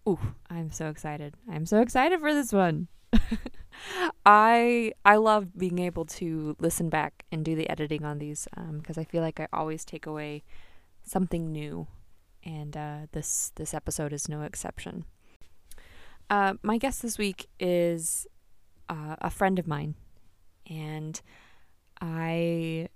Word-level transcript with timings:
Ooh, 0.07 0.19
I'm 0.49 0.71
so 0.71 0.87
excited. 0.87 1.33
I'm 1.51 1.65
so 1.65 1.81
excited 1.81 2.21
for 2.21 2.33
this 2.33 2.53
one. 2.53 2.87
I 4.25 4.93
I 5.03 5.17
love 5.17 5.57
being 5.57 5.79
able 5.79 6.05
to 6.05 6.55
listen 6.59 6.89
back 6.89 7.25
and 7.29 7.43
do 7.43 7.55
the 7.55 7.69
editing 7.69 8.05
on 8.05 8.19
these 8.19 8.47
because 8.71 8.97
um, 8.97 9.01
I 9.01 9.03
feel 9.03 9.21
like 9.21 9.41
I 9.41 9.47
always 9.51 9.83
take 9.83 10.05
away 10.05 10.43
something 11.03 11.51
new, 11.51 11.87
and 12.41 12.77
uh, 12.77 12.97
this 13.11 13.51
this 13.55 13.73
episode 13.73 14.13
is 14.13 14.29
no 14.29 14.43
exception. 14.43 15.03
Uh, 16.29 16.53
my 16.61 16.77
guest 16.77 17.01
this 17.01 17.17
week 17.17 17.47
is 17.59 18.25
uh, 18.87 19.17
a 19.19 19.29
friend 19.29 19.59
of 19.59 19.67
mine, 19.67 19.95
and 20.69 21.21
I 21.99 22.87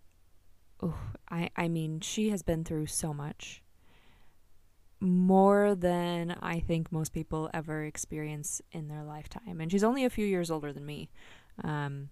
oh, 0.81 0.97
I 1.29 1.49
I 1.57 1.67
mean, 1.67 1.99
she 1.99 2.29
has 2.29 2.41
been 2.41 2.63
through 2.63 2.87
so 2.87 3.13
much. 3.13 3.61
More 5.01 5.73
than 5.73 6.35
I 6.41 6.59
think 6.59 6.91
most 6.91 7.11
people 7.11 7.49
ever 7.53 7.83
experience 7.83 8.61
in 8.71 8.87
their 8.87 9.03
lifetime. 9.03 9.59
And 9.59 9.71
she's 9.71 9.83
only 9.83 10.05
a 10.05 10.09
few 10.09 10.25
years 10.25 10.51
older 10.51 10.71
than 10.71 10.85
me. 10.85 11.09
Um, 11.63 12.09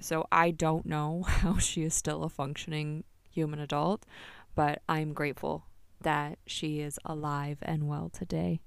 so 0.00 0.26
I 0.32 0.50
don't 0.50 0.86
know 0.86 1.22
how 1.26 1.58
she 1.58 1.82
is 1.82 1.94
still 1.94 2.24
a 2.24 2.28
functioning 2.28 3.04
human 3.30 3.60
adult, 3.60 4.06
but 4.54 4.82
I'm 4.88 5.12
grateful 5.12 5.66
that 6.00 6.38
she 6.46 6.80
is 6.80 6.98
alive 7.04 7.58
and 7.62 7.88
well 7.88 8.08
today. 8.08 8.60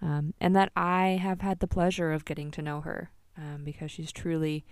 Um, 0.00 0.34
and 0.40 0.54
that 0.54 0.70
I 0.76 1.18
have 1.20 1.40
had 1.40 1.58
the 1.58 1.66
pleasure 1.66 2.12
of 2.12 2.24
getting 2.24 2.52
to 2.52 2.62
know 2.62 2.82
her 2.82 3.10
um, 3.36 3.62
because 3.64 3.90
she's 3.90 4.12
truly 4.12 4.64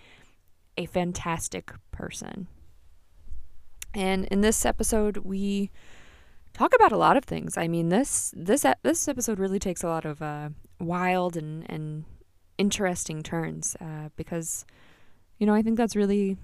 a 0.77 0.87
fantastic 0.87 1.73
person. 1.91 2.47
And 3.93 4.27
in 4.27 4.43
this 4.43 4.65
episode, 4.65 5.19
we 5.19 5.71
talk 6.57 6.75
about 6.75 6.91
a 6.91 6.97
lot 6.97 7.19
of 7.19 7.25
things. 7.25 7.59
I 7.59 7.69
mean, 7.69 7.91
this 7.91 8.33
this 8.35 8.65
this 8.83 9.09
episode 9.09 9.39
really 9.39 9.59
takes 9.59 9.83
a 9.83 9.89
lot 9.89 10.07
of 10.07 10.23
uh, 10.23 10.49
wild 10.81 11.37
and 11.37 11.71
and 11.71 12.05
interesting 12.57 13.23
turns 13.23 13.77
uh, 13.81 14.09
because, 14.17 14.65
you 15.39 15.47
know, 15.47 15.53
I 15.53 15.61
think 15.61 15.77
that's 15.77 15.95
really 15.95 16.39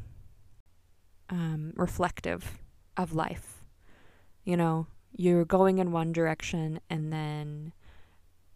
um, 1.30 1.72
reflective 1.76 2.60
of 2.98 3.14
life. 3.14 3.64
You 4.44 4.58
know, 4.58 4.86
you're 5.16 5.46
going 5.46 5.78
in 5.78 5.92
one 5.92 6.12
direction 6.12 6.80
and 6.90 7.10
then 7.10 7.72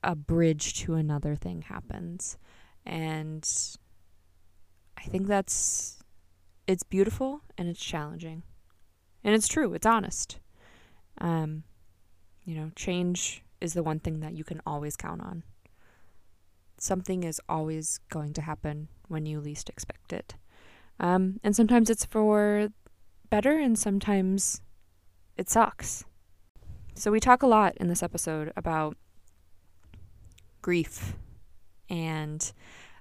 a 0.05 0.15
bridge 0.15 0.75
to 0.83 0.95
another 0.95 1.35
thing 1.35 1.63
happens, 1.63 2.37
and 2.85 3.49
I 4.99 5.05
think 5.05 5.27
that's 5.27 6.01
it's 6.67 6.83
beautiful 6.83 7.41
and 7.57 7.67
it's 7.67 7.81
challenging. 7.81 8.43
And 9.25 9.35
it's 9.35 9.49
true, 9.49 9.73
it's 9.73 9.87
honest. 9.87 10.39
Um, 11.19 11.65
you 12.45 12.55
know, 12.55 12.71
change 12.77 13.43
is 13.61 13.75
the 13.75 13.83
one 13.83 13.99
thing 13.99 14.21
that 14.21 14.35
you 14.35 14.45
can 14.45 14.61
always 14.67 14.97
count 14.97 15.21
on. 15.21 15.43
Something 16.79 17.25
is 17.25 17.41
always 17.49 18.01
going 18.09 18.33
to 18.35 18.43
happen 18.43 18.89
when 19.09 19.27
you 19.27 19.41
least 19.41 19.69
expect 19.69 20.13
it. 20.13 20.35
Um, 21.01 21.41
and 21.43 21.57
sometimes 21.57 21.91
it's 21.91 22.05
for 22.05 22.69
better, 23.31 23.59
and 23.59 23.79
sometimes 23.79 24.61
it 25.37 25.51
sucks. 25.51 26.05
So, 26.95 27.11
we 27.11 27.21
talk 27.21 27.43
a 27.43 27.47
lot 27.47 27.77
in 27.77 27.89
this 27.89 28.03
episode 28.03 28.53
about 28.57 28.97
grief, 30.63 31.15
and 31.91 32.53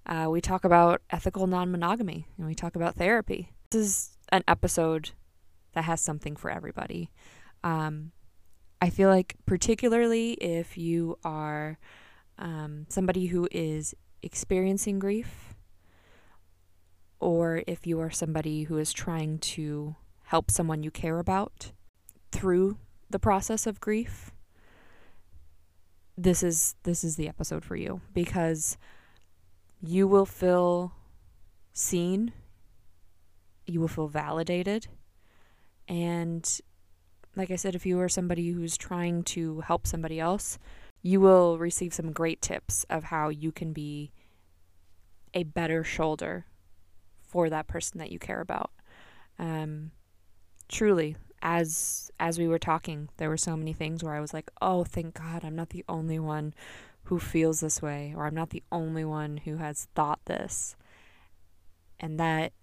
uh, 0.06 0.28
we 0.30 0.42
talk 0.42 0.66
about 0.66 1.02
ethical 1.10 1.48
non 1.48 1.72
monogamy, 1.72 2.28
and 2.38 2.46
we 2.46 2.56
talk 2.56 2.76
about 2.76 2.96
therapy. 2.96 3.52
This 3.72 3.82
is 3.82 4.18
an 4.30 4.44
episode 4.48 5.12
that 5.74 5.86
has 5.86 6.02
something 6.02 6.36
for 6.36 6.50
everybody. 6.52 7.10
Um, 7.66 8.12
I 8.80 8.92
feel 8.92 9.10
like, 9.10 9.36
particularly 9.48 10.34
if 10.34 10.78
you 10.78 11.18
are 11.26 11.80
um, 12.38 12.86
somebody 12.90 13.26
who 13.26 13.50
is 13.52 13.96
experiencing 14.22 15.00
grief, 15.00 15.56
or 17.20 17.64
if 17.66 17.88
you 17.88 18.00
are 18.00 18.12
somebody 18.12 18.64
who 18.64 18.78
is 18.78 18.94
trying 18.94 19.40
to 19.40 19.96
help 20.26 20.52
someone 20.52 20.84
you 20.84 20.92
care 20.92 21.18
about 21.18 21.72
through 22.32 22.78
the 23.10 23.18
process 23.18 23.66
of 23.66 23.80
grief, 23.80 24.32
this 26.16 26.44
is 26.44 26.76
this 26.84 27.04
is 27.04 27.16
the 27.16 27.28
episode 27.28 27.66
for 27.66 27.76
you 27.76 28.00
because 28.14 28.78
you 29.82 30.08
will 30.08 30.26
feel 30.26 30.94
seen, 31.74 32.32
you 33.66 33.80
will 33.80 33.88
feel 33.88 34.08
validated, 34.08 34.88
and 35.88 36.62
like 37.36 37.52
I 37.52 37.56
said, 37.56 37.76
if 37.76 37.86
you 37.86 38.00
are 38.00 38.10
somebody 38.10 38.52
who's 38.52 38.78
trying 38.78 39.24
to 39.24 39.62
help 39.62 39.88
somebody 39.88 40.20
else, 40.20 40.58
you 41.02 41.20
will 41.20 41.58
receive 41.58 41.94
some 41.94 42.12
great 42.12 42.42
tips 42.42 42.86
of 42.90 43.06
how 43.06 43.30
you 43.30 43.52
can 43.52 43.74
be 43.74 44.12
a 45.34 45.44
better 45.44 45.84
shoulder 45.84 46.46
for 47.22 47.50
that 47.50 47.68
person 47.68 48.00
that 48.00 48.12
you 48.12 48.18
care 48.18 48.42
about. 48.42 48.72
Um, 49.38 49.92
truly, 50.70 51.18
as 51.42 52.10
as 52.20 52.40
we 52.40 52.48
were 52.48 52.58
talking, 52.58 53.10
there 53.18 53.30
were 53.30 53.38
so 53.38 53.56
many 53.58 53.74
things 53.74 54.04
where 54.04 54.16
I 54.16 54.22
was 54.22 54.34
like, 54.34 54.50
"Oh, 54.62 54.84
thank 54.84 55.16
God, 55.16 55.44
I'm 55.44 55.56
not 55.56 55.70
the 55.70 55.86
only 55.90 56.18
one 56.18 56.54
who 57.04 57.20
feels 57.20 57.60
this 57.60 57.82
way, 57.82 58.14
or 58.16 58.26
I'm 58.26 58.34
not 58.34 58.50
the 58.50 58.64
only 58.72 59.06
one 59.06 59.38
who 59.38 59.58
has 59.58 59.88
thought 59.94 60.26
this." 60.26 60.76
And 62.00 62.20
that 62.20 62.54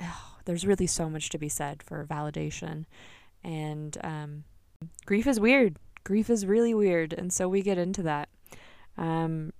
oh, 0.00 0.38
there's 0.46 0.66
really 0.66 0.86
so 0.86 1.08
much 1.08 1.28
to 1.28 1.38
be 1.38 1.48
said 1.48 1.82
for 1.82 2.04
validation. 2.04 2.86
And 3.44 3.96
um, 4.02 4.44
grief 5.06 5.26
is 5.26 5.40
weird. 5.40 5.76
Grief 6.04 6.30
is 6.30 6.46
really 6.46 6.74
weird. 6.74 7.12
And 7.12 7.32
so 7.32 7.48
we 7.48 7.62
get 7.62 7.78
into 7.78 8.02
that. 8.04 8.28
Um, 8.96 9.52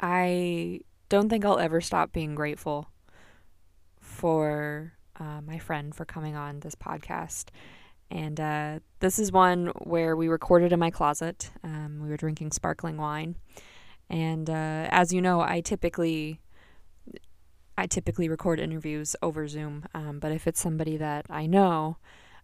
I 0.00 0.80
don't 1.08 1.28
think 1.28 1.44
I'll 1.44 1.58
ever 1.58 1.80
stop 1.80 2.12
being 2.12 2.34
grateful 2.34 2.90
for 4.00 4.92
uh, 5.18 5.40
my 5.40 5.58
friend 5.58 5.94
for 5.94 6.04
coming 6.04 6.36
on 6.36 6.60
this 6.60 6.74
podcast. 6.74 7.46
And 8.10 8.40
uh, 8.40 8.78
this 9.00 9.18
is 9.18 9.30
one 9.32 9.66
where 9.82 10.16
we 10.16 10.28
recorded 10.28 10.72
in 10.72 10.78
my 10.80 10.90
closet. 10.90 11.50
Um, 11.62 12.00
we 12.02 12.08
were 12.08 12.16
drinking 12.16 12.52
sparkling 12.52 12.96
wine. 12.96 13.36
And 14.08 14.48
uh, 14.48 14.88
as 14.90 15.12
you 15.12 15.20
know, 15.20 15.40
I 15.40 15.60
typically 15.60 16.40
I 17.76 17.86
typically 17.86 18.28
record 18.28 18.58
interviews 18.58 19.14
over 19.22 19.46
Zoom, 19.46 19.84
um, 19.94 20.18
but 20.18 20.32
if 20.32 20.48
it's 20.48 20.60
somebody 20.60 20.96
that 20.96 21.26
I 21.30 21.46
know 21.46 21.98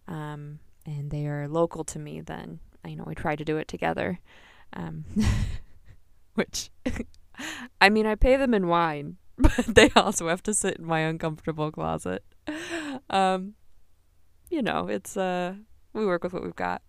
um, 0.07 0.59
and 0.85 1.11
they 1.11 1.27
are 1.27 1.47
local 1.47 1.83
to 1.85 1.99
me, 1.99 2.21
then 2.21 2.59
you 2.85 2.95
know 2.95 3.03
we 3.05 3.15
try 3.15 3.35
to 3.35 3.45
do 3.45 3.57
it 3.57 3.67
together. 3.67 4.19
Um, 4.73 5.05
which, 6.35 6.69
I 7.81 7.89
mean, 7.89 8.05
I 8.05 8.15
pay 8.15 8.35
them 8.35 8.53
in 8.53 8.67
wine, 8.67 9.17
but 9.37 9.65
they 9.67 9.89
also 9.95 10.27
have 10.27 10.43
to 10.43 10.53
sit 10.53 10.77
in 10.77 10.85
my 10.85 10.99
uncomfortable 10.99 11.71
closet. 11.71 12.23
Um, 13.09 13.55
you 14.49 14.61
know, 14.61 14.87
it's 14.87 15.17
uh, 15.17 15.55
we 15.93 16.05
work 16.05 16.23
with 16.23 16.33
what 16.33 16.43
we've 16.43 16.55
got, 16.55 16.81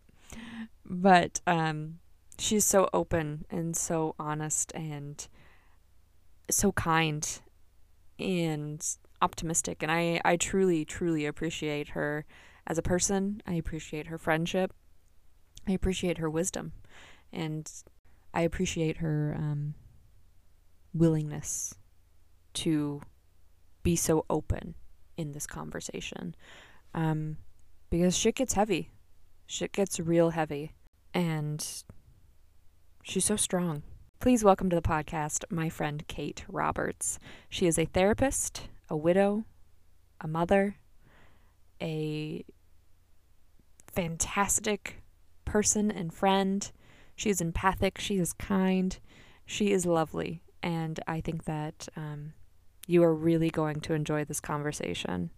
but 0.85 1.41
um, 1.47 1.99
she's 2.39 2.65
so 2.65 2.89
open 2.93 3.47
and 3.51 3.77
so 3.77 4.15
honest 4.19 4.73
and 4.75 5.27
so 6.51 6.73
kind 6.73 7.41
and 8.19 8.97
optimistic 9.21 9.83
and 9.83 9.91
I 9.91 10.21
I 10.25 10.37
truly 10.37 10.85
truly 10.85 11.27
appreciate 11.27 11.89
her 11.89 12.25
as 12.67 12.79
a 12.79 12.83
person. 12.83 13.43
I 13.47 13.55
appreciate 13.55 14.09
her 14.09 14.19
friendship. 14.19 14.73
I 15.69 15.73
appreciate 15.73 16.19
her 16.19 16.31
wisdom 16.31 16.73
and 17.33 17.71
I 18.33 18.43
appreciate 18.43 18.99
her 18.99 19.35
um, 19.39 19.75
willingness 20.93 21.75
to 22.55 23.01
be 23.83 23.97
so 23.97 24.25
open 24.29 24.75
in 25.17 25.33
this 25.33 25.47
conversation. 25.47 26.35
Um, 26.95 27.39
because 27.91 28.17
shit 28.17 28.35
gets 28.35 28.55
heavy. 28.55 28.91
Shit 29.47 29.73
gets 29.73 30.01
real 30.01 30.31
heavy. 30.31 30.73
And 31.15 31.67
she's 33.03 33.25
so 33.25 33.37
strong. 33.37 33.83
Please 34.19 34.43
welcome 34.43 34.71
to 34.71 34.77
the 34.77 34.83
podcast 34.83 35.45
my 35.51 35.69
friend 35.69 36.07
Kate 36.09 36.45
Roberts. 36.49 37.19
She 37.49 37.67
is 37.67 37.79
a 37.79 37.85
therapist, 37.85 38.69
a 38.89 38.97
widow, 38.97 39.45
a 40.21 40.27
mother, 40.27 40.77
a 41.81 42.45
fantastic 43.97 45.03
person 45.47 45.91
and 45.91 46.13
friend. 46.13 46.71
She 47.17 47.31
is 47.31 47.41
empathic, 47.41 47.99
she 47.99 48.19
is 48.19 48.35
kind, 48.35 48.97
she 49.47 49.73
is 49.73 49.87
lovely. 49.87 50.43
And 50.63 51.01
I 51.09 51.23
think 51.23 51.45
that 51.45 51.89
um, 51.97 52.35
you 52.87 53.03
are 53.03 53.15
really 53.15 53.49
going 53.49 53.81
to 53.81 53.95
enjoy 53.95 54.25
this 54.25 54.39
conversation. 54.39 55.31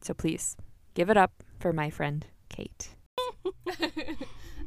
So 0.00 0.12
please 0.12 0.56
give 0.94 1.08
it 1.08 1.16
up 1.16 1.44
for 1.60 1.72
my 1.72 1.88
friend 1.88 2.26
Kate. 2.48 2.96
All 3.38 3.54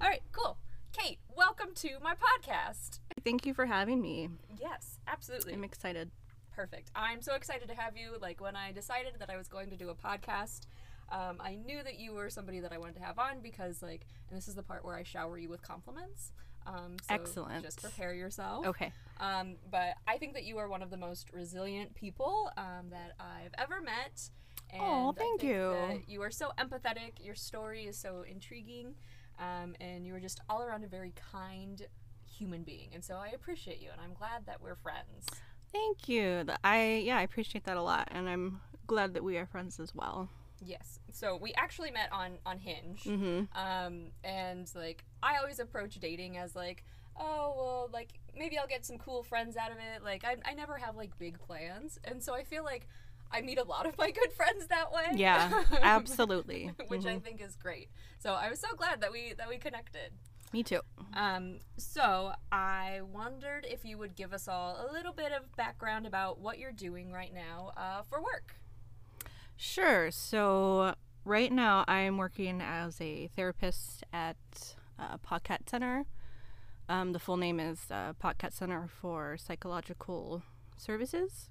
right, 0.01 0.21
cool. 0.31 0.57
Kate, 0.94 1.19
welcome 1.36 1.74
to 1.75 1.97
my 2.01 2.13
podcast. 2.13 3.00
Thank 3.25 3.45
you 3.45 3.53
for 3.53 3.65
having 3.65 4.01
me. 4.01 4.30
Yes, 4.62 5.00
absolutely. 5.06 5.53
I'm 5.53 5.65
excited. 5.65 6.12
Perfect. 6.56 6.92
I'm 6.95 7.21
so 7.21 7.36
excited 7.36 7.68
to 7.68 7.75
have 7.75 7.97
you. 7.97 8.13
Like, 8.21 8.39
when 8.39 8.56
I 8.56 8.71
decided 8.71 9.15
that 9.19 9.30
I 9.30 9.36
was 9.36 9.50
going 9.50 9.69
to 9.71 9.75
do 9.75 9.89
a 9.89 9.95
podcast, 9.95 10.68
um, 11.12 11.38
I 11.40 11.56
knew 11.56 11.84
that 11.84 12.00
you 12.00 12.13
were 12.13 12.30
somebody 12.30 12.60
that 12.60 12.72
I 12.72 12.78
wanted 12.78 12.96
to 12.96 13.02
have 13.02 13.19
on 13.19 13.42
because, 13.42 13.81
like, 13.81 14.06
and 14.30 14.38
this 14.38 14.48
is 14.48 14.56
the 14.56 14.63
part 14.63 14.84
where 14.84 14.96
I 14.96 15.04
shower 15.04 15.38
you 15.38 15.50
with 15.50 15.62
compliments. 15.62 16.31
Um, 16.68 16.98
so 17.07 17.13
Excellent. 17.13 17.63
Just 17.63 17.81
prepare 17.81 18.13
yourself. 18.13 18.66
Okay. 18.66 18.92
Um, 19.19 19.56
but 19.69 19.96
I 20.07 20.18
think 20.18 20.34
that 20.34 20.44
you 20.44 20.57
are 20.57 20.68
one 20.68 20.81
of 20.81 20.90
the 20.90 20.98
most 20.98 21.31
resilient 21.31 21.94
people 21.94 22.52
um, 22.57 22.90
that 22.90 23.13
I've 23.19 23.54
ever 23.57 23.81
met. 23.81 24.30
And 24.72 24.81
Aw, 24.81 25.12
thank 25.13 25.44
you. 25.44 26.04
You 26.07 26.22
are 26.24 26.31
so 26.31 26.52
empathetic. 26.57 27.24
Your 27.24 27.36
story 27.36 27.84
is 27.84 27.98
so 27.98 28.25
intriguing. 28.28 28.96
Um, 29.38 29.75
and 29.80 30.07
you 30.07 30.16
are 30.16 30.19
just 30.19 30.42
all 30.50 30.63
around 30.63 30.84
a 30.84 30.88
very 30.88 31.13
kind 31.31 31.86
human 32.25 32.63
being. 32.63 32.90
And 32.94 33.04
so 33.04 33.16
I 33.16 33.28
appreciate 33.36 33.80
you. 33.80 33.90
And 33.92 34.02
I'm 34.02 34.13
glad 34.13 34.48
that 34.48 34.62
we're 34.62 34.75
friends. 34.75 35.28
Thank 35.72 36.07
you. 36.07 36.46
I 36.63 37.02
yeah, 37.04 37.18
I 37.18 37.24
appreciate 37.24 37.66
that 37.66 37.75
a 37.75 37.81
lot, 37.81 38.07
and 38.12 38.30
I'm 38.30 38.62
glad 38.88 39.13
that 39.13 39.24
we 39.25 39.38
are 39.38 39.46
friends 39.46 39.78
as 39.78 39.94
well. 39.94 40.30
Yes. 40.63 41.00
So 41.12 41.38
we 41.38 41.54
actually 41.54 41.92
met 41.92 42.10
on, 42.12 42.34
on 42.46 42.60
Hinge. 42.60 43.04
Mm-hmm. 43.04 43.57
Um, 43.57 44.07
and 44.24 44.69
like 44.75 45.04
I 45.22 45.38
always 45.38 45.60
approach 45.60 45.96
dating 46.00 46.38
as 46.38 46.56
like, 46.56 46.84
oh 47.19 47.54
well, 47.57 47.90
like 47.94 48.19
maybe 48.38 48.57
I'll 48.57 48.68
get 48.68 48.86
some 48.86 48.98
cool 48.98 49.24
friends 49.24 49.57
out 49.57 49.72
of 49.72 49.78
it. 49.78 50.04
Like 50.04 50.24
I, 50.24 50.38
I 50.46 50.54
never 50.54 50.78
have 50.78 50.96
like 50.96 51.18
big 51.18 51.40
plans, 51.40 52.00
and 52.04 52.24
so 52.24 52.34
I 52.34 52.44
feel 52.44 52.63
like 52.63 52.88
I 53.31 53.42
meet 53.42 53.57
a 53.57 53.63
lot 53.63 53.86
of 53.86 53.98
my 53.98 54.12
good 54.12 54.31
friends 54.34 54.68
that 54.68 54.92
way. 54.92 55.07
Yeah, 55.16 55.52
absolutely. 55.81 56.72
Which 56.88 57.06
I 57.06 57.16
Mhm. 57.16 57.24
think 57.24 57.42
is 57.42 57.56
great. 57.56 57.90
So 58.19 58.34
I 58.34 58.50
was 58.50 58.60
so 58.60 58.68
glad 58.75 59.02
that 59.02 59.12
we 59.12 59.34
that 59.38 59.50
we 59.50 59.57
connected. 59.57 60.12
Me 60.54 60.63
too. 60.63 60.80
Um, 61.13 61.60
so 61.78 62.31
I 62.52 63.02
wondered 63.12 63.66
if 63.69 63.84
you 63.84 63.98
would 63.98 64.16
give 64.16 64.31
us 64.31 64.48
all 64.48 64.88
a 64.90 64.94
little 64.94 65.12
bit 65.12 65.31
of 65.34 65.54
background 65.57 66.06
about 66.06 66.40
what 66.40 66.60
you're 66.60 66.72
doing 66.72 67.12
right 67.12 67.34
now 67.34 67.72
uh, 67.75 68.04
for 68.04 68.22
work. 68.22 68.56
Sure. 69.57 70.12
So 70.12 70.96
right 71.24 71.52
now 71.52 71.86
I'm 71.88 72.18
working 72.18 72.62
as 72.62 73.00
a 73.00 73.28
therapist 73.36 74.04
at 74.13 74.38
uh, 75.00 75.18
Pauquette 75.18 75.69
Center. 75.69 76.06
Um, 76.88 77.13
the 77.13 77.19
full 77.19 77.38
name 77.38 77.60
is 77.60 77.80
uh, 77.90 78.13
Pauquette 78.22 78.54
Center 78.54 78.88
for 79.02 79.38
Psychological 79.38 80.44
Services. 80.78 81.50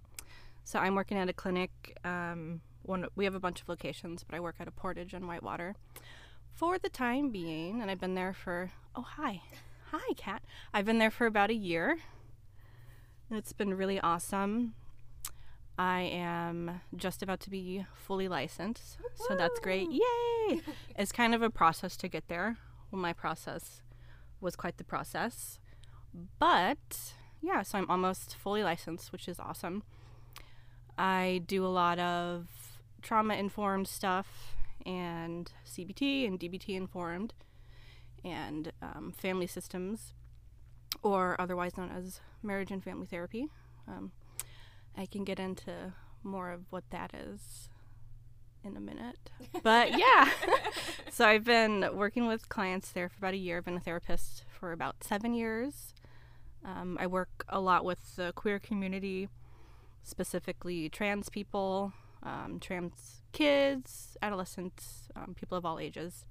So 0.62 0.78
I'm 0.78 0.94
working 0.94 1.18
at 1.18 1.28
a 1.28 1.32
clinic. 1.32 1.98
Um, 2.04 2.60
one 2.82 3.06
we 3.16 3.24
have 3.24 3.34
a 3.34 3.40
bunch 3.40 3.62
of 3.62 3.68
locations, 3.68 4.22
but 4.22 4.36
I 4.36 4.40
work 4.40 4.56
at 4.60 4.68
a 4.68 4.70
Portage 4.70 5.14
and 5.14 5.26
Whitewater 5.26 5.74
for 6.52 6.78
the 6.78 6.88
time 6.88 7.30
being, 7.30 7.82
and 7.82 7.90
I've 7.90 8.00
been 8.00 8.14
there 8.14 8.32
for 8.32 8.70
oh 8.94 9.02
hi, 9.02 9.42
hi 9.90 10.12
Kat. 10.16 10.42
I've 10.72 10.84
been 10.84 10.98
there 10.98 11.10
for 11.10 11.26
about 11.26 11.50
a 11.50 11.54
year. 11.54 11.98
And 13.28 13.38
it's 13.38 13.52
been 13.52 13.74
really 13.74 13.98
awesome. 13.98 14.74
I 15.78 16.02
am 16.02 16.80
just 16.96 17.22
about 17.22 17.40
to 17.40 17.50
be 17.50 17.84
fully 17.94 18.28
licensed, 18.28 18.98
so 19.16 19.34
that's 19.34 19.58
great. 19.58 19.88
Yay! 19.90 20.60
it's 20.96 21.10
kind 21.10 21.34
of 21.34 21.42
a 21.42 21.50
process 21.50 21.96
to 21.98 22.08
get 22.08 22.28
there. 22.28 22.58
Well, 22.90 23.00
my 23.00 23.12
process 23.12 23.82
was 24.40 24.54
quite 24.54 24.76
the 24.76 24.84
process. 24.84 25.58
But 26.38 27.14
yeah, 27.42 27.62
so 27.62 27.78
I'm 27.78 27.90
almost 27.90 28.36
fully 28.36 28.62
licensed, 28.62 29.10
which 29.10 29.28
is 29.28 29.40
awesome. 29.40 29.82
I 30.96 31.42
do 31.46 31.66
a 31.66 31.68
lot 31.68 31.98
of 31.98 32.46
trauma 33.02 33.34
informed 33.34 33.88
stuff 33.88 34.54
and 34.86 35.50
CBT 35.66 36.26
and 36.26 36.38
DBT 36.38 36.76
informed 36.76 37.34
and 38.24 38.72
um, 38.80 39.12
family 39.16 39.46
systems, 39.46 40.14
or 41.02 41.38
otherwise 41.40 41.76
known 41.76 41.90
as 41.90 42.20
marriage 42.42 42.70
and 42.70 42.82
family 42.82 43.06
therapy. 43.06 43.48
Um, 43.86 44.12
I 44.96 45.06
can 45.06 45.24
get 45.24 45.38
into 45.38 45.92
more 46.22 46.50
of 46.50 46.62
what 46.70 46.84
that 46.90 47.12
is 47.14 47.68
in 48.64 48.76
a 48.76 48.80
minute. 48.80 49.30
But 49.62 49.98
yeah. 49.98 50.30
so 51.10 51.26
I've 51.26 51.44
been 51.44 51.88
working 51.94 52.26
with 52.26 52.48
clients 52.48 52.90
there 52.92 53.08
for 53.08 53.18
about 53.18 53.34
a 53.34 53.38
year. 53.38 53.58
I've 53.58 53.64
been 53.64 53.76
a 53.76 53.80
therapist 53.80 54.44
for 54.48 54.72
about 54.72 55.04
seven 55.04 55.34
years. 55.34 55.92
Um, 56.64 56.96
I 56.98 57.06
work 57.06 57.44
a 57.48 57.60
lot 57.60 57.84
with 57.84 58.16
the 58.16 58.32
queer 58.34 58.58
community, 58.58 59.28
specifically 60.02 60.88
trans 60.88 61.28
people, 61.28 61.92
um, 62.22 62.58
trans 62.58 63.22
kids, 63.32 64.16
adolescents, 64.22 65.08
um, 65.14 65.34
people 65.34 65.58
of 65.58 65.66
all 65.66 65.78
ages. 65.78 66.24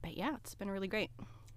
But 0.00 0.16
yeah, 0.16 0.36
it's 0.36 0.54
been 0.54 0.70
really 0.70 0.88
great. 0.88 1.10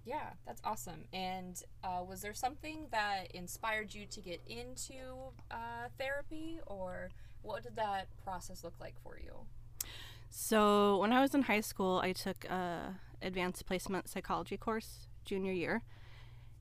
Yeah, 0.06 0.30
that's 0.46 0.60
awesome. 0.64 1.06
And 1.12 1.60
uh, 1.82 2.04
was 2.08 2.22
there 2.22 2.32
something 2.32 2.86
that 2.92 3.32
inspired 3.34 3.92
you 3.92 4.06
to 4.06 4.20
get 4.20 4.40
into 4.46 5.32
uh, 5.50 5.88
therapy, 5.98 6.60
or 6.64 7.10
what 7.42 7.64
did 7.64 7.74
that 7.74 8.06
process 8.22 8.62
look 8.62 8.74
like 8.80 8.94
for 9.02 9.18
you? 9.18 9.32
So 10.30 10.98
when 10.98 11.12
I 11.12 11.20
was 11.20 11.34
in 11.34 11.42
high 11.42 11.60
school, 11.60 12.00
I 12.04 12.12
took 12.12 12.44
a 12.44 12.94
advanced 13.20 13.66
placement 13.66 14.08
psychology 14.08 14.56
course 14.56 15.08
junior 15.24 15.52
year, 15.52 15.82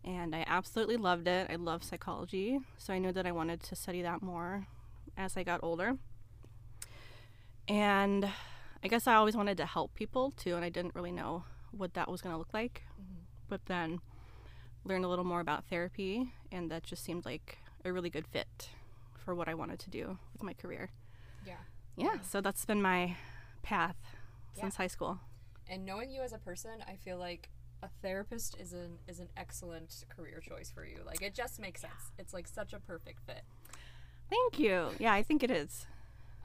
and 0.04 0.36
I 0.36 0.44
absolutely 0.48 0.98
loved 0.98 1.28
it. 1.28 1.48
I 1.52 1.56
love 1.56 1.84
psychology, 1.84 2.58
so 2.80 2.94
I 2.96 2.98
knew 2.98 3.12
that 3.12 3.28
I 3.28 3.32
wanted 3.32 3.62
to 3.62 3.76
study 3.76 4.02
that 4.02 4.24
more 4.24 4.66
as 5.16 5.38
I 5.38 5.44
got 5.44 5.60
older. 5.62 5.98
And 7.68 8.28
I 8.84 8.88
guess 8.88 9.06
I 9.06 9.14
always 9.14 9.36
wanted 9.36 9.58
to 9.58 9.68
help 9.68 9.94
people 9.94 10.32
too, 10.32 10.56
and 10.56 10.66
I 10.66 10.70
didn't 10.70 10.96
really 10.96 11.12
know 11.12 11.44
what 11.70 11.94
that 11.94 12.10
was 12.10 12.22
going 12.24 12.34
to 12.34 12.40
look 12.40 12.54
like. 12.54 12.82
But 13.48 13.66
then 13.66 14.00
learned 14.84 15.06
a 15.06 15.08
little 15.08 15.26
more 15.26 15.40
about 15.40 15.66
therapy, 15.66 16.32
and 16.52 16.70
that 16.72 16.84
just 16.84 17.04
seemed 17.04 17.26
like 17.26 17.58
a 17.84 17.92
really 17.94 18.10
good 18.10 18.28
fit 18.28 18.70
for 19.18 19.34
what 19.36 19.48
I 19.48 19.54
wanted 19.54 19.80
to 19.80 19.90
do 19.90 20.18
with 20.34 20.44
my 20.44 20.54
career. 20.54 20.90
Yeah. 21.46 21.56
Yeah, 21.96 22.20
so 22.22 22.42
that's 22.42 22.66
been 22.66 22.82
my 22.82 23.16
path 23.64 23.96
Yeah. 24.56 24.62
since 24.64 24.76
high 24.76 24.88
school. 24.88 25.20
And 25.68 25.86
knowing 25.86 26.12
you 26.12 26.22
as 26.22 26.34
a 26.34 26.38
person, 26.38 26.84
I 26.88 26.96
feel 26.96 27.18
like 27.18 27.50
a 27.82 27.90
therapist 28.02 28.56
is 28.60 28.74
an 28.74 29.00
is 29.08 29.20
an 29.20 29.30
excellent 29.38 30.06
career 30.10 30.40
choice 30.40 30.72
for 30.72 30.86
you. 30.86 31.02
Like 31.06 31.22
it 31.22 31.34
just 31.34 31.60
makes 31.60 31.82
sense. 31.82 32.12
It's 32.18 32.34
like 32.34 32.48
such 32.48 32.74
a 32.74 32.80
perfect 32.80 33.20
fit. 33.26 33.44
Thank 34.30 34.60
you. 34.60 34.90
Yeah, 35.00 35.14
I 35.14 35.24
think 35.24 35.44
it 35.44 35.52
is. 35.52 35.86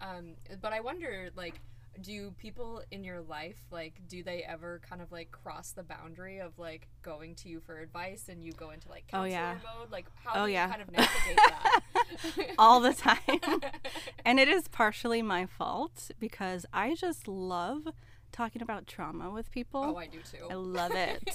Um, 0.01 0.35
but 0.61 0.73
I 0.73 0.81
wonder, 0.81 1.31
like, 1.37 1.61
do 2.01 2.31
people 2.39 2.83
in 2.91 3.03
your 3.05 3.21
life 3.21 3.57
like 3.71 4.01
do 4.09 4.23
they 4.23 4.43
ever 4.45 4.81
kind 4.89 5.03
of 5.03 5.11
like 5.11 5.31
cross 5.33 5.73
the 5.73 5.83
boundary 5.83 6.39
of 6.39 6.57
like 6.59 6.87
going 7.03 7.35
to 7.35 7.49
you 7.49 7.61
for 7.61 7.79
advice 7.81 8.27
and 8.29 8.45
you 8.45 8.53
go 8.53 8.71
into 8.71 8.89
like 8.89 9.05
Oh, 9.13 9.25
yeah. 9.25 9.57
mode? 9.79 9.91
Like 9.91 10.07
how 10.25 10.43
Oh, 10.43 10.47
do 10.47 10.53
yeah. 10.53 10.67
you 10.67 10.71
kind 10.71 10.83
of 10.83 10.91
navigate 10.93 11.37
that? 11.37 11.81
All 12.59 12.81
the 12.81 12.93
time. 12.95 13.61
and 14.25 14.39
it 14.39 14.49
is 14.49 14.69
partially 14.69 15.21
my 15.21 15.47
fault 15.47 16.11
because 16.21 16.65
I 16.73 16.95
just 16.95 17.27
love 17.27 17.89
talking 18.33 18.63
about 18.63 18.87
trauma 18.87 19.31
with 19.31 19.51
people. 19.51 19.83
oh, 19.85 19.97
I 19.97 20.07
do 20.07 20.21
too. 20.21 20.47
I 20.49 20.55
love 20.55 20.95
it. 20.95 21.29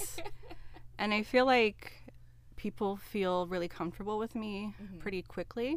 and 0.98 1.12
I 1.12 1.22
feel 1.22 1.44
like 1.44 1.92
people 2.56 2.96
feel 2.96 3.46
really 3.46 3.68
comfortable 3.68 4.18
with 4.18 4.34
me 4.34 4.74
Mhm. 4.82 4.98
pretty 5.00 5.20
quickly. 5.22 5.76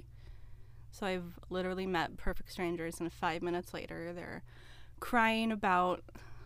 So 0.92 1.06
I've 1.06 1.38
literally 1.50 1.86
met 1.86 2.18
perfect 2.18 2.52
strangers, 2.52 3.00
and 3.00 3.12
five 3.14 3.42
minutes 3.44 3.74
later, 3.76 4.12
they're 4.14 4.42
crying 5.00 5.52
about 5.52 6.04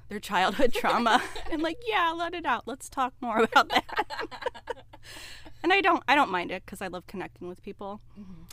their 0.09 0.19
childhood 0.19 0.73
trauma 0.75 1.21
and 1.51 1.61
like, 1.61 1.79
yeah, 1.87 2.13
let 2.15 2.33
it 2.33 2.45
out. 2.45 2.63
Let's 2.67 2.89
talk 2.89 3.13
more 3.21 3.39
about 3.43 3.69
that. 3.69 3.85
and 5.63 5.73
I 5.73 5.81
don't, 5.81 6.03
I 6.07 6.15
don't 6.15 6.31
mind 6.31 6.51
it 6.51 6.63
because 6.65 6.81
I 6.81 6.87
love 6.87 7.07
connecting 7.07 7.47
with 7.47 7.61
people. 7.63 8.01
Mhm. 8.19 8.45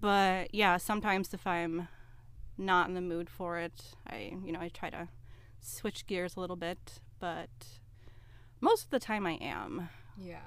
But 0.00 0.54
yeah, 0.54 0.76
sometimes 0.76 1.32
if 1.32 1.46
I'm 1.46 1.88
not 2.58 2.88
in 2.88 2.94
the 2.94 3.00
mood 3.00 3.28
for 3.30 3.58
it, 3.58 3.94
I, 4.08 4.32
you 4.44 4.52
know, 4.52 4.60
I 4.60 4.68
try 4.68 4.90
to 4.90 5.08
switch 5.60 6.06
gears 6.06 6.36
a 6.36 6.40
little 6.40 6.56
bit. 6.56 7.00
But 7.18 7.50
most 8.60 8.84
of 8.84 8.90
the 8.90 8.98
time, 8.98 9.26
I 9.26 9.32
am. 9.40 9.88
Yeah. 10.18 10.40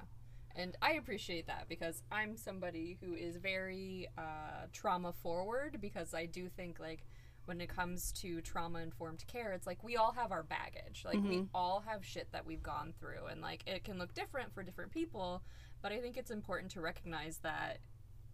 And 0.56 0.75
I 0.82 0.94
appreciate 0.94 1.48
that 1.48 1.65
because 1.70 2.03
I'm 2.12 2.36
somebody 2.36 2.98
who 3.01 3.13
is 3.13 3.38
very 3.38 4.08
uh, 4.18 4.68
trauma 4.74 5.13
forward 5.13 5.77
because 5.79 6.13
I 6.13 6.25
do 6.25 6.50
think 6.50 6.79
like 6.79 7.06
when 7.50 7.60
it 7.60 7.68
comes 7.68 8.12
to 8.12 8.41
trauma 8.41 8.77
informed 8.77 9.25
care, 9.25 9.53
it's 9.53 9.65
like 9.65 9.84
we 9.84 9.98
all 9.98 10.12
have 10.12 10.32
our 10.32 10.44
baggage. 10.44 11.01
Like 11.03 11.18
we 11.24 11.46
all 11.51 11.84
have 11.88 12.06
shit 12.06 12.32
that 12.32 12.46
we've 12.46 12.62
gone 12.62 12.94
through 13.00 13.25
and 13.32 13.41
like 13.41 13.63
it 13.65 13.84
can 13.84 13.98
look 13.98 14.13
different 14.13 14.53
for 14.53 14.62
different 14.62 14.91
people, 14.91 15.41
but 15.82 15.91
I 15.91 16.00
think 16.00 16.15
it's 16.15 16.29
important 16.29 16.70
to 16.74 16.82
recognize 16.82 17.39
that 17.39 17.79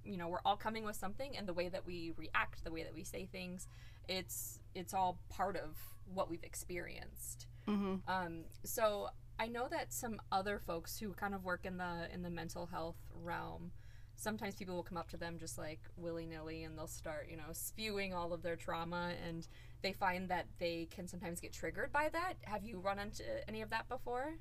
you 0.03 0.17
know, 0.17 0.27
we're 0.27 0.41
all 0.43 0.57
coming 0.57 0.83
with 0.83 0.97
something 0.97 1.37
and 1.37 1.47
the 1.47 1.53
way 1.53 1.69
that 1.69 1.85
we 1.85 2.11
react, 2.17 2.65
the 2.65 2.71
way 2.71 2.83
that 2.83 2.93
we 2.93 3.05
say 3.05 3.25
things, 3.31 3.69
it's 4.09 4.59
it's 4.75 4.93
all 4.93 5.17
part 5.29 5.55
of 5.55 5.77
what 6.13 6.29
we've 6.29 6.43
experienced. 6.43 7.47
Mm-hmm. 7.69 7.95
Um, 8.09 8.43
so 8.65 9.07
I 9.39 9.47
know 9.47 9.69
that 9.71 9.93
some 9.93 10.19
other 10.29 10.59
folks 10.59 10.99
who 10.99 11.13
kind 11.13 11.33
of 11.33 11.45
work 11.45 11.61
in 11.63 11.77
the 11.77 12.09
in 12.13 12.21
the 12.21 12.29
mental 12.29 12.65
health 12.65 12.97
realm, 13.23 13.71
sometimes 14.15 14.55
people 14.55 14.75
will 14.75 14.83
come 14.83 14.97
up 14.97 15.09
to 15.09 15.17
them 15.17 15.37
just 15.37 15.57
like 15.57 15.79
willy 15.97 16.25
nilly 16.25 16.63
and 16.63 16.77
they'll 16.77 16.87
start 16.87 17.27
you 17.29 17.37
know 17.37 17.51
spewing 17.51 18.13
all 18.13 18.33
of 18.33 18.41
their 18.41 18.55
trauma 18.55 19.11
and 19.27 19.47
they 19.85 19.93
find 19.93 20.29
that 20.29 20.47
they 20.57 20.87
can 20.89 21.07
sometimes 21.07 21.39
get 21.39 21.53
triggered 21.53 21.91
by 21.91 22.09
that. 22.11 22.33
Have 22.45 22.63
you 22.63 22.79
run 22.79 22.97
into 22.97 23.23
any 23.47 23.61
of 23.61 23.69
that 23.69 23.87
before? 23.87 24.33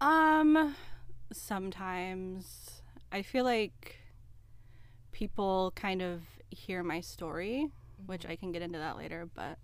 Um, 0.00 0.76
sometimes 1.32 2.82
I 3.10 3.22
feel 3.22 3.42
like 3.42 3.96
people 5.10 5.72
kind 5.74 6.00
of 6.00 6.22
hear 6.50 6.84
my 6.84 7.00
story, 7.00 7.66
which 8.06 8.24
I 8.24 8.36
can 8.36 8.52
get 8.52 8.62
into 8.62 8.78
that 8.78 8.96
later, 8.96 9.28
but 9.34 9.58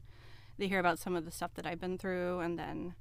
they 0.59 0.67
hear 0.67 0.81
about 0.81 0.99
some 0.99 1.15
of 1.15 1.25
the 1.25 1.31
stuff 1.31 1.55
that 1.55 1.65
I've 1.65 1.81
been 1.81 1.97
through 1.97 2.41
and 2.41 2.59
then 2.59 2.95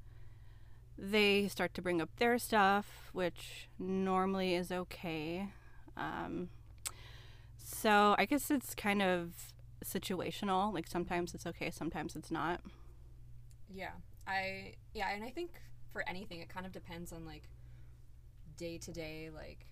they 1.00 1.48
start 1.48 1.74
to 1.74 1.82
bring 1.82 2.00
up 2.00 2.10
their 2.18 2.38
stuff, 2.38 3.10
which 3.12 3.70
normally 3.80 4.54
is 4.54 4.72
okay. 4.72 5.50
Um, 6.00 6.50
so 7.58 8.16
I 8.18 8.26
guess 8.26 8.50
it's 8.50 8.74
kind 8.74 9.02
of 9.02 9.32
situational. 9.86 10.74
Like 10.74 10.88
sometimes 10.88 11.34
it's 11.34 11.46
okay, 11.46 11.70
sometimes 11.70 12.16
it's 12.16 12.32
not. 12.32 12.62
Yeah, 13.70 13.92
I 14.28 14.74
yeah, 14.94 15.10
and 15.14 15.24
I 15.24 15.30
think 15.30 15.52
for 15.92 16.08
anything, 16.08 16.40
it 16.40 16.50
kind 16.50 16.66
of 16.66 16.72
depends 16.72 17.12
on 17.12 17.26
like 17.26 17.44
day 18.58 18.78
to 18.80 18.92
day. 18.92 19.30
Like 19.34 19.66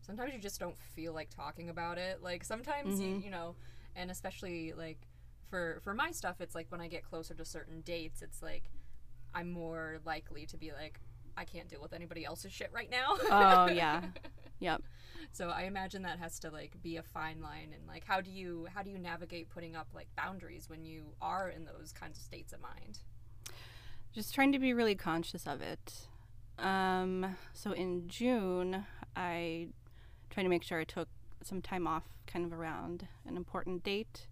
sometimes 0.00 0.32
you 0.32 0.38
just 0.38 0.60
don't 0.60 0.78
feel 0.78 1.12
like 1.12 1.30
talking 1.30 1.68
about 1.68 1.98
it. 1.98 2.22
Like 2.22 2.44
sometimes 2.44 3.00
you 3.00 3.20
you 3.24 3.30
know, 3.30 3.56
and 3.96 4.10
especially 4.10 4.72
like 4.72 4.98
for 5.50 5.80
for 5.82 5.94
my 5.94 6.10
stuff, 6.10 6.40
it's 6.40 6.54
like 6.54 6.66
when 6.70 6.80
I 6.80 6.88
get 6.88 7.04
closer 7.04 7.34
to 7.34 7.44
certain 7.44 7.80
dates, 7.82 8.22
it's 8.22 8.42
like 8.42 8.70
I'm 9.34 9.50
more 9.50 9.98
likely 10.04 10.46
to 10.46 10.56
be 10.56 10.72
like 10.72 11.00
I 11.36 11.44
can't 11.44 11.68
deal 11.68 11.80
with 11.82 11.92
anybody 11.92 12.24
else's 12.24 12.52
shit 12.52 12.70
right 12.72 12.90
now. 12.90 13.16
Oh, 13.30 13.66
yeah. 13.66 14.02
Yep. 14.60 14.82
So 15.32 15.48
I 15.48 15.62
imagine 15.62 16.02
that 16.02 16.20
has 16.20 16.38
to 16.38 16.50
like 16.50 16.80
be 16.80 16.96
a 16.96 17.02
fine 17.02 17.42
line 17.42 17.74
and 17.74 17.86
like 17.88 18.04
how 18.06 18.20
do 18.20 18.30
you 18.30 18.66
how 18.72 18.82
do 18.82 18.88
you 18.88 18.98
navigate 18.98 19.50
putting 19.50 19.74
up 19.74 19.88
like 19.92 20.06
boundaries 20.16 20.70
when 20.70 20.84
you 20.84 21.06
are 21.20 21.48
in 21.50 21.64
those 21.64 21.92
kinds 21.92 22.18
of 22.18 22.24
states 22.24 22.52
of 22.52 22.60
mind? 22.62 23.00
just 24.14 24.32
trying 24.32 24.52
to 24.52 24.60
be 24.60 24.72
really 24.72 24.94
conscious 24.94 25.46
of 25.46 25.60
it. 25.60 26.06
Um, 26.58 27.36
so 27.52 27.72
in 27.72 28.08
June, 28.08 28.86
I 29.16 29.68
tried 30.30 30.44
to 30.44 30.48
make 30.48 30.62
sure 30.62 30.78
I 30.78 30.84
took 30.84 31.08
some 31.42 31.60
time 31.60 31.86
off 31.86 32.04
kind 32.26 32.44
of 32.44 32.52
around 32.52 33.08
an 33.26 33.36
important 33.36 33.82
date. 33.82 34.28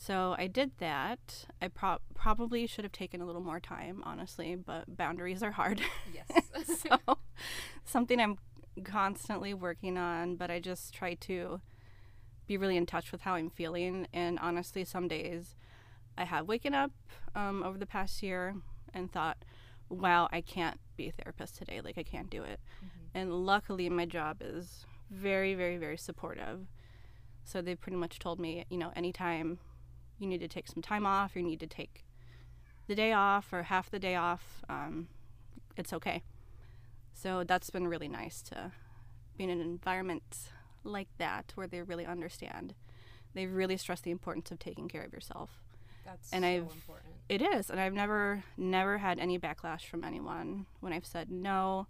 So 0.00 0.36
I 0.38 0.46
did 0.46 0.70
that. 0.78 1.46
I 1.60 1.66
pro- 1.66 1.98
probably 2.14 2.68
should 2.68 2.84
have 2.84 2.92
taken 2.92 3.20
a 3.20 3.26
little 3.26 3.42
more 3.42 3.58
time, 3.58 4.00
honestly, 4.06 4.54
but 4.54 4.96
boundaries 4.96 5.42
are 5.42 5.50
hard. 5.50 5.82
Yes. 6.14 6.78
so 6.88 7.18
something 7.84 8.20
I'm 8.20 8.38
constantly 8.84 9.52
working 9.54 9.98
on, 9.98 10.36
but 10.36 10.52
I 10.52 10.60
just 10.60 10.94
try 10.94 11.14
to 11.14 11.60
be 12.46 12.56
really 12.56 12.76
in 12.76 12.86
touch 12.86 13.10
with 13.10 13.22
how 13.22 13.34
I'm 13.34 13.50
feeling. 13.50 14.06
And 14.12 14.38
honestly, 14.38 14.84
some 14.84 15.08
days 15.08 15.56
I 16.16 16.24
have 16.24 16.46
waken 16.46 16.74
up 16.74 16.92
um, 17.34 17.64
over 17.64 17.76
the 17.76 17.84
past 17.84 18.22
year 18.22 18.54
and 18.94 19.10
thought, 19.10 19.38
wow, 19.88 20.28
I 20.30 20.42
can't 20.42 20.78
be 20.96 21.08
a 21.08 21.12
therapist 21.12 21.56
today. 21.56 21.80
Like, 21.82 21.98
I 21.98 22.04
can't 22.04 22.30
do 22.30 22.44
it. 22.44 22.60
And 23.14 23.44
luckily, 23.44 23.88
my 23.90 24.06
job 24.06 24.42
is 24.42 24.86
very, 25.10 25.54
very, 25.54 25.76
very 25.76 25.96
supportive. 25.96 26.68
So 27.42 27.60
they 27.60 27.74
pretty 27.74 27.96
much 27.96 28.20
told 28.20 28.38
me, 28.38 28.64
you 28.70 28.78
know, 28.78 28.92
anytime 28.94 29.58
you 30.18 30.26
need 30.26 30.40
to 30.40 30.48
take 30.48 30.66
some 30.68 30.82
time 30.82 31.06
off, 31.06 31.36
you 31.36 31.42
need 31.42 31.60
to 31.60 31.66
take 31.66 32.04
the 32.86 32.94
day 32.94 33.12
off 33.12 33.52
or 33.52 33.64
half 33.64 33.90
the 33.90 33.98
day 33.98 34.14
off, 34.16 34.62
um, 34.68 35.08
it's 35.76 35.92
okay. 35.92 36.22
So 37.12 37.44
that's 37.44 37.70
been 37.70 37.86
really 37.88 38.08
nice 38.08 38.42
to 38.42 38.72
be 39.36 39.44
in 39.44 39.50
an 39.50 39.60
environment 39.60 40.50
like 40.84 41.08
that 41.18 41.52
where 41.54 41.66
they 41.66 41.82
really 41.82 42.06
understand. 42.06 42.74
They 43.34 43.46
really 43.46 43.76
stress 43.76 44.00
the 44.00 44.10
importance 44.10 44.50
of 44.50 44.58
taking 44.58 44.88
care 44.88 45.02
of 45.02 45.12
yourself. 45.12 45.62
That's 46.04 46.32
And 46.32 46.42
so 46.42 46.48
I've- 46.48 46.56
important. 46.58 47.14
It 47.28 47.42
is, 47.42 47.68
and 47.68 47.78
I've 47.78 47.92
never 47.92 48.42
never 48.56 48.96
had 48.98 49.18
any 49.18 49.38
backlash 49.38 49.82
from 49.84 50.02
anyone 50.02 50.64
when 50.80 50.94
I've 50.94 51.04
said 51.04 51.30
no 51.30 51.86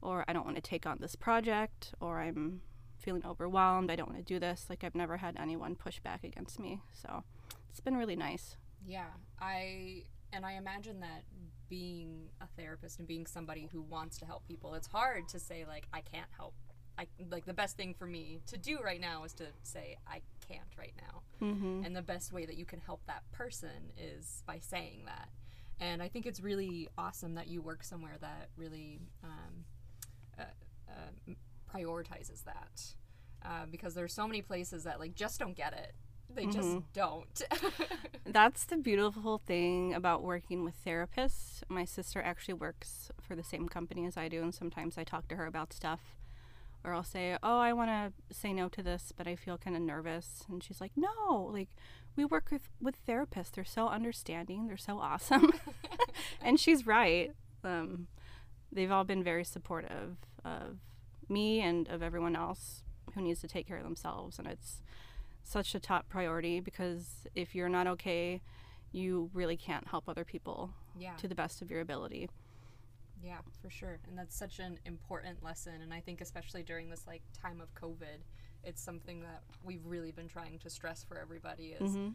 or 0.00 0.24
I 0.26 0.32
don't 0.32 0.46
want 0.46 0.56
to 0.56 0.62
take 0.62 0.86
on 0.86 0.96
this 0.98 1.14
project 1.14 1.94
or 2.00 2.20
I'm 2.20 2.62
feeling 2.96 3.24
overwhelmed, 3.26 3.90
I 3.90 3.96
don't 3.96 4.08
want 4.08 4.24
to 4.26 4.34
do 4.34 4.38
this. 4.40 4.66
Like 4.70 4.82
I've 4.82 4.94
never 4.94 5.18
had 5.18 5.36
anyone 5.38 5.74
push 5.76 6.00
back 6.00 6.24
against 6.24 6.58
me. 6.58 6.80
So 6.94 7.22
it's 7.72 7.80
been 7.80 7.96
really 7.96 8.16
nice. 8.16 8.56
Yeah, 8.86 9.06
I 9.40 10.04
and 10.32 10.44
I 10.44 10.52
imagine 10.52 11.00
that 11.00 11.24
being 11.70 12.28
a 12.42 12.46
therapist 12.56 12.98
and 12.98 13.08
being 13.08 13.26
somebody 13.26 13.66
who 13.72 13.80
wants 13.80 14.18
to 14.18 14.26
help 14.26 14.46
people, 14.46 14.74
it's 14.74 14.86
hard 14.86 15.26
to 15.30 15.40
say 15.40 15.64
like 15.66 15.86
I 15.92 16.02
can't 16.02 16.28
help. 16.36 16.54
I 16.98 17.06
like 17.30 17.46
the 17.46 17.54
best 17.54 17.78
thing 17.78 17.94
for 17.94 18.06
me 18.06 18.40
to 18.48 18.58
do 18.58 18.78
right 18.84 19.00
now 19.00 19.24
is 19.24 19.32
to 19.34 19.46
say 19.62 19.96
I 20.06 20.20
can't 20.46 20.68
right 20.78 20.92
now. 21.00 21.46
Mm-hmm. 21.46 21.84
And 21.84 21.96
the 21.96 22.02
best 22.02 22.30
way 22.30 22.44
that 22.44 22.56
you 22.56 22.66
can 22.66 22.80
help 22.80 23.00
that 23.06 23.22
person 23.32 23.90
is 23.98 24.42
by 24.46 24.58
saying 24.58 25.04
that. 25.06 25.30
And 25.80 26.02
I 26.02 26.08
think 26.08 26.26
it's 26.26 26.40
really 26.40 26.88
awesome 26.98 27.34
that 27.36 27.48
you 27.48 27.62
work 27.62 27.82
somewhere 27.82 28.16
that 28.20 28.50
really 28.56 29.00
um, 29.24 29.64
uh, 30.38 30.42
uh, 30.88 31.32
prioritizes 31.74 32.44
that. 32.44 32.82
Uh, 33.44 33.66
because 33.70 33.94
there's 33.94 34.12
so 34.12 34.26
many 34.26 34.42
places 34.42 34.84
that 34.84 35.00
like 35.00 35.14
just 35.14 35.40
don't 35.40 35.56
get 35.56 35.72
it. 35.72 35.94
They 36.34 36.46
just 36.46 36.92
don't. 36.92 37.42
That's 38.26 38.64
the 38.64 38.76
beautiful 38.76 39.38
thing 39.38 39.94
about 39.94 40.22
working 40.22 40.64
with 40.64 40.74
therapists. 40.84 41.62
My 41.68 41.84
sister 41.84 42.22
actually 42.22 42.54
works 42.54 43.10
for 43.20 43.34
the 43.36 43.42
same 43.42 43.68
company 43.68 44.06
as 44.06 44.16
I 44.16 44.28
do, 44.28 44.42
and 44.42 44.54
sometimes 44.54 44.96
I 44.96 45.04
talk 45.04 45.28
to 45.28 45.36
her 45.36 45.46
about 45.46 45.72
stuff. 45.72 46.00
Or 46.84 46.94
I'll 46.94 47.04
say, 47.04 47.36
Oh, 47.42 47.58
I 47.58 47.72
want 47.72 47.90
to 47.90 48.34
say 48.34 48.52
no 48.52 48.68
to 48.70 48.82
this, 48.82 49.12
but 49.16 49.28
I 49.28 49.36
feel 49.36 49.56
kind 49.58 49.76
of 49.76 49.82
nervous. 49.82 50.44
And 50.48 50.62
she's 50.62 50.80
like, 50.80 50.92
No, 50.96 51.50
like, 51.52 51.68
we 52.16 52.24
work 52.24 52.48
with, 52.50 52.68
with 52.80 52.96
therapists. 53.06 53.52
They're 53.52 53.64
so 53.64 53.88
understanding, 53.88 54.66
they're 54.66 54.76
so 54.76 54.98
awesome. 54.98 55.52
and 56.42 56.58
she's 56.58 56.86
right. 56.86 57.32
Um, 57.62 58.08
they've 58.72 58.90
all 58.90 59.04
been 59.04 59.22
very 59.22 59.44
supportive 59.44 60.16
of 60.44 60.78
me 61.28 61.60
and 61.60 61.88
of 61.88 62.02
everyone 62.02 62.34
else 62.34 62.82
who 63.14 63.20
needs 63.22 63.40
to 63.40 63.48
take 63.48 63.68
care 63.68 63.76
of 63.76 63.84
themselves. 63.84 64.38
And 64.38 64.48
it's, 64.48 64.82
such 65.42 65.74
a 65.74 65.80
top 65.80 66.08
priority 66.08 66.60
because 66.60 67.26
if 67.34 67.54
you're 67.54 67.68
not 67.68 67.86
okay, 67.86 68.40
you 68.92 69.30
really 69.32 69.56
can't 69.56 69.86
help 69.88 70.08
other 70.08 70.24
people 70.24 70.70
yeah. 70.98 71.14
to 71.16 71.26
the 71.28 71.34
best 71.34 71.62
of 71.62 71.70
your 71.70 71.80
ability. 71.80 72.28
Yeah, 73.22 73.38
for 73.62 73.70
sure. 73.70 73.98
And 74.08 74.18
that's 74.18 74.36
such 74.36 74.58
an 74.58 74.78
important 74.84 75.42
lesson. 75.44 75.80
And 75.82 75.94
I 75.94 76.00
think, 76.00 76.20
especially 76.20 76.62
during 76.62 76.90
this 76.90 77.06
like 77.06 77.22
time 77.40 77.60
of 77.60 77.72
COVID, 77.74 78.18
it's 78.64 78.82
something 78.82 79.20
that 79.20 79.42
we've 79.64 79.84
really 79.84 80.10
been 80.12 80.28
trying 80.28 80.58
to 80.60 80.70
stress 80.70 81.04
for 81.04 81.18
everybody 81.18 81.74
is 81.80 81.92
Mm-hmm. 81.92 82.08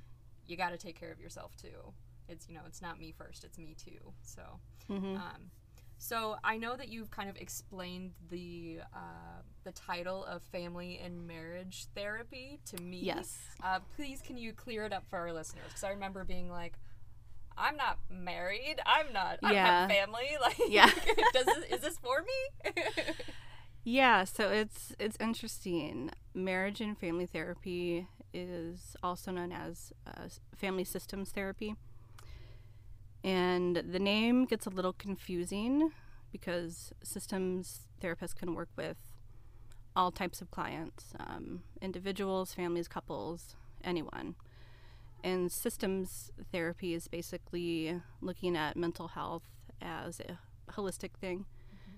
you 0.47 0.57
got 0.57 0.69
to 0.69 0.77
take 0.77 0.99
care 0.99 1.11
of 1.11 1.19
yourself 1.19 1.55
too. 1.55 1.93
It's, 2.29 2.47
you 2.49 2.55
know, 2.55 2.61
it's 2.67 2.81
not 2.81 2.99
me 2.99 3.13
first, 3.17 3.43
it's 3.43 3.57
me 3.57 3.75
too. 3.77 4.13
So, 4.21 4.41
Mm-hmm. 4.89 5.15
um, 5.17 5.51
so 5.97 6.37
I 6.43 6.57
know 6.57 6.75
that 6.75 6.89
you've 6.89 7.09
kind 7.11 7.29
of 7.29 7.37
explained 7.37 8.11
the 8.29 8.79
uh, 8.93 9.41
the 9.63 9.71
title 9.71 10.23
of 10.25 10.43
family 10.43 10.99
and 11.03 11.27
marriage 11.27 11.87
therapy 11.95 12.59
to 12.65 12.81
me. 12.81 12.99
Yes. 13.01 13.37
Uh, 13.63 13.79
please, 13.95 14.21
can 14.21 14.37
you 14.37 14.53
clear 14.53 14.85
it 14.85 14.93
up 14.93 15.03
for 15.09 15.17
our 15.19 15.33
listeners? 15.33 15.65
Because 15.67 15.83
I 15.83 15.89
remember 15.89 16.23
being 16.23 16.49
like, 16.49 16.73
"I'm 17.57 17.75
not 17.77 17.97
married. 18.09 18.75
I'm 18.85 19.11
not. 19.13 19.39
I 19.43 19.53
Yeah. 19.53 19.87
family. 19.87 20.29
Like, 20.41 20.57
Yeah. 20.69 20.89
does 21.33 21.45
this, 21.45 21.63
is 21.71 21.81
this 21.81 21.97
for 21.97 22.21
me?" 22.21 22.71
Yeah, 23.83 24.25
so 24.25 24.49
it's 24.49 24.93
it's 24.99 25.15
interesting. 25.19 26.11
Marriage 26.33 26.81
and 26.81 26.97
family 26.97 27.25
therapy 27.25 28.07
is 28.33 28.97
also 29.01 29.31
known 29.31 29.53
as 29.53 29.93
uh, 30.05 30.27
family 30.57 30.83
systems 30.83 31.31
therapy. 31.31 31.75
And 33.27 33.75
the 33.77 33.99
name 33.99 34.45
gets 34.45 34.67
a 34.67 34.69
little 34.69 34.93
confusing 34.93 35.91
because 36.31 36.93
systems 37.03 37.81
therapists 38.01 38.35
can 38.35 38.55
work 38.55 38.69
with 38.77 38.97
all 39.95 40.11
types 40.11 40.41
of 40.41 40.51
clients 40.51 41.13
um, 41.19 41.63
individuals, 41.81 42.53
families, 42.53 42.87
couples, 42.87 43.55
anyone. 43.83 44.35
And 45.23 45.51
systems 45.51 46.31
therapy 46.53 46.93
is 46.93 47.09
basically 47.09 48.01
looking 48.21 48.55
at 48.55 48.77
mental 48.77 49.09
health 49.09 49.43
as 49.81 50.21
a 50.21 50.39
holistic 50.73 51.11
thing 51.19 51.45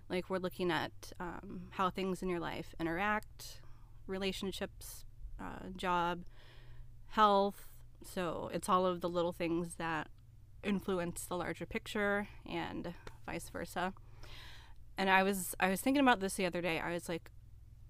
Like, 0.09 0.29
we're 0.29 0.39
looking 0.39 0.71
at 0.71 1.13
um, 1.19 1.67
how 1.71 1.89
things 1.89 2.21
in 2.24 2.29
your 2.29 2.39
life 2.39 2.75
interact, 2.79 3.62
relationships, 4.07 5.05
uh, 5.39 5.69
job, 5.77 6.25
health. 7.09 7.67
So, 8.03 8.50
it's 8.53 8.69
all 8.69 8.86
of 8.86 9.01
the 9.01 9.09
little 9.09 9.33
things 9.33 9.75
that 9.75 10.09
influence 10.63 11.25
the 11.25 11.35
larger 11.35 11.65
picture 11.65 12.27
and 12.49 12.93
vice 13.25 13.49
versa. 13.49 13.93
And 14.97 15.09
I 15.09 15.23
was 15.23 15.55
I 15.59 15.69
was 15.69 15.81
thinking 15.81 16.01
about 16.01 16.19
this 16.19 16.35
the 16.35 16.45
other 16.45 16.61
day. 16.61 16.79
I 16.79 16.93
was 16.93 17.07
like, 17.07 17.31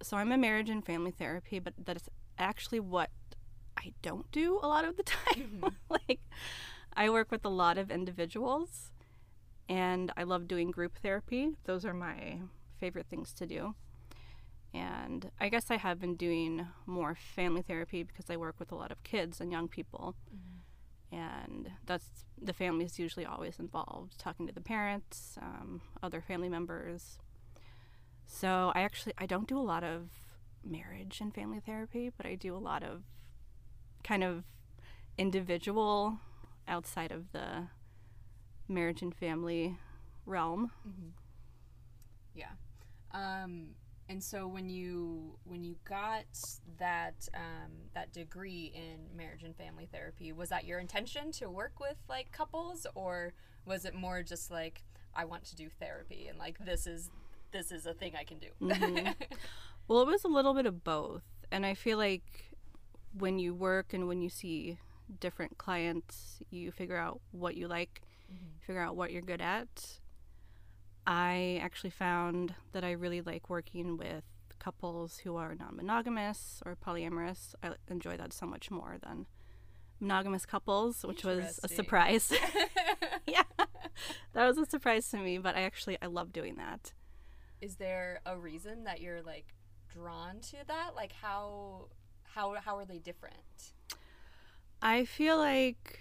so 0.02 0.16
I'm 0.16 0.32
a 0.32 0.38
marriage 0.38 0.70
and 0.70 0.84
family 0.84 1.10
therapy, 1.10 1.58
but 1.58 1.74
that 1.84 1.96
is 1.96 2.08
actually 2.38 2.80
what 2.80 3.10
I 3.76 3.92
don't 4.02 4.30
do 4.30 4.58
a 4.62 4.68
lot 4.68 4.84
of 4.84 4.96
the 4.96 5.02
time. 5.04 5.60
Mm-hmm. 5.60 5.68
like 6.08 6.20
I 6.94 7.10
work 7.10 7.30
with 7.30 7.44
a 7.44 7.48
lot 7.48 7.78
of 7.78 7.90
individuals 7.90 8.92
and 9.68 10.12
I 10.16 10.24
love 10.24 10.48
doing 10.48 10.70
group 10.70 10.98
therapy. 10.98 11.52
Those 11.64 11.84
are 11.84 11.94
my 11.94 12.40
favorite 12.78 13.06
things 13.08 13.32
to 13.34 13.46
do. 13.46 13.74
And 14.72 15.30
I 15.40 15.48
guess 15.48 15.70
I 15.70 15.76
have 15.76 16.00
been 16.00 16.14
doing 16.14 16.66
more 16.86 17.14
family 17.14 17.62
therapy 17.62 18.02
because 18.02 18.30
I 18.30 18.36
work 18.36 18.56
with 18.58 18.70
a 18.70 18.76
lot 18.76 18.92
of 18.92 19.02
kids 19.02 19.40
and 19.40 19.50
young 19.50 19.68
people. 19.68 20.14
Mm-hmm. 20.28 20.49
And 21.12 21.70
that's 21.86 22.24
the 22.40 22.52
family 22.52 22.84
is 22.84 22.98
usually 22.98 23.26
always 23.26 23.58
involved, 23.58 24.18
talking 24.18 24.46
to 24.46 24.52
the 24.52 24.60
parents, 24.60 25.36
um, 25.42 25.80
other 26.02 26.20
family 26.20 26.48
members. 26.48 27.18
So 28.26 28.70
I 28.74 28.82
actually 28.82 29.14
I 29.18 29.26
don't 29.26 29.48
do 29.48 29.58
a 29.58 29.60
lot 29.60 29.82
of 29.82 30.08
marriage 30.64 31.20
and 31.20 31.34
family 31.34 31.60
therapy, 31.60 32.10
but 32.16 32.26
I 32.26 32.36
do 32.36 32.54
a 32.54 32.58
lot 32.58 32.82
of 32.82 33.02
kind 34.04 34.22
of 34.22 34.44
individual 35.18 36.18
outside 36.68 37.10
of 37.10 37.32
the 37.32 37.68
marriage 38.68 39.02
and 39.02 39.14
family 39.14 39.78
realm. 40.24 40.70
Yeah. 42.34 42.52
Um, 43.12 43.74
and 44.10 44.22
so 44.22 44.46
when 44.46 44.68
you 44.68 45.38
when 45.44 45.62
you 45.64 45.76
got 45.88 46.24
that 46.78 47.28
um, 47.34 47.70
that 47.94 48.12
degree 48.12 48.72
in 48.74 49.16
marriage 49.16 49.44
and 49.44 49.56
family 49.56 49.88
therapy, 49.92 50.32
was 50.32 50.48
that 50.50 50.64
your 50.66 50.80
intention 50.80 51.30
to 51.32 51.48
work 51.48 51.80
with 51.80 51.96
like 52.08 52.32
couples, 52.32 52.86
or 52.94 53.32
was 53.64 53.84
it 53.84 53.94
more 53.94 54.22
just 54.22 54.50
like 54.50 54.82
I 55.14 55.24
want 55.24 55.44
to 55.44 55.56
do 55.56 55.68
therapy 55.80 56.26
and 56.28 56.38
like 56.38 56.58
this 56.64 56.86
is 56.86 57.10
this 57.52 57.72
is 57.72 57.86
a 57.86 57.94
thing 57.94 58.12
I 58.18 58.24
can 58.24 58.38
do? 58.38 58.48
Mhm. 58.60 59.14
Well, 59.88 60.02
it 60.02 60.06
was 60.06 60.22
a 60.24 60.28
little 60.28 60.54
bit 60.54 60.66
of 60.66 60.84
both. 60.84 61.24
And 61.50 61.66
I 61.66 61.74
feel 61.74 61.98
like 61.98 62.54
when 63.12 63.40
you 63.40 63.52
work 63.54 63.92
and 63.92 64.06
when 64.06 64.22
you 64.22 64.28
see 64.30 64.78
different 65.18 65.58
clients, 65.58 66.42
you 66.50 66.70
figure 66.70 66.96
out 66.96 67.20
what 67.32 67.56
you 67.56 67.66
like, 67.66 68.02
figure 68.60 68.80
out 68.82 68.94
what 68.94 69.10
you're 69.10 69.20
good 69.22 69.40
at. 69.40 69.99
I 71.06 71.60
actually 71.62 71.90
found 71.90 72.54
that 72.72 72.84
I 72.84 72.92
really 72.92 73.20
like 73.20 73.48
working 73.50 73.96
with 73.96 74.24
couples 74.58 75.18
who 75.18 75.36
are 75.36 75.54
non 75.54 75.76
monogamous 75.76 76.62
or 76.66 76.76
polyamorous. 76.76 77.54
I 77.62 77.72
enjoy 77.88 78.16
that 78.16 78.32
so 78.32 78.46
much 78.46 78.70
more 78.70 78.96
than 79.02 79.26
monogamous 79.98 80.46
couples, 80.46 81.02
which 81.04 81.24
was 81.24 81.58
a 81.62 81.68
surprise. 81.68 82.32
yeah. 83.26 83.42
That 84.32 84.46
was 84.46 84.58
a 84.58 84.66
surprise 84.66 85.08
to 85.10 85.18
me, 85.18 85.38
but 85.38 85.56
I 85.56 85.62
actually 85.62 85.96
I 86.02 86.06
love 86.06 86.32
doing 86.32 86.56
that. 86.56 86.92
is 87.60 87.76
there 87.76 88.20
a 88.24 88.38
reason 88.38 88.84
that 88.84 89.00
you're 89.00 89.22
like 89.22 89.54
drawn 89.92 90.40
to 90.40 90.56
that? 90.66 90.92
Like 90.96 91.12
how 91.12 91.88
how 92.34 92.54
how 92.64 92.76
are 92.78 92.84
they 92.84 92.98
different? 92.98 93.72
I 94.82 95.04
feel 95.04 95.36
like 95.36 96.00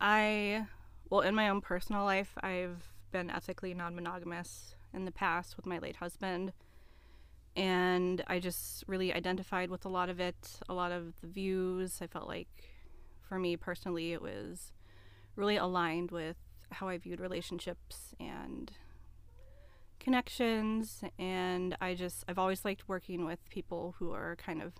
I, 0.00 0.66
well, 1.10 1.20
in 1.20 1.34
my 1.34 1.48
own 1.48 1.60
personal 1.60 2.04
life, 2.04 2.32
I've 2.42 2.89
been 3.10 3.30
ethically 3.30 3.74
non 3.74 3.94
monogamous 3.94 4.74
in 4.92 5.04
the 5.04 5.12
past 5.12 5.56
with 5.56 5.66
my 5.66 5.78
late 5.78 5.96
husband. 5.96 6.52
And 7.56 8.22
I 8.26 8.38
just 8.38 8.84
really 8.86 9.12
identified 9.12 9.70
with 9.70 9.84
a 9.84 9.88
lot 9.88 10.08
of 10.08 10.20
it, 10.20 10.60
a 10.68 10.74
lot 10.74 10.92
of 10.92 11.20
the 11.20 11.26
views. 11.26 11.98
I 12.00 12.06
felt 12.06 12.28
like 12.28 12.48
for 13.20 13.38
me 13.38 13.56
personally, 13.56 14.12
it 14.12 14.22
was 14.22 14.72
really 15.36 15.56
aligned 15.56 16.10
with 16.10 16.36
how 16.72 16.88
I 16.88 16.98
viewed 16.98 17.20
relationships 17.20 18.14
and 18.20 18.70
connections. 19.98 21.02
And 21.18 21.76
I 21.80 21.94
just, 21.94 22.24
I've 22.28 22.38
always 22.38 22.64
liked 22.64 22.88
working 22.88 23.24
with 23.24 23.48
people 23.50 23.94
who 23.98 24.12
are 24.12 24.36
kind 24.36 24.62
of 24.62 24.74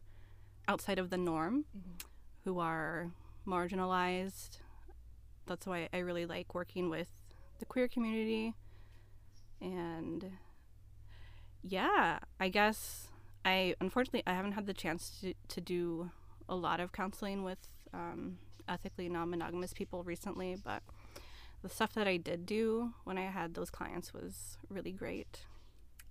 outside 0.68 0.98
of 0.98 1.10
the 1.10 1.16
norm 1.16 1.64
mm-hmm. 1.76 2.06
who 2.44 2.60
are 2.60 3.10
marginalized. 3.46 4.58
That's 5.46 5.66
why 5.66 5.88
I 5.92 5.98
really 5.98 6.26
like 6.26 6.54
working 6.54 6.88
with 6.88 7.08
the 7.60 7.66
queer 7.66 7.86
community. 7.86 8.54
And 9.60 10.32
yeah, 11.62 12.18
I 12.40 12.48
guess 12.48 13.08
I 13.44 13.76
unfortunately 13.80 14.22
I 14.26 14.34
haven't 14.34 14.52
had 14.52 14.66
the 14.66 14.74
chance 14.74 15.18
to, 15.20 15.34
to 15.48 15.60
do 15.60 16.10
a 16.48 16.56
lot 16.56 16.80
of 16.80 16.92
counseling 16.92 17.44
with 17.44 17.58
um, 17.94 18.38
ethically 18.68 19.08
non-monogamous 19.08 19.72
people 19.72 20.02
recently, 20.02 20.56
but 20.62 20.82
the 21.62 21.68
stuff 21.68 21.92
that 21.92 22.08
I 22.08 22.16
did 22.16 22.46
do 22.46 22.92
when 23.04 23.18
I 23.18 23.30
had 23.30 23.54
those 23.54 23.70
clients 23.70 24.12
was 24.14 24.56
really 24.68 24.92
great. 24.92 25.40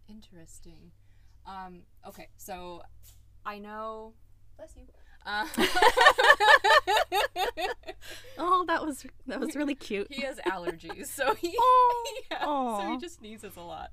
Interesting. 0.07 0.91
Um, 1.45 1.81
okay, 2.07 2.29
so 2.38 2.83
I 3.45 3.59
know. 3.59 4.13
Bless 4.57 4.75
you. 4.75 4.83
Uh, 5.29 5.45
Oh, 8.37 8.63
that 8.67 8.85
was 8.85 9.05
that 9.27 9.39
was 9.39 9.55
really 9.55 9.75
cute. 9.75 10.07
he 10.09 10.21
has 10.21 10.37
allergies, 10.39 11.07
so 11.07 11.35
he 11.35 11.53
Oh, 11.59 12.03
yeah, 12.31 12.43
so 12.43 12.91
he 12.91 12.97
just 12.97 13.17
sneezes 13.19 13.57
a 13.57 13.61
lot. 13.61 13.91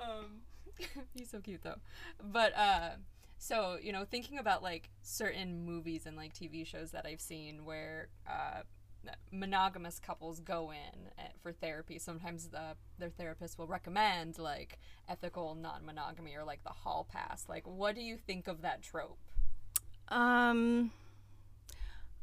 Um, 0.00 0.42
he's 1.14 1.28
so 1.30 1.40
cute 1.40 1.62
though. 1.62 1.80
But 2.22 2.56
uh, 2.56 2.90
so 3.38 3.78
you 3.82 3.92
know, 3.92 4.04
thinking 4.04 4.38
about 4.38 4.62
like 4.62 4.90
certain 5.02 5.64
movies 5.64 6.06
and 6.06 6.16
like 6.16 6.32
TV 6.32 6.64
shows 6.64 6.92
that 6.92 7.04
I've 7.04 7.20
seen 7.20 7.64
where 7.64 8.08
uh, 8.28 8.62
monogamous 9.32 9.98
couples 9.98 10.38
go 10.40 10.70
in 10.70 11.08
uh, 11.18 11.28
for 11.42 11.52
therapy. 11.52 11.98
Sometimes 11.98 12.48
the 12.48 12.76
their 12.98 13.10
therapist 13.10 13.58
will 13.58 13.66
recommend 13.66 14.38
like 14.38 14.78
ethical 15.08 15.56
non-monogamy 15.56 16.34
or 16.36 16.44
like 16.44 16.62
the 16.62 16.70
hall 16.70 17.06
pass. 17.10 17.46
Like, 17.48 17.66
what 17.66 17.96
do 17.96 18.02
you 18.02 18.16
think 18.16 18.46
of 18.46 18.62
that 18.62 18.82
trope? 18.82 19.18
Um, 20.10 20.90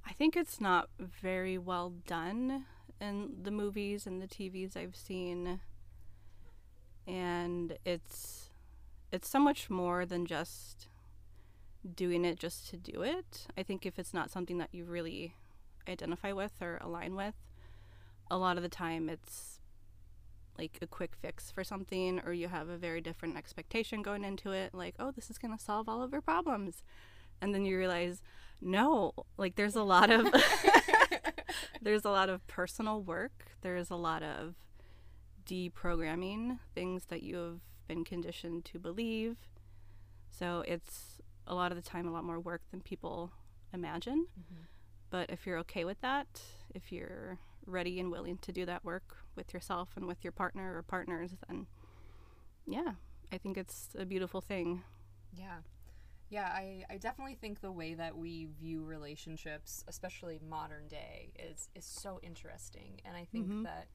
I 0.05 0.11
think 0.13 0.35
it's 0.35 0.59
not 0.59 0.89
very 0.99 1.57
well 1.57 1.93
done 2.05 2.65
in 2.99 3.37
the 3.43 3.51
movies 3.51 4.05
and 4.05 4.21
the 4.21 4.27
TVs 4.27 4.75
I've 4.75 4.95
seen, 4.95 5.61
and 7.07 7.77
it's 7.85 8.49
it's 9.11 9.29
so 9.29 9.39
much 9.39 9.69
more 9.69 10.05
than 10.05 10.25
just 10.25 10.89
doing 11.95 12.25
it 12.25 12.37
just 12.37 12.69
to 12.69 12.77
do 12.77 13.03
it. 13.03 13.47
I 13.57 13.63
think 13.63 13.85
if 13.85 13.97
it's 13.97 14.13
not 14.13 14.31
something 14.31 14.57
that 14.57 14.73
you 14.73 14.83
really 14.83 15.35
identify 15.87 16.33
with 16.33 16.61
or 16.61 16.79
align 16.81 17.15
with, 17.15 17.35
a 18.29 18.37
lot 18.37 18.57
of 18.57 18.63
the 18.63 18.69
time 18.69 19.07
it's 19.07 19.59
like 20.57 20.79
a 20.81 20.87
quick 20.87 21.15
fix 21.15 21.51
for 21.51 21.63
something, 21.63 22.19
or 22.25 22.33
you 22.33 22.49
have 22.49 22.67
a 22.67 22.77
very 22.77 22.99
different 22.99 23.37
expectation 23.37 24.01
going 24.01 24.25
into 24.25 24.51
it, 24.51 24.73
like, 24.73 24.95
oh, 24.99 25.11
this 25.11 25.29
is 25.29 25.37
gonna 25.37 25.59
solve 25.59 25.87
all 25.87 26.01
of 26.01 26.11
your 26.11 26.21
problems 26.21 26.83
and 27.41 27.53
then 27.53 27.65
you 27.65 27.77
realize 27.77 28.21
no 28.61 29.13
like 29.37 29.55
there's 29.55 29.75
a 29.75 29.83
lot 29.83 30.09
of 30.09 30.27
there's 31.81 32.05
a 32.05 32.09
lot 32.09 32.29
of 32.29 32.45
personal 32.47 33.01
work. 33.01 33.51
There's 33.61 33.89
a 33.89 33.95
lot 33.95 34.23
of 34.23 34.55
deprogramming 35.45 36.59
things 36.75 37.05
that 37.05 37.23
you 37.23 37.37
have 37.37 37.59
been 37.87 38.03
conditioned 38.03 38.65
to 38.65 38.79
believe. 38.79 39.37
So 40.29 40.63
it's 40.67 41.21
a 41.45 41.55
lot 41.55 41.71
of 41.71 41.81
the 41.81 41.87
time 41.87 42.07
a 42.07 42.11
lot 42.11 42.25
more 42.25 42.39
work 42.39 42.61
than 42.71 42.81
people 42.81 43.31
imagine. 43.73 44.27
Mm-hmm. 44.39 44.63
But 45.09 45.29
if 45.29 45.45
you're 45.45 45.59
okay 45.59 45.85
with 45.85 46.01
that 46.01 46.27
if 46.73 46.91
you're 46.91 47.39
ready 47.65 47.99
and 47.99 48.11
willing 48.11 48.37
to 48.37 48.51
do 48.51 48.65
that 48.65 48.83
work 48.85 49.17
with 49.35 49.53
yourself 49.53 49.89
and 49.95 50.05
with 50.05 50.23
your 50.23 50.31
partner 50.31 50.77
or 50.77 50.81
partners 50.81 51.31
then 51.47 51.67
yeah 52.65 52.93
i 53.31 53.37
think 53.37 53.57
it's 53.57 53.89
a 53.97 54.05
beautiful 54.05 54.41
thing. 54.41 54.83
Yeah. 55.33 55.57
Yeah, 56.29 56.47
I, 56.53 56.83
I 56.89 56.97
definitely 56.97 57.35
think 57.35 57.61
the 57.61 57.71
way 57.71 57.93
that 57.93 58.17
we 58.17 58.45
view 58.59 58.83
relationships, 58.83 59.85
especially 59.87 60.39
modern 60.47 60.87
day, 60.87 61.31
is 61.39 61.69
is 61.75 61.85
so 61.85 62.19
interesting. 62.21 62.99
And 63.05 63.15
I 63.15 63.25
think 63.25 63.47
Mhm. 63.49 63.63
that 63.63 63.87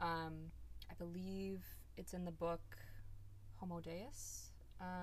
um, 0.00 0.50
I 0.90 0.94
believe 0.98 1.64
it's 1.96 2.12
in 2.12 2.24
the 2.24 2.32
book 2.32 2.60
Homo 3.56 3.80
Deus. 3.80 4.50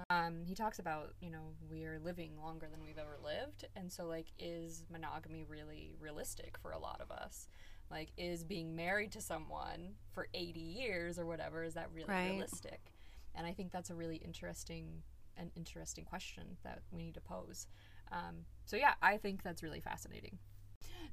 Um, 0.10 0.44
he 0.46 0.54
talks 0.54 0.78
about, 0.78 1.16
you 1.20 1.32
know, 1.32 1.56
we're 1.70 1.98
living 2.00 2.38
longer 2.40 2.68
than 2.70 2.84
we've 2.86 2.98
ever 3.00 3.18
lived. 3.24 3.66
And 3.76 3.92
so, 3.92 4.06
like, 4.06 4.28
is 4.38 4.86
monogamy 4.92 5.44
really 5.44 5.96
realistic 6.00 6.58
for 6.60 6.72
a 6.72 6.78
lot 6.78 7.02
of 7.02 7.10
us? 7.10 7.48
Like, 7.90 8.12
is 8.18 8.44
being 8.44 8.76
married 8.76 9.12
to 9.14 9.22
someone 9.22 9.96
for 10.12 10.28
80 10.34 10.60
years 10.60 11.18
or 11.18 11.26
whatever, 11.26 11.64
is 11.64 11.74
that 11.74 11.90
really 11.94 12.10
Right. 12.10 12.26
realistic? 12.26 12.92
And 13.36 13.48
I 13.48 13.54
think 13.54 13.72
that's 13.72 13.90
a 13.90 13.96
really 13.96 14.18
interesting 14.18 15.02
an 15.38 15.52
interesting 15.56 16.06
question 16.06 16.58
that 16.64 16.82
we 16.92 17.04
need 17.04 17.14
to 17.16 17.22
pose. 17.22 17.68
Um, 18.12 18.46
so 18.66 18.76
yeah, 18.78 18.94
I 19.02 19.18
think 19.18 19.44
that's 19.44 19.64
really 19.64 19.82
fascinating. 19.82 20.40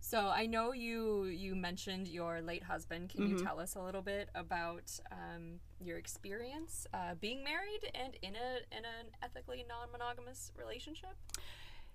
So 0.00 0.28
I 0.28 0.46
know 0.46 0.72
you 0.72 1.24
you 1.26 1.54
mentioned 1.54 2.08
your 2.08 2.40
late 2.40 2.64
husband. 2.64 3.08
Can 3.10 3.24
you 3.26 3.34
Mhm. 3.34 3.36
tell 3.36 3.60
us 3.60 3.74
a 3.74 3.80
little 3.82 4.02
bit 4.02 4.28
about 4.34 4.98
um, 5.12 5.60
your 5.80 5.98
experience 5.98 6.86
uh, 6.94 7.14
being 7.20 7.44
married 7.44 7.90
and 7.94 8.16
in 8.22 8.34
a 8.36 8.76
in 8.76 8.84
an 8.84 9.06
ethically 9.22 9.64
non-monogamous 9.68 10.52
relationship? 10.58 11.16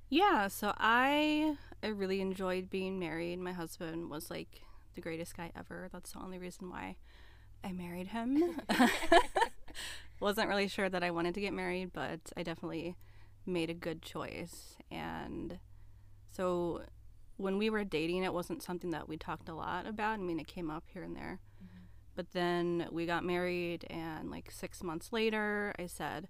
Yeah, 0.09 0.47
so 0.47 0.73
I 0.77 1.57
I 1.83 1.87
really 1.87 2.21
enjoyed 2.21 2.69
being 2.69 2.99
married. 2.99 3.39
My 3.39 3.51
husband 3.53 4.09
was 4.09 4.29
like 4.29 4.61
the 4.93 5.01
greatest 5.01 5.35
guy 5.35 5.51
ever. 5.55 5.89
That's 5.91 6.13
the 6.13 6.19
only 6.19 6.37
reason 6.37 6.69
why 6.69 6.95
I 7.63 7.71
married 7.71 8.07
him. 8.07 8.61
Wasn't 10.19 10.47
really 10.47 10.67
sure 10.67 10.89
that 10.89 11.03
I 11.03 11.11
wanted 11.11 11.33
to 11.35 11.41
get 11.41 11.53
married, 11.53 11.91
but 11.93 12.19
I 12.37 12.43
definitely 12.43 12.95
made 13.45 13.69
a 13.69 13.73
good 13.73 14.01
choice. 14.01 14.77
And 14.89 15.59
so 16.31 16.83
when 17.37 17.57
we 17.57 17.69
were 17.69 17.83
dating, 17.83 18.23
it 18.23 18.33
wasn't 18.33 18.63
something 18.63 18.91
that 18.91 19.09
we 19.09 19.17
talked 19.17 19.49
a 19.49 19.53
lot 19.53 19.85
about. 19.85 20.13
I 20.13 20.17
mean, 20.17 20.39
it 20.39 20.47
came 20.47 20.71
up 20.71 20.83
here 20.93 21.03
and 21.03 21.15
there. 21.15 21.39
Mm-hmm. 21.63 21.83
But 22.15 22.31
then 22.31 22.87
we 22.91 23.05
got 23.05 23.25
married, 23.25 23.85
and 23.89 24.31
like 24.31 24.49
six 24.51 24.81
months 24.81 25.11
later, 25.11 25.73
I 25.77 25.87
said, 25.87 26.29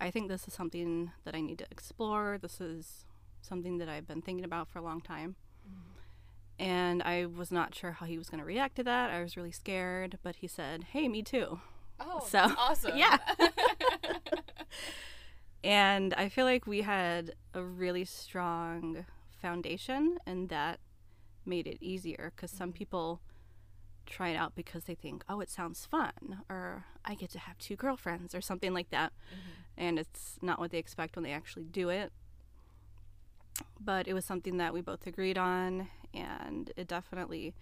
I 0.00 0.10
think 0.10 0.28
this 0.28 0.48
is 0.48 0.54
something 0.54 1.12
that 1.24 1.34
I 1.34 1.40
need 1.40 1.58
to 1.58 1.66
explore. 1.70 2.38
This 2.40 2.60
is 2.60 3.04
something 3.42 3.78
that 3.78 3.88
I've 3.88 4.06
been 4.06 4.22
thinking 4.22 4.44
about 4.44 4.68
for 4.68 4.78
a 4.78 4.82
long 4.82 5.00
time. 5.00 5.36
Mm-hmm. 5.68 6.62
And 6.62 7.02
I 7.02 7.26
was 7.26 7.52
not 7.52 7.74
sure 7.74 7.92
how 7.92 8.06
he 8.06 8.16
was 8.16 8.30
going 8.30 8.40
to 8.40 8.46
react 8.46 8.76
to 8.76 8.84
that. 8.84 9.10
I 9.10 9.22
was 9.22 9.36
really 9.36 9.52
scared, 9.52 10.18
but 10.22 10.36
he 10.36 10.46
said, 10.46 10.84
Hey, 10.92 11.08
me 11.08 11.22
too. 11.22 11.60
Oh, 12.00 12.24
So, 12.26 12.38
awesome! 12.56 12.92
yeah. 12.96 13.18
And 15.64 16.14
I 16.14 16.28
feel 16.28 16.44
like 16.44 16.66
we 16.66 16.82
had 16.82 17.34
a 17.52 17.62
really 17.62 18.04
strong 18.04 19.04
foundation, 19.42 20.18
and 20.26 20.48
that 20.50 20.80
made 21.44 21.66
it 21.66 21.78
easier 21.80 22.32
because 22.34 22.50
some 22.50 22.70
mm-hmm. 22.70 22.78
people 22.78 23.20
try 24.06 24.30
it 24.30 24.36
out 24.36 24.54
because 24.54 24.84
they 24.84 24.94
think, 24.94 25.24
oh, 25.28 25.40
it 25.40 25.50
sounds 25.50 25.84
fun, 25.84 26.42
or 26.48 26.86
I 27.04 27.14
get 27.14 27.30
to 27.30 27.38
have 27.40 27.58
two 27.58 27.76
girlfriends, 27.76 28.34
or 28.34 28.40
something 28.40 28.72
like 28.72 28.90
that. 28.90 29.12
Mm-hmm. 29.30 29.50
And 29.76 29.98
it's 29.98 30.38
not 30.40 30.58
what 30.58 30.70
they 30.70 30.78
expect 30.78 31.16
when 31.16 31.24
they 31.24 31.32
actually 31.32 31.64
do 31.64 31.88
it. 31.88 32.12
But 33.80 34.06
it 34.06 34.14
was 34.14 34.24
something 34.24 34.58
that 34.58 34.72
we 34.72 34.80
both 34.80 35.06
agreed 35.06 35.38
on, 35.38 35.88
and 36.14 36.70
it 36.76 36.86
definitely 36.86 37.54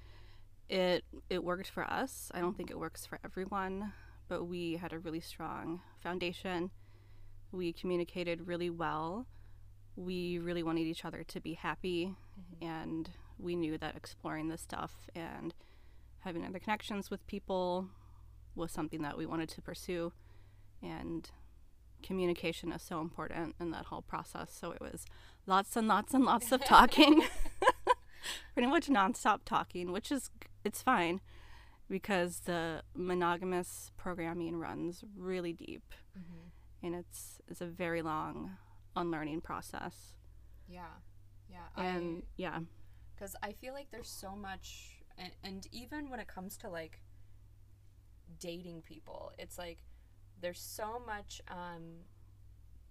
it 0.69 1.05
it 1.31 1.43
worked 1.43 1.71
for 1.71 1.85
us. 1.85 2.31
I 2.35 2.41
don't 2.41 2.51
mm-hmm. 2.51 2.57
think 2.59 2.71
it 2.71 2.79
works 2.79 3.07
for 3.07 3.19
everyone, 3.25 3.93
but 4.29 4.45
we 4.45 4.77
had 4.77 4.93
a 4.93 4.99
really 4.99 5.21
strong 5.21 5.81
foundation. 6.03 6.71
We 7.53 7.73
communicated 7.73 8.47
really 8.47 8.71
well. 8.71 9.27
We 9.95 10.39
really 10.39 10.63
wanted 10.63 10.83
each 10.87 11.05
other 11.05 11.25
to 11.25 11.41
be 11.41 11.55
happy, 11.55 12.15
mm-hmm. 12.39 12.67
and 12.67 13.11
we 13.39 13.57
knew 13.57 13.79
that 13.79 13.97
exploring 13.97 14.49
this 14.49 14.61
stuff 14.61 15.09
and 15.15 15.55
having 16.21 16.45
other 16.45 16.59
connections 16.59 17.11
with 17.11 17.27
people 17.27 17.89
was 18.55 18.73
something 18.73 19.03
that 19.03 19.17
we 19.17 19.27
wanted 19.27 19.49
to 19.51 19.63
pursue. 19.63 20.13
And 20.83 21.31
communication 22.03 22.73
is 22.73 22.83
so 22.83 23.01
important 23.01 23.55
in 23.61 23.71
that 23.71 23.87
whole 23.87 24.03
process. 24.03 24.55
So 24.59 24.73
it 24.73 24.81
was 24.81 25.07
lots 25.47 25.77
and 25.77 25.89
lots 25.89 26.15
and 26.15 26.25
lots 26.25 26.53
of 26.53 26.65
talking, 26.65 27.23
pretty 28.55 28.69
much 28.69 28.89
nonstop 28.89 29.41
talking, 29.45 29.93
which 29.93 30.11
is 30.11 30.31
it's 30.65 30.83
fine 30.83 31.21
because 31.89 32.41
the 32.41 32.83
monogamous 32.95 33.91
programming 33.97 34.57
runs 34.57 35.05
really 35.17 35.53
deep 35.53 35.95
and 36.83 36.95
it's 36.95 37.41
it's 37.49 37.61
a 37.61 37.67
very 37.67 38.03
long 38.03 38.57
unlearning 38.95 39.41
process. 39.41 40.15
Yeah, 40.69 40.83
yeah. 41.51 41.83
And 41.83 42.23
yeah, 42.37 42.61
because 43.15 43.37
I 43.43 43.53
feel 43.53 43.75
like 43.75 43.91
there's 43.91 44.09
so 44.09 44.35
much, 44.35 45.03
and, 45.19 45.33
and 45.43 45.67
even 45.73 46.11
when 46.11 46.21
it 46.21 46.29
comes 46.29 46.57
to 46.59 46.71
like 46.71 47.01
dating 48.39 48.83
people, 48.83 49.33
it's 49.39 49.59
like 49.59 49.79
there's 50.41 50.61
so 50.61 51.03
much, 51.07 51.41
um, 51.49 52.05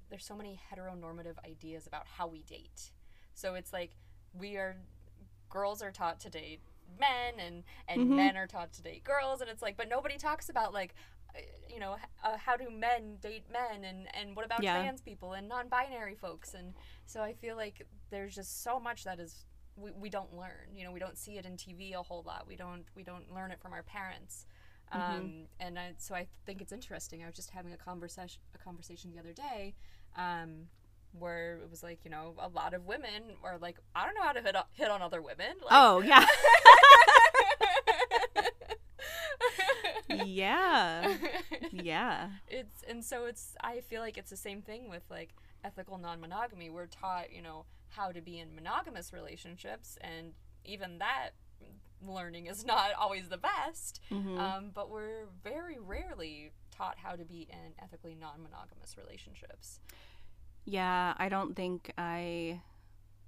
there's 0.09 0.25
so 0.25 0.35
many 0.35 0.59
heteronormative 0.71 1.35
ideas 1.45 1.87
about 1.87 2.05
how 2.05 2.27
we 2.27 2.41
date. 2.43 2.91
So 3.33 3.55
it's 3.55 3.73
like 3.73 3.91
we 4.33 4.55
are, 4.55 4.77
girls 5.49 5.81
are 5.81 5.91
taught 5.91 6.19
to 6.21 6.29
date 6.29 6.61
men, 6.99 7.39
and 7.39 7.63
and 7.87 8.01
Mhm. 8.01 8.15
men 8.15 8.37
are 8.37 8.47
taught 8.47 8.71
to 8.73 8.81
date 8.81 9.03
girls, 9.03 9.41
and 9.41 9.49
it's 9.49 9.61
like, 9.61 9.77
but 9.77 9.89
nobody 9.89 10.17
talks 10.17 10.49
about 10.49 10.73
like. 10.73 10.93
uh, 11.35 11.39
You 11.69 11.79
know, 11.81 11.97
uh, 12.23 12.37
how 12.37 12.55
do 12.55 12.69
men 12.69 13.17
date 13.21 13.45
men, 13.51 13.83
and 13.83 14.07
and 14.15 14.35
what 14.35 14.45
about 14.45 14.61
Yeah. 14.63 14.79
trans 14.81 15.01
people 15.01 15.33
and 15.33 15.47
non-binary 15.49 16.15
folks, 16.15 16.53
and 16.53 16.73
so 17.05 17.21
I 17.21 17.33
feel 17.33 17.57
like 17.57 17.85
there's 18.11 18.33
just 18.35 18.63
so 18.63 18.79
much 18.79 19.03
that 19.03 19.19
is 19.19 19.45
we, 19.75 19.91
we 19.91 20.09
don't 20.09 20.33
learn. 20.33 20.73
You 20.73 20.85
know 20.85 20.93
we 20.93 20.99
don't 20.99 21.17
see 21.17 21.37
it 21.37 21.45
in 21.45 21.57
tv 21.57 21.93
a 21.93 22.03
whole 22.03 22.23
lot. 22.25 22.47
We 22.47 22.55
don't 22.55 22.85
we 22.95 23.03
don't 23.03 23.29
learn 23.33 23.51
it 23.51 23.59
from 23.59 23.73
our 23.73 23.83
parents. 23.83 24.45
Um, 24.91 25.47
and 25.59 25.77
I, 25.79 25.95
so 25.97 26.15
i 26.15 26.27
think 26.45 26.61
it's 26.61 26.71
interesting. 26.71 27.23
I 27.23 27.25
was 27.25 27.35
just 27.35 27.49
having 27.51 27.73
a 27.73 27.77
conversation 27.77 28.39
a 28.53 28.57
conversation 28.57 29.11
the 29.11 29.19
other 29.19 29.33
day 29.33 29.73
um, 30.15 30.69
where 31.19 31.57
it 31.63 31.69
was 31.69 31.81
like 31.83 31.99
you 32.03 32.11
know 32.11 32.33
a 32.39 32.47
lot 32.49 32.73
of 32.73 32.85
women 32.85 33.23
are 33.43 33.57
like 33.59 33.77
i 33.95 34.05
don't 34.05 34.15
know 34.15 34.23
how 34.23 34.31
to 34.33 34.41
hit, 34.41 34.55
o- 34.55 34.67
hit 34.73 34.89
on 34.91 35.01
other 35.01 35.21
women. 35.21 35.55
Like, 35.61 35.71
oh 35.71 36.01
yeah, 36.01 36.25
yeah, 40.25 41.15
yeah, 41.71 42.29
it's 42.47 42.83
and 42.87 43.03
so 43.03 43.25
it's 43.25 43.55
i 43.61 43.81
feel 43.81 44.01
like 44.01 44.17
it's 44.17 44.29
the 44.29 44.37
same 44.37 44.61
thing 44.61 44.89
with 44.89 45.03
like 45.09 45.29
ethical 45.63 45.97
non-monogamy. 45.97 46.69
We're 46.69 46.85
taught 46.87 47.31
you 47.33 47.41
know 47.41 47.65
how 47.89 48.11
to 48.11 48.21
be 48.21 48.39
in 48.39 48.53
monogamous 48.55 49.13
relationships 49.13 49.97
and 50.01 50.33
even 50.63 50.97
that 50.99 51.29
learning 52.05 52.47
is 52.47 52.65
not 52.65 52.91
always 52.99 53.29
the 53.29 53.37
best. 53.37 53.99
Mhm. 54.11 54.37
um, 54.39 54.71
but 54.73 54.89
we're 54.89 55.25
very 55.43 55.79
rarely 55.79 56.51
taught 56.75 56.97
how 56.97 57.15
to 57.15 57.23
be 57.23 57.47
in 57.49 57.73
ethically 57.81 58.15
non-monogamous 58.15 58.95
relationships 58.97 59.79
yeah. 60.65 61.13
I 61.17 61.29
don't 61.29 61.55
think 61.55 61.91
I, 61.97 62.61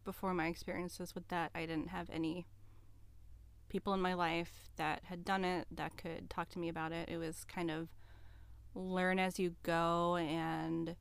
before 0.04 0.34
my 0.34 0.48
experiences 0.48 1.16
with 1.16 1.28
that, 1.30 1.52
I 1.56 1.62
didn't 1.62 1.90
have 1.90 2.10
any 2.12 2.46
people 3.70 3.94
in 3.94 4.02
my 4.02 4.14
life 4.14 4.70
that 4.78 5.02
had 5.06 5.26
done 5.26 5.44
it 5.44 5.68
that 5.72 5.98
could 5.98 6.30
talk 6.30 6.50
to 6.50 6.60
me 6.60 6.70
about 6.70 6.92
it. 6.92 7.10
It 7.10 7.18
was 7.18 7.44
kind 7.44 7.70
of 7.70 7.90
learn 8.74 9.20
as 9.20 9.40
you 9.40 9.56
go, 9.64 10.16
and 10.16 10.96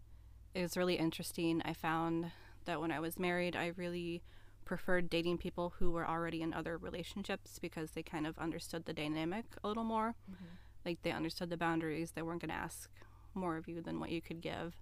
it 0.54 0.62
was 0.62 0.76
really 0.76 0.94
interesting. 0.94 1.62
I 1.64 1.72
found 1.72 2.30
that 2.64 2.80
when 2.80 2.90
I 2.90 3.00
was 3.00 3.18
married, 3.18 3.54
I 3.56 3.72
really 3.76 4.22
preferred 4.64 5.08
dating 5.08 5.38
people 5.38 5.74
who 5.78 5.92
were 5.92 6.06
already 6.06 6.42
in 6.42 6.52
other 6.52 6.76
relationships 6.76 7.58
because 7.60 7.92
they 7.92 8.02
kind 8.02 8.26
of 8.26 8.36
understood 8.38 8.84
the 8.84 8.92
dynamic 8.92 9.44
a 9.62 9.68
little 9.68 9.84
more. 9.84 10.16
Mm-hmm. 10.30 10.44
Like 10.84 11.02
they 11.02 11.12
understood 11.12 11.50
the 11.50 11.56
boundaries. 11.56 12.12
They 12.12 12.22
weren't 12.22 12.40
going 12.40 12.50
to 12.50 12.56
ask 12.56 12.90
more 13.34 13.56
of 13.56 13.68
you 13.68 13.80
than 13.80 14.00
what 14.00 14.10
you 14.10 14.20
could 14.20 14.40
give. 14.40 14.74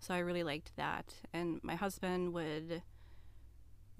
So 0.00 0.14
I 0.14 0.18
really 0.18 0.44
liked 0.44 0.76
that. 0.76 1.14
And 1.32 1.60
my 1.62 1.74
husband 1.74 2.32
would 2.32 2.82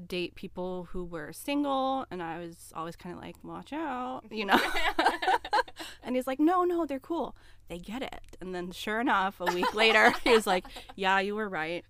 date 0.07 0.35
people 0.35 0.89
who 0.93 1.05
were 1.05 1.33
single, 1.33 2.07
and 2.11 2.23
I 2.23 2.39
was 2.39 2.73
always 2.75 2.97
kind 2.97 3.17
of 3.17 3.21
like, 3.21 3.37
watch 3.43 3.73
out, 3.73 4.23
you 4.31 4.45
know? 4.45 4.59
and 6.03 6.17
he's 6.17 6.27
like, 6.27 6.41
no, 6.41 6.65
no, 6.65 6.87
they're 6.87 6.99
cool. 6.99 7.37
They 7.69 7.79
get 7.79 8.03
it. 8.03 8.37
And 8.41 8.55
then 8.55 8.71
sure 8.71 9.01
enough, 9.01 9.41
a 9.41 9.47
week 9.47 9.75
later, 9.75 10.13
he 10.25 10.31
was 10.31 10.47
like, 10.47 10.65
yeah, 10.97 11.19
you 11.21 11.35
were 11.35 11.49
right. 11.49 11.85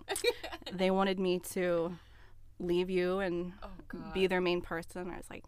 They 0.72 0.90
wanted 0.90 1.18
me 1.18 1.38
to 1.50 1.96
leave 2.58 2.90
you 2.90 3.20
and 3.20 3.52
oh 3.62 3.68
be 4.12 4.26
their 4.26 4.40
main 4.40 4.60
person. 4.60 5.10
I 5.10 5.16
was 5.16 5.30
like, 5.30 5.44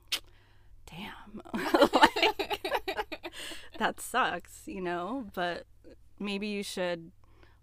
damn. 0.86 1.42
Like, 1.92 3.32
that 3.78 4.00
sucks, 4.00 4.62
you 4.66 4.80
know? 4.80 5.26
But 5.34 5.64
maybe 6.18 6.46
you 6.46 6.62
should 6.62 7.10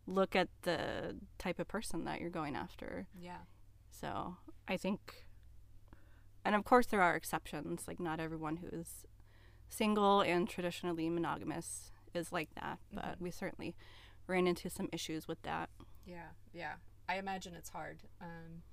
look 0.08 0.36
at 0.36 0.48
the 0.64 1.18
type 1.38 1.60
of 1.60 1.68
person 1.68 2.06
that 2.06 2.20
you're 2.22 2.30
going 2.30 2.56
after. 2.56 3.08
yeah 3.20 3.42
So 3.92 4.38
I 4.68 4.78
think, 4.78 5.28
and 6.44 6.56
of 6.56 6.64
course, 6.64 6.88
there 6.88 7.02
are 7.02 7.16
exceptions. 7.16 7.88
Like, 7.88 8.00
not 8.00 8.20
everyone 8.20 8.58
who 8.58 8.68
is 8.68 9.06
single 9.70 10.22
and 10.22 10.48
traditionally 10.50 11.10
monogamous 11.10 11.92
is 12.14 12.32
like 12.32 12.50
that, 12.56 12.80
but 12.92 13.18
we 13.20 13.32
certainly 13.32 13.76
ran 14.28 14.48
into 14.48 14.70
some 14.70 14.90
issues 14.94 15.28
with 15.28 15.42
that. 15.44 15.70
Yeah, 16.06 16.30
yeah. 16.54 16.74
I 17.10 17.18
imagine 17.18 17.54
it's 17.54 17.70
hard. 17.70 18.04
Um, 18.22 18.64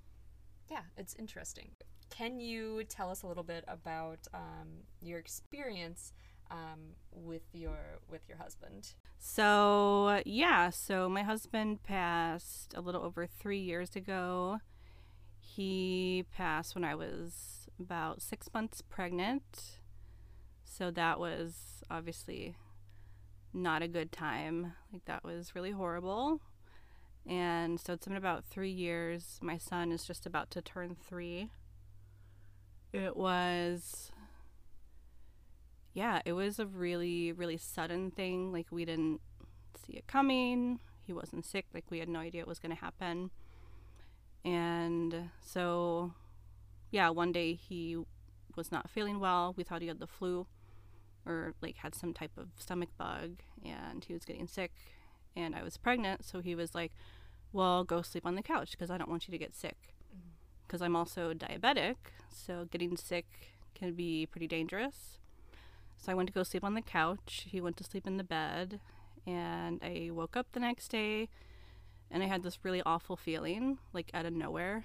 yeah, 0.71 0.83
it's 0.97 1.15
interesting. 1.19 1.71
Can 2.11 2.39
you 2.41 2.85
tell 2.85 3.11
us 3.11 3.23
a 3.23 3.27
little 3.27 3.43
bit 3.43 3.65
about 3.67 4.21
um, 4.33 4.85
your 5.01 5.19
experience 5.19 6.13
um, 6.51 6.95
with 7.13 7.43
your 7.53 7.99
with 8.09 8.29
your 8.29 8.39
husband? 8.39 8.95
So, 9.27 10.21
yeah, 10.27 10.69
so 10.69 11.09
my 11.09 11.23
husband 11.23 11.83
passed 11.83 12.75
a 12.77 12.83
little 12.83 13.03
over 13.03 13.27
three 13.27 13.59
years 13.59 13.97
ago. 13.97 14.59
He 15.41 16.27
passed 16.37 16.75
when 16.75 16.85
I 16.85 16.95
was 16.95 17.67
about 17.81 18.21
six 18.21 18.53
months 18.53 18.83
pregnant. 18.83 19.79
So, 20.63 20.91
that 20.91 21.19
was 21.19 21.83
obviously 21.91 22.55
not 23.55 23.81
a 23.81 23.89
good 23.89 24.13
time. 24.13 24.75
Like, 24.93 25.07
that 25.07 25.25
was 25.25 25.55
really 25.55 25.71
horrible. 25.71 26.41
And 27.27 27.81
so, 27.81 27.95
it's 27.95 28.07
been 28.07 28.19
about 28.19 28.45
three 28.45 28.71
years. 28.71 29.39
My 29.41 29.57
son 29.57 29.91
is 29.91 30.05
just 30.05 30.27
about 30.27 30.51
to 30.51 30.61
turn 30.61 30.97
three. 31.09 31.49
It 32.93 33.17
was, 33.17 34.13
yeah, 35.95 36.21
it 36.25 36.33
was 36.33 36.59
a 36.59 36.67
really, 36.67 37.33
really 37.33 37.57
sudden 37.57 38.11
thing. 38.11 38.53
Like, 38.53 38.67
we 38.71 38.85
didn't 38.85 39.21
see 39.87 39.95
it 39.95 40.07
coming. 40.07 40.81
He 41.07 41.13
wasn't 41.13 41.47
sick. 41.47 41.67
Like, 41.73 41.85
we 41.91 42.01
had 42.01 42.09
no 42.09 42.19
idea 42.19 42.43
it 42.43 42.49
was 42.49 42.59
going 42.59 42.75
to 42.75 42.81
happen. 42.81 43.31
And 44.45 45.31
so, 45.41 46.13
yeah, 46.91 47.09
one 47.11 47.33
day 47.33 47.55
he 47.55 47.97
was 48.57 48.71
not 48.71 48.91
feeling 48.91 49.21
well. 49.21 49.55
We 49.57 49.65
thought 49.65 49.83
he 49.83 49.89
had 49.89 50.01
the 50.01 50.07
flu 50.07 50.47
or 51.27 51.55
like 51.63 51.77
had 51.79 51.95
some 51.95 52.13
type 52.13 52.33
of 52.37 52.49
stomach 52.59 52.91
bug 52.99 53.41
and 53.65 54.05
he 54.05 54.13
was 54.13 54.25
getting 54.25 54.47
sick 54.47 54.73
and 55.35 55.55
I 55.55 55.63
was 55.63 55.77
pregnant. 55.77 56.25
So 56.25 56.41
he 56.41 56.55
was 56.55 56.75
like, 56.75 56.93
well, 57.53 57.85
go 57.85 58.03
sleep 58.03 58.27
on 58.27 58.35
the 58.35 58.43
couch 58.43 58.73
because 58.73 58.91
I 58.91 58.99
don't 58.99 59.09
want 59.09 59.27
you 59.27 59.33
to 59.33 59.39
get 59.39 59.55
sick. 59.55 59.77
Mm-hmm. 60.15 60.29
Because 60.67 60.83
I'm 60.83 60.97
also 60.97 61.33
diabetic, 61.33 61.97
so 62.29 62.67
getting 62.71 62.97
sick 62.97 63.27
can 63.75 63.95
be 63.95 64.27
pretty 64.27 64.47
dangerous. 64.47 65.19
So 66.05 66.13
I 66.13 66.15
went 66.15 66.29
to 66.29 66.33
go 66.35 66.43
sleep 66.43 66.65
on 66.65 66.75
the 66.75 66.83
couch. 66.83 67.47
He 67.49 67.61
went 67.61 67.77
to 67.79 67.85
sleep 67.85 68.07
in 68.07 68.19
the 68.19 68.25
bed, 68.25 68.81
and 69.27 69.81
I 69.83 70.11
woke 70.13 70.37
up 70.37 70.49
the 70.53 70.61
next 70.61 70.89
day 70.89 71.29
and 72.11 72.23
I 72.23 72.27
had 72.27 72.43
this 72.43 72.59
really 72.63 72.83
awful 72.85 73.17
feeling, 73.17 73.79
like 73.93 74.11
out 74.13 74.27
of 74.27 74.33
nowhere. 74.33 74.85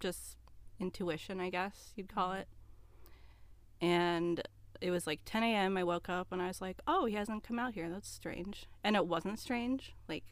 Just 0.00 0.36
intuition, 0.78 1.40
I 1.40 1.50
guess 1.50 1.92
you'd 1.96 2.14
call 2.14 2.28
mm-hmm. 2.28 2.40
it. 2.40 2.48
And 3.80 4.42
it 4.80 4.90
was 4.90 5.06
like 5.06 5.20
10 5.24 5.42
a.m. 5.42 5.76
I 5.76 5.84
woke 5.84 6.08
up 6.08 6.28
and 6.30 6.40
I 6.40 6.46
was 6.46 6.60
like, 6.60 6.80
oh, 6.86 7.06
he 7.06 7.14
hasn't 7.14 7.42
come 7.42 7.58
out 7.58 7.74
here. 7.74 7.88
That's 7.88 8.08
strange. 8.08 8.66
And 8.84 8.94
it 8.94 9.06
wasn't 9.06 9.40
strange. 9.40 9.94
Like, 10.08 10.24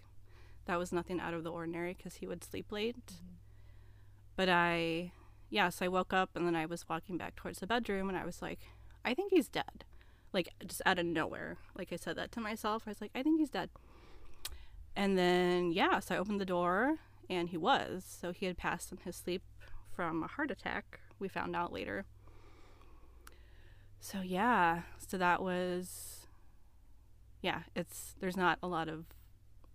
that 0.66 0.78
was 0.78 0.92
nothing 0.92 1.20
out 1.20 1.34
of 1.34 1.42
the 1.42 1.50
ordinary 1.50 1.94
because 1.94 2.16
he 2.16 2.26
would 2.26 2.44
sleep 2.44 2.70
late. 2.70 3.06
Mm-hmm. 3.06 3.34
But 4.36 4.48
I, 4.48 5.12
yeah, 5.48 5.70
so 5.70 5.86
I 5.86 5.88
woke 5.88 6.12
up 6.12 6.30
and 6.34 6.46
then 6.46 6.54
I 6.54 6.66
was 6.66 6.88
walking 6.88 7.16
back 7.16 7.34
towards 7.34 7.60
the 7.60 7.66
bedroom 7.66 8.08
and 8.08 8.18
I 8.18 8.24
was 8.24 8.42
like, 8.42 8.60
I 9.06 9.14
think 9.14 9.32
he's 9.32 9.48
dead. 9.48 9.84
Like, 10.32 10.50
just 10.66 10.82
out 10.84 10.98
of 10.98 11.06
nowhere. 11.06 11.56
Like, 11.78 11.92
I 11.92 11.96
said 11.96 12.16
that 12.16 12.32
to 12.32 12.40
myself. 12.40 12.82
I 12.86 12.90
was 12.90 13.00
like, 13.00 13.12
I 13.14 13.22
think 13.22 13.38
he's 13.40 13.48
dead. 13.50 13.70
And 14.94 15.16
then, 15.16 15.72
yeah, 15.72 16.00
so 16.00 16.14
I 16.14 16.18
opened 16.18 16.40
the 16.40 16.44
door 16.46 16.96
and 17.30 17.48
he 17.48 17.56
was. 17.56 18.04
So 18.04 18.32
he 18.32 18.46
had 18.46 18.58
passed 18.58 18.92
in 18.92 18.98
his 18.98 19.16
sleep 19.16 19.42
from 19.94 20.22
a 20.22 20.26
heart 20.26 20.50
attack, 20.50 21.00
we 21.18 21.28
found 21.28 21.56
out 21.56 21.72
later. 21.72 22.04
So, 24.00 24.20
yeah, 24.20 24.82
so 24.98 25.16
that 25.16 25.42
was, 25.42 26.26
yeah, 27.40 27.60
it's, 27.74 28.14
there's 28.20 28.36
not 28.36 28.58
a 28.62 28.66
lot 28.68 28.88
of 28.88 29.06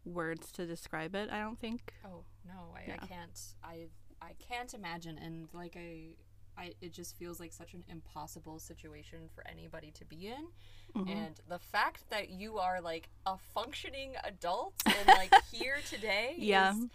words 0.06 0.52
to 0.54 0.66
describe 0.66 1.16
it, 1.16 1.30
I 1.32 1.40
don't 1.40 1.60
think. 1.60 1.94
Oh 2.06 2.24
no, 2.48 2.74
I, 2.76 2.84
Yeah. 2.88 2.98
I 3.02 3.06
can't. 3.06 3.40
I 3.64 3.88
I 4.22 4.34
can't 4.40 4.74
imagine. 4.74 5.18
And 5.18 5.48
like 5.54 5.76
I, 5.78 6.10
I 6.62 6.74
it 6.82 6.94
just 6.94 7.18
feels 7.18 7.40
like 7.40 7.54
such 7.54 7.74
an 7.74 7.84
impossible 7.90 8.60
situation 8.60 9.20
for 9.34 9.44
anybody 9.48 9.92
to 10.00 10.06
be 10.06 10.28
in. 10.28 10.46
Mhm. 10.96 11.10
And 11.18 11.36
the 11.48 11.60
fact 11.60 12.02
that 12.10 12.30
you 12.30 12.58
are 12.60 12.80
like 12.82 13.10
a 13.26 13.38
functioning 13.56 14.12
adult 14.24 14.74
and 15.00 15.08
like 15.22 15.32
here 15.52 15.78
today 15.90 16.36
Yeah. 16.38 16.74
is 16.74 16.88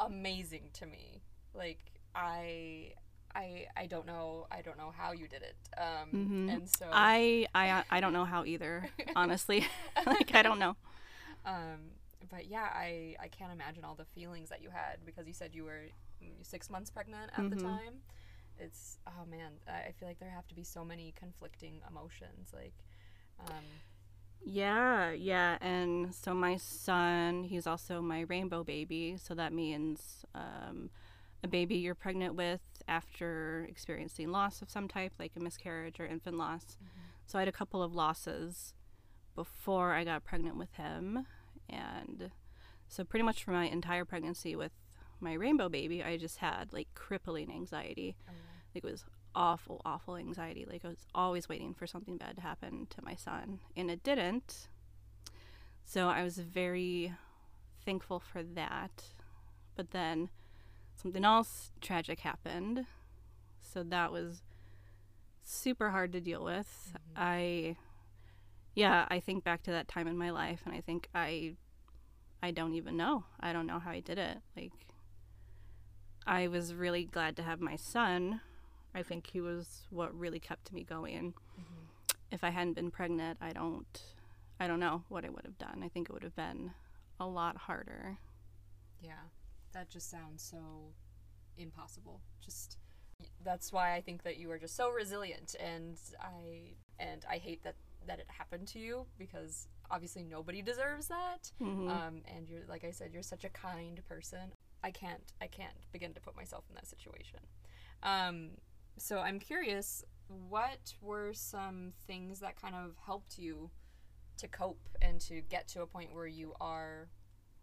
amazing 0.00 0.70
to 0.74 0.86
me. 0.86 1.22
Like 1.54 1.80
I. 2.14 2.94
I, 3.34 3.66
I 3.76 3.86
don't 3.86 4.06
know 4.06 4.46
I 4.50 4.62
don't 4.62 4.78
know 4.78 4.90
how 4.90 5.12
you 5.12 5.28
did 5.28 5.42
it 5.42 5.56
um 5.78 6.08
Mhm. 6.14 6.48
and 6.54 6.68
so 6.68 6.86
I, 6.90 7.46
I, 7.54 7.84
I 7.90 8.00
don't 8.00 8.14
know 8.14 8.24
how 8.24 8.44
either, 8.46 8.88
honestly. 9.16 9.66
like, 10.06 10.34
I 10.34 10.42
don't 10.42 10.58
know. 10.58 10.76
Um, 11.44 11.80
but 12.30 12.46
yeah, 12.46 12.68
I 12.74 13.16
I 13.20 13.28
can't 13.28 13.52
imagine 13.52 13.84
all 13.84 13.94
the 13.94 14.06
feelings 14.06 14.48
that 14.48 14.62
you 14.62 14.70
had 14.70 15.04
because 15.04 15.26
you 15.26 15.34
said 15.34 15.50
you 15.54 15.64
were 15.64 15.82
mm, 16.24 16.32
six 16.42 16.70
months 16.70 16.90
pregnant 16.90 17.30
at 17.36 17.48
the 17.50 17.56
Mhm. 17.56 17.62
time. 17.62 17.94
It's 18.58 18.98
oh 19.06 19.24
man, 19.30 19.52
I 19.68 19.88
I 19.88 19.92
feel 19.98 20.08
like 20.08 20.18
there 20.18 20.30
have 20.30 20.46
to 20.48 20.54
be 20.54 20.64
so 20.64 20.84
many 20.84 21.14
conflicting 21.18 21.80
emotions. 21.88 22.52
Like, 22.52 22.74
um, 23.40 23.64
Yeah, 24.44 25.12
yeah. 25.12 25.58
And 25.60 26.14
so 26.14 26.34
my 26.34 26.56
son, 26.56 27.44
he's 27.44 27.66
also 27.66 28.00
my 28.00 28.20
rainbow 28.22 28.64
baby. 28.64 29.16
So 29.18 29.34
that 29.34 29.52
means 29.52 30.24
um, 30.34 30.90
a 31.42 31.48
baby 31.48 31.76
you're 31.76 31.94
pregnant 31.94 32.34
with 32.34 32.60
after 32.88 33.66
experiencing 33.68 34.30
loss 34.30 34.62
of 34.62 34.70
some 34.70 34.88
type, 34.88 35.12
like 35.18 35.32
a 35.36 35.40
miscarriage 35.40 36.00
or 36.00 36.06
infant 36.06 36.36
loss. 36.36 36.76
So 37.26 37.38
I 37.38 37.42
had 37.42 37.48
a 37.48 37.52
couple 37.52 37.82
of 37.82 37.94
losses 37.94 38.74
before 39.34 39.92
I 39.92 40.04
got 40.04 40.24
pregnant 40.24 40.56
with 40.56 40.72
him. 40.74 41.26
And 41.68 42.30
so, 42.88 43.04
pretty 43.04 43.22
much 43.22 43.44
for 43.44 43.50
my 43.50 43.66
entire 43.66 44.04
pregnancy 44.04 44.56
with 44.56 44.72
my 45.20 45.34
rainbow 45.34 45.68
baby, 45.68 46.02
I 46.02 46.16
just 46.16 46.38
had 46.38 46.72
like 46.72 46.88
crippling 46.94 47.50
anxiety. 47.50 48.16
oh, 48.28 48.32
Like, 48.74 48.84
it 48.84 48.90
was 48.90 49.04
awful, 49.34 49.80
awful 49.84 50.16
anxiety. 50.16 50.66
Like, 50.68 50.84
I 50.84 50.88
was 50.88 51.06
always 51.14 51.48
waiting 51.48 51.74
for 51.74 51.86
something 51.86 52.16
bad 52.16 52.36
to 52.36 52.42
happen 52.42 52.86
to 52.90 53.04
my 53.04 53.14
son, 53.14 53.60
and 53.76 53.90
it 53.90 54.02
didn't. 54.02 54.68
So, 55.84 56.08
I 56.08 56.22
was 56.22 56.38
very 56.38 57.14
thankful 57.84 58.20
for 58.20 58.42
that. 58.42 59.04
But 59.74 59.92
then 59.92 60.28
something 61.00 61.24
else 61.24 61.70
tragic 61.80 62.20
happened. 62.20 62.86
So, 63.60 63.82
that 63.84 64.12
was 64.12 64.42
super 65.42 65.90
hard 65.90 66.12
to 66.12 66.20
deal 66.20 66.44
with. 66.44 66.92
Mm-hmm. 66.92 67.12
I, 67.16 67.76
yeah, 68.74 69.06
I 69.08 69.20
think 69.20 69.44
back 69.44 69.62
to 69.64 69.70
that 69.70 69.88
time 69.88 70.06
in 70.06 70.18
my 70.18 70.30
life, 70.30 70.60
and 70.66 70.74
I 70.74 70.80
think 70.80 71.08
I, 71.14 71.54
I 72.42 72.50
don't 72.50 72.74
even 72.74 72.96
know. 72.96 73.24
I 73.40 73.52
don't 73.52 73.66
know 73.66 73.78
how 73.78 73.90
I 73.90 74.00
did 74.00 74.18
it. 74.18 74.38
Like, 74.56 74.72
I 76.26 76.48
was 76.48 76.74
really 76.74 77.04
glad 77.04 77.36
to 77.36 77.42
have 77.42 77.60
my 77.60 77.76
son. 77.76 78.42
I 78.94 79.02
think 79.02 79.26
he 79.26 79.40
was 79.40 79.82
what 79.90 80.14
really 80.18 80.40
kept 80.40 80.72
me 80.72 80.82
going. 80.84 81.34
If 82.30 82.44
I 82.44 82.50
hadn't 82.50 82.74
been 82.74 82.90
pregnant, 82.90 83.38
I 83.40 83.52
don't, 83.52 84.02
I 84.60 84.66
don't 84.66 84.80
know 84.80 85.02
what 85.08 85.24
I 85.24 85.30
would 85.30 85.44
have 85.44 85.56
done. 85.58 85.82
I 85.84 85.88
think 85.88 86.08
it 86.08 86.12
would 86.12 86.22
have 86.22 86.36
been 86.36 86.72
a 87.20 87.26
lot 87.26 87.56
harder. 87.56 88.18
yeah, 89.00 89.24
that 89.72 89.88
just 89.90 90.10
sounds 90.10 90.42
so 90.42 90.58
impossible. 91.56 92.20
Just 92.44 92.76
that's 93.44 93.72
why 93.72 93.94
I 93.94 94.00
think 94.00 94.22
that 94.22 94.36
you 94.38 94.50
are 94.50 94.58
just 94.58 94.76
so 94.76 94.90
resilient, 94.90 95.54
and 95.60 95.98
I 96.20 96.74
and 96.98 97.24
I 97.30 97.38
hate 97.38 97.62
that 97.64 97.74
that 98.06 98.18
it 98.18 98.26
happened 98.28 98.68
to 98.68 98.78
you 98.78 99.06
because 99.18 99.68
obviously 99.90 100.22
nobody 100.22 100.62
deserves 100.62 101.08
that. 101.08 101.50
Mhm. 101.60 101.90
um, 101.90 102.22
and 102.34 102.48
you're 102.48 102.64
like 102.68 102.84
I 102.84 102.90
said, 102.90 103.12
you're 103.12 103.22
such 103.22 103.44
a 103.44 103.48
kind 103.50 104.00
person. 104.08 104.52
I 104.82 104.90
can't 104.90 105.32
I 105.40 105.46
can't 105.46 105.76
begin 105.92 106.12
to 106.14 106.20
put 106.20 106.36
myself 106.36 106.64
in 106.68 106.74
that 106.76 106.86
situation. 106.86 107.40
Um, 108.02 108.50
so 108.98 109.18
I'm 109.18 109.38
curious, 109.38 110.04
what 110.48 110.94
were 111.00 111.32
some 111.32 111.92
things 112.06 112.40
that 112.40 112.60
kind 112.60 112.74
of 112.74 112.96
helped 113.04 113.38
you 113.38 113.70
to 114.38 114.48
cope 114.48 114.88
and 115.02 115.20
to 115.22 115.40
get 115.40 115.68
to 115.68 115.82
a 115.82 115.86
point 115.86 116.14
where 116.14 116.26
you 116.26 116.54
are 116.60 117.08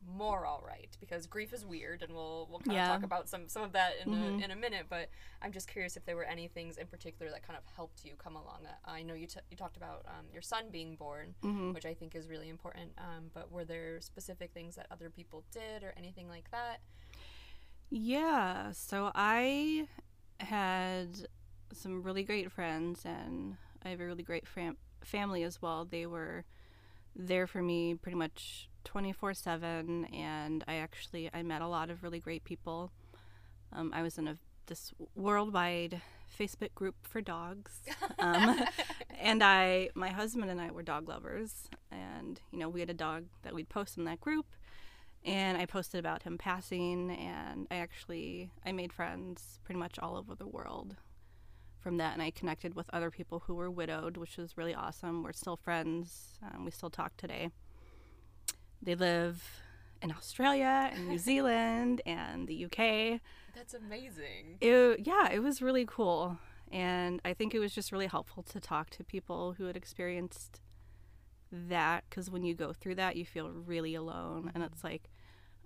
more 0.08 0.46
all 0.46 0.64
right? 0.68 0.96
Because 1.00 1.26
grief 1.26 1.52
is 1.54 1.66
weird, 1.66 2.04
and 2.04 2.14
we'll 2.14 2.48
we'll 2.50 2.60
kind 2.60 2.76
Yeah. 2.76 2.88
of 2.88 2.96
talk 2.96 3.04
about 3.04 3.28
some 3.30 3.48
some 3.48 3.64
of 3.64 3.72
that 3.72 3.94
in 4.04 4.10
Mhm. 4.12 4.40
a, 4.42 4.44
in 4.46 4.52
a 4.52 4.56
minute. 4.56 4.86
But 4.90 5.10
I'm 5.42 5.52
just 5.52 5.68
curious 5.68 5.96
if 5.98 6.06
there 6.06 6.16
were 6.16 6.26
any 6.26 6.48
things 6.48 6.78
in 6.78 6.86
particular 6.88 7.32
that 7.32 7.44
kind 7.44 7.58
of 7.58 7.66
helped 7.76 8.04
you 8.06 8.16
come 8.16 8.36
along. 8.36 8.66
Uh, 8.68 8.76
I 8.84 9.02
know 9.04 9.14
you 9.16 9.26
t- 9.26 9.40
you 9.50 9.58
talked 9.58 9.78
about 9.78 10.06
um, 10.08 10.26
your 10.32 10.42
son 10.42 10.70
being 10.70 10.96
born 10.96 11.34
Mhm. 11.42 11.74
which 11.74 11.86
I 11.86 11.94
think 11.94 12.14
is 12.14 12.28
really 12.28 12.50
important. 12.50 12.92
Um, 12.98 13.32
but 13.34 13.52
were 13.52 13.66
there 13.66 14.00
specific 14.02 14.52
things 14.54 14.76
that 14.76 14.86
other 14.92 15.10
people 15.10 15.44
did 15.52 15.84
or 15.84 15.94
anything 15.98 16.28
like 16.28 16.52
that? 16.52 16.82
Yeah, 17.90 18.72
so 18.74 19.12
I 19.16 19.88
had 20.40 21.28
some 21.72 22.04
really 22.04 22.24
great 22.24 22.52
friends, 22.52 23.04
and 23.06 23.58
I 23.84 23.90
have 23.90 24.00
a 24.00 24.06
really 24.06 24.24
great 24.24 24.48
fam- 24.48 24.78
family 25.04 25.44
as 25.44 25.62
well. 25.62 25.86
They 25.86 26.06
were 26.06 26.46
there 27.16 27.48
for 27.48 27.62
me 27.62 27.96
pretty 27.96 28.18
much 28.18 28.70
24/7, 28.84 30.06
and 30.14 30.64
I 30.68 30.76
actually 30.76 31.30
I 31.34 31.44
met 31.44 31.62
a 31.62 31.68
lot 31.68 31.90
of 31.90 32.04
really 32.04 32.20
great 32.20 32.44
people. 32.44 32.92
Um, 33.72 33.92
I 33.94 34.02
was 34.02 34.18
in 34.18 34.28
a 34.28 34.38
this 34.68 34.94
worldwide 35.16 36.02
Facebook 36.40 36.74
group 36.74 36.96
for 37.04 37.22
dogs, 37.22 37.82
um, 38.20 38.60
and 39.20 39.44
I 39.44 39.90
my 39.96 40.10
husband 40.10 40.50
and 40.50 40.62
I 40.62 40.72
were 40.72 40.84
dog 40.84 41.08
lovers, 41.08 41.70
and 41.92 42.40
you 42.52 42.60
know 42.60 42.70
we 42.70 42.80
had 42.80 42.90
a 42.90 42.96
dog 42.96 43.26
that 43.44 43.54
we'd 43.54 43.70
post 43.70 43.98
in 43.98 44.06
that 44.06 44.22
group 44.22 44.46
and 45.26 45.58
I 45.58 45.66
posted 45.66 46.00
about 46.00 46.24
him 46.24 46.38
passing 46.38 47.12
and 47.12 47.68
I 47.72 47.78
actually 47.78 48.52
I 48.66 48.72
made 48.72 48.94
friends 48.94 49.60
pretty 49.64 49.80
much 49.80 49.98
all 50.00 50.16
over 50.16 50.36
the 50.36 50.48
world 50.48 50.96
from 51.80 51.98
that 51.98 52.14
and 52.14 52.22
I 52.22 52.32
connected 52.32 52.76
with 52.76 52.90
other 52.94 53.12
people 53.12 53.44
who 53.48 53.56
were 53.56 53.70
widowed 53.72 54.18
which 54.18 54.38
was 54.38 54.58
really 54.58 54.74
awesome 54.76 55.24
we're 55.24 55.34
still 55.34 55.58
friends 55.58 56.40
um, 56.44 56.64
we 56.66 56.72
still 56.72 56.90
talk 56.90 57.18
today 57.18 57.50
they 58.82 58.96
live 58.96 59.62
in 60.02 60.12
Australia 60.12 60.92
and 60.94 61.08
New 61.08 61.18
Zealand 61.30 62.02
and 62.06 62.48
the 62.48 62.66
UK 62.66 63.20
That's 63.56 63.74
amazing. 63.74 64.58
it, 64.62 65.02
yeah, 65.06 65.32
it 65.32 65.40
was 65.40 65.62
really 65.62 65.86
cool. 65.88 66.38
And 66.72 67.22
I 67.24 67.34
think 67.34 67.54
it 67.54 67.60
was 67.60 67.74
just 67.74 67.92
really 67.92 68.08
helpful 68.08 68.44
to 68.44 68.60
talk 68.60 68.90
to 68.92 69.04
people 69.04 69.54
who 69.58 69.66
had 69.66 69.78
experienced 69.78 70.60
that 71.52 72.04
because 72.10 72.30
when 72.30 72.44
you 72.44 72.54
go 72.54 72.74
through 72.74 72.96
that, 72.96 73.16
you 73.16 73.26
feel 73.26 73.50
really 73.50 73.96
alone. 73.96 74.52
And 74.54 74.64
it's 74.64 74.84
like, 74.84 75.10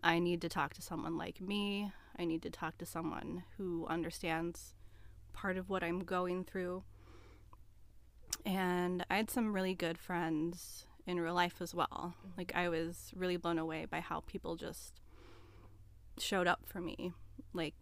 I 0.03 0.19
need 0.19 0.41
to 0.41 0.49
talk 0.49 0.73
to 0.75 0.81
someone 0.81 1.17
like 1.17 1.41
me. 1.41 1.91
I 2.17 2.25
need 2.25 2.41
to 2.43 2.49
talk 2.49 2.77
to 2.77 2.85
someone 2.85 3.43
who 3.57 3.85
understands 3.89 4.73
part 5.33 5.57
of 5.57 5.69
what 5.69 5.83
I'm 5.83 5.99
going 5.99 6.43
through. 6.43 6.83
And 8.45 9.05
I 9.09 9.17
had 9.17 9.29
some 9.29 9.53
really 9.53 9.73
good 9.73 9.97
friends 9.97 10.85
in 11.05 11.19
real 11.19 11.33
life 11.33 11.61
as 11.61 11.73
well. 11.73 12.13
Like 12.37 12.51
I 12.55 12.69
was 12.69 13.11
really 13.15 13.37
blown 13.37 13.57
away 13.57 13.85
by 13.89 13.99
how 13.99 14.21
people 14.21 14.55
just 14.55 15.01
showed 16.17 16.47
up 16.47 16.61
for 16.65 16.79
me. 16.79 17.13
Like 17.53 17.75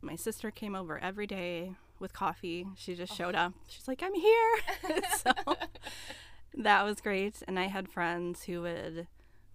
my 0.00 0.16
sister 0.16 0.50
came 0.50 0.74
over 0.74 0.98
every 0.98 1.26
day 1.26 1.74
with 1.98 2.12
coffee. 2.12 2.66
She 2.76 2.94
just 2.94 3.12
oh. 3.12 3.16
showed 3.16 3.34
up. 3.34 3.54
She's 3.68 3.88
like, 3.88 4.02
"I'm 4.02 4.14
here." 4.14 4.56
so 5.16 5.56
that 6.54 6.84
was 6.84 7.00
great. 7.00 7.42
And 7.46 7.58
I 7.58 7.66
had 7.66 7.88
friends 7.88 8.44
who 8.44 8.62
would 8.62 9.06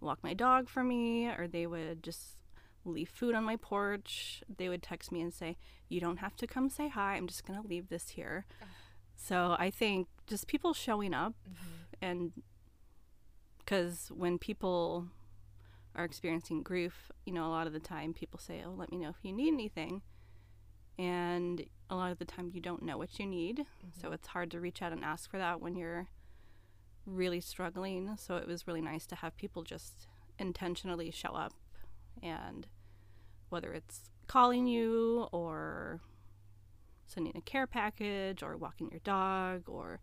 walk 0.01 0.19
my 0.23 0.33
dog 0.33 0.69
for 0.69 0.83
me 0.83 1.27
or 1.27 1.47
they 1.47 1.67
would 1.67 2.03
just 2.03 2.37
leave 2.85 3.09
food 3.09 3.35
on 3.35 3.43
my 3.43 3.55
porch. 3.55 4.43
They 4.57 4.69
would 4.69 4.83
text 4.83 5.11
me 5.11 5.21
and 5.21 5.33
say, 5.33 5.57
"You 5.87 5.99
don't 5.99 6.17
have 6.17 6.35
to 6.37 6.47
come 6.47 6.69
say 6.69 6.87
hi. 6.89 7.15
I'm 7.15 7.27
just 7.27 7.45
going 7.45 7.61
to 7.61 7.67
leave 7.67 7.89
this 7.89 8.09
here." 8.09 8.45
So 9.15 9.55
I 9.59 9.69
think 9.69 10.07
just 10.27 10.47
people 10.47 10.73
showing 10.73 11.13
up 11.13 11.33
mm-hmm. 11.47 11.83
and 12.01 12.31
because 13.59 14.09
when 14.15 14.37
people 14.39 15.07
are 15.95 16.05
experiencing 16.05 16.63
grief, 16.63 17.11
you 17.25 17.33
know, 17.33 17.45
a 17.45 17.49
lot 17.49 17.67
of 17.67 17.73
the 17.73 17.79
time 17.79 18.13
people 18.13 18.39
say, 18.39 18.63
"Oh, 18.65 18.71
let 18.71 18.91
me 18.91 18.97
know 18.97 19.09
if 19.09 19.23
you 19.23 19.33
need 19.33 19.53
anything," 19.53 20.01
and 20.97 21.65
a 21.89 21.95
lot 21.95 22.11
of 22.11 22.19
the 22.19 22.25
time 22.25 22.51
you 22.53 22.61
don't 22.61 22.83
know 22.83 22.97
what 22.97 23.19
you 23.19 23.25
need, 23.25 23.65
so 23.93 24.05
mm-hmm. 24.05 24.13
it's 24.13 24.29
hard 24.29 24.51
to 24.51 24.59
reach 24.59 24.81
out 24.81 24.93
and 24.93 25.03
ask 25.03 25.29
for 25.29 25.37
that 25.37 25.59
when 25.61 25.75
you're 25.75 26.07
really 27.09 27.41
struggling. 27.41 28.15
So 28.17 28.35
it 28.37 28.47
was 28.47 28.67
really 28.67 28.81
nice 28.81 29.05
to 29.07 29.15
have 29.15 29.35
people 29.37 29.63
just 29.63 30.07
intentionally 30.37 31.11
show 31.11 31.29
up, 31.29 31.53
and 32.23 32.67
whether 33.49 33.73
it's 33.73 34.09
calling 34.27 34.67
you 34.67 35.27
or 35.31 35.99
sending 37.07 37.35
a 37.35 37.41
care 37.41 37.65
package 37.67 38.43
or 38.43 38.55
walking 38.55 38.89
your 38.91 38.99
dog 39.03 39.63
or 39.67 39.99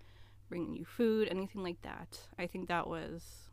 bringing 0.48 0.74
you 0.74 0.84
food, 0.84 1.28
anything 1.30 1.62
like 1.62 1.80
that. 1.82 2.18
I 2.38 2.46
think 2.46 2.68
that 2.68 2.86
was 2.88 3.50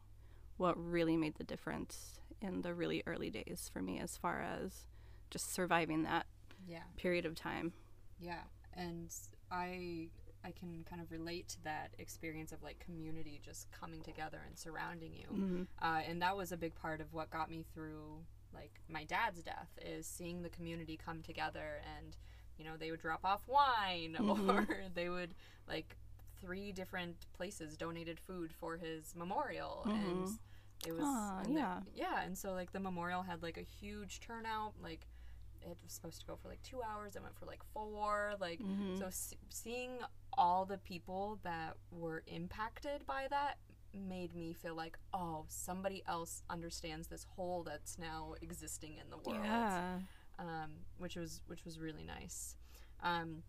what 0.57 0.75
really 0.77 1.17
made 1.17 1.35
the 1.35 1.43
difference 1.43 2.19
in 2.41 2.61
the 2.61 2.73
really 2.73 3.03
early 3.05 3.29
days 3.29 3.69
for 3.71 3.81
me 3.81 3.99
as 3.99 4.17
far 4.17 4.41
as 4.41 4.85
just 5.29 5.53
surviving 5.53 6.03
that 6.03 6.25
Yeah. 6.67 6.83
period 6.97 7.25
of 7.25 7.35
time. 7.35 7.73
Yeah, 8.19 8.43
and 8.73 9.13
I 9.51 10.09
I 10.43 10.51
can 10.51 10.83
kind 10.89 11.01
of 11.01 11.11
relate 11.11 11.47
to 11.49 11.63
that 11.63 11.93
experience 11.99 12.51
of 12.51 12.61
like 12.63 12.79
community 12.79 13.39
just 13.43 13.71
coming 13.71 14.01
together 14.01 14.41
and 14.47 14.57
surrounding 14.57 15.13
you, 15.13 15.27
Mhm. 15.31 15.67
uh, 15.81 16.01
and 16.07 16.21
that 16.21 16.35
was 16.35 16.51
a 16.51 16.57
big 16.57 16.75
part 16.75 16.99
of 17.01 17.13
what 17.13 17.29
got 17.29 17.49
me 17.49 17.63
through 17.73 18.23
like 18.53 18.81
my 18.87 19.03
dad's 19.03 19.41
death 19.41 19.71
is 19.81 20.05
seeing 20.05 20.43
the 20.43 20.49
community 20.49 20.95
come 20.95 21.23
together 21.23 21.81
and 21.97 22.15
you 22.57 22.63
know 22.63 22.77
they 22.77 22.91
would 22.91 22.99
drop 23.01 23.25
off 23.25 23.47
wine 23.47 24.15
Mhm. 24.19 24.49
or 24.49 24.89
they 24.93 25.09
would 25.09 25.33
like 25.67 25.97
three 26.39 26.71
different 26.71 27.25
places 27.33 27.75
donated 27.77 28.19
food 28.19 28.53
for 28.53 28.77
his 28.77 29.15
memorial 29.15 29.83
and 29.87 30.27
Mhm. 30.27 30.39
it 30.85 30.91
was 30.91 31.01
Aw, 31.03 31.39
and 31.39 31.55
the- 31.55 31.59
yeah. 31.59 31.81
yeah 31.95 32.21
and 32.21 32.37
so 32.37 32.51
like 32.53 32.71
the 32.73 32.79
memorial 32.79 33.23
had 33.23 33.41
like 33.41 33.57
a 33.57 33.61
huge 33.63 34.19
turnout 34.19 34.73
like 34.81 35.07
it 35.61 35.75
was 35.81 35.91
supposed 35.93 36.19
to 36.19 36.25
go 36.27 36.35
for 36.35 36.49
like 36.49 36.61
two 36.61 36.83
hours 36.83 37.15
it 37.15 37.23
went 37.23 37.35
for 37.35 37.45
like 37.47 37.63
four 37.73 38.35
like 38.39 38.59
Mhm. 38.59 38.99
so 38.99 39.05
s- 39.07 39.33
seeing 39.49 39.97
all 40.37 40.65
the 40.65 40.77
people 40.77 41.39
that 41.43 41.75
were 41.91 42.23
impacted 42.27 43.05
by 43.05 43.27
that 43.29 43.57
made 43.93 44.33
me 44.35 44.53
feel 44.53 44.73
like 44.75 44.97
oh 45.13 45.45
somebody 45.49 46.01
else 46.07 46.41
understands 46.49 47.07
this 47.07 47.25
hole 47.35 47.61
that's 47.63 47.99
now 47.99 48.33
existing 48.41 48.93
in 48.97 49.09
the 49.11 49.17
world 49.17 49.43
Yeah. 49.45 49.99
um, 50.39 50.71
which 50.97 51.15
was 51.15 51.41
which 51.47 51.63
was 51.63 51.79
really 51.79 52.03
nice. 52.03 52.55
Um, 53.03 53.43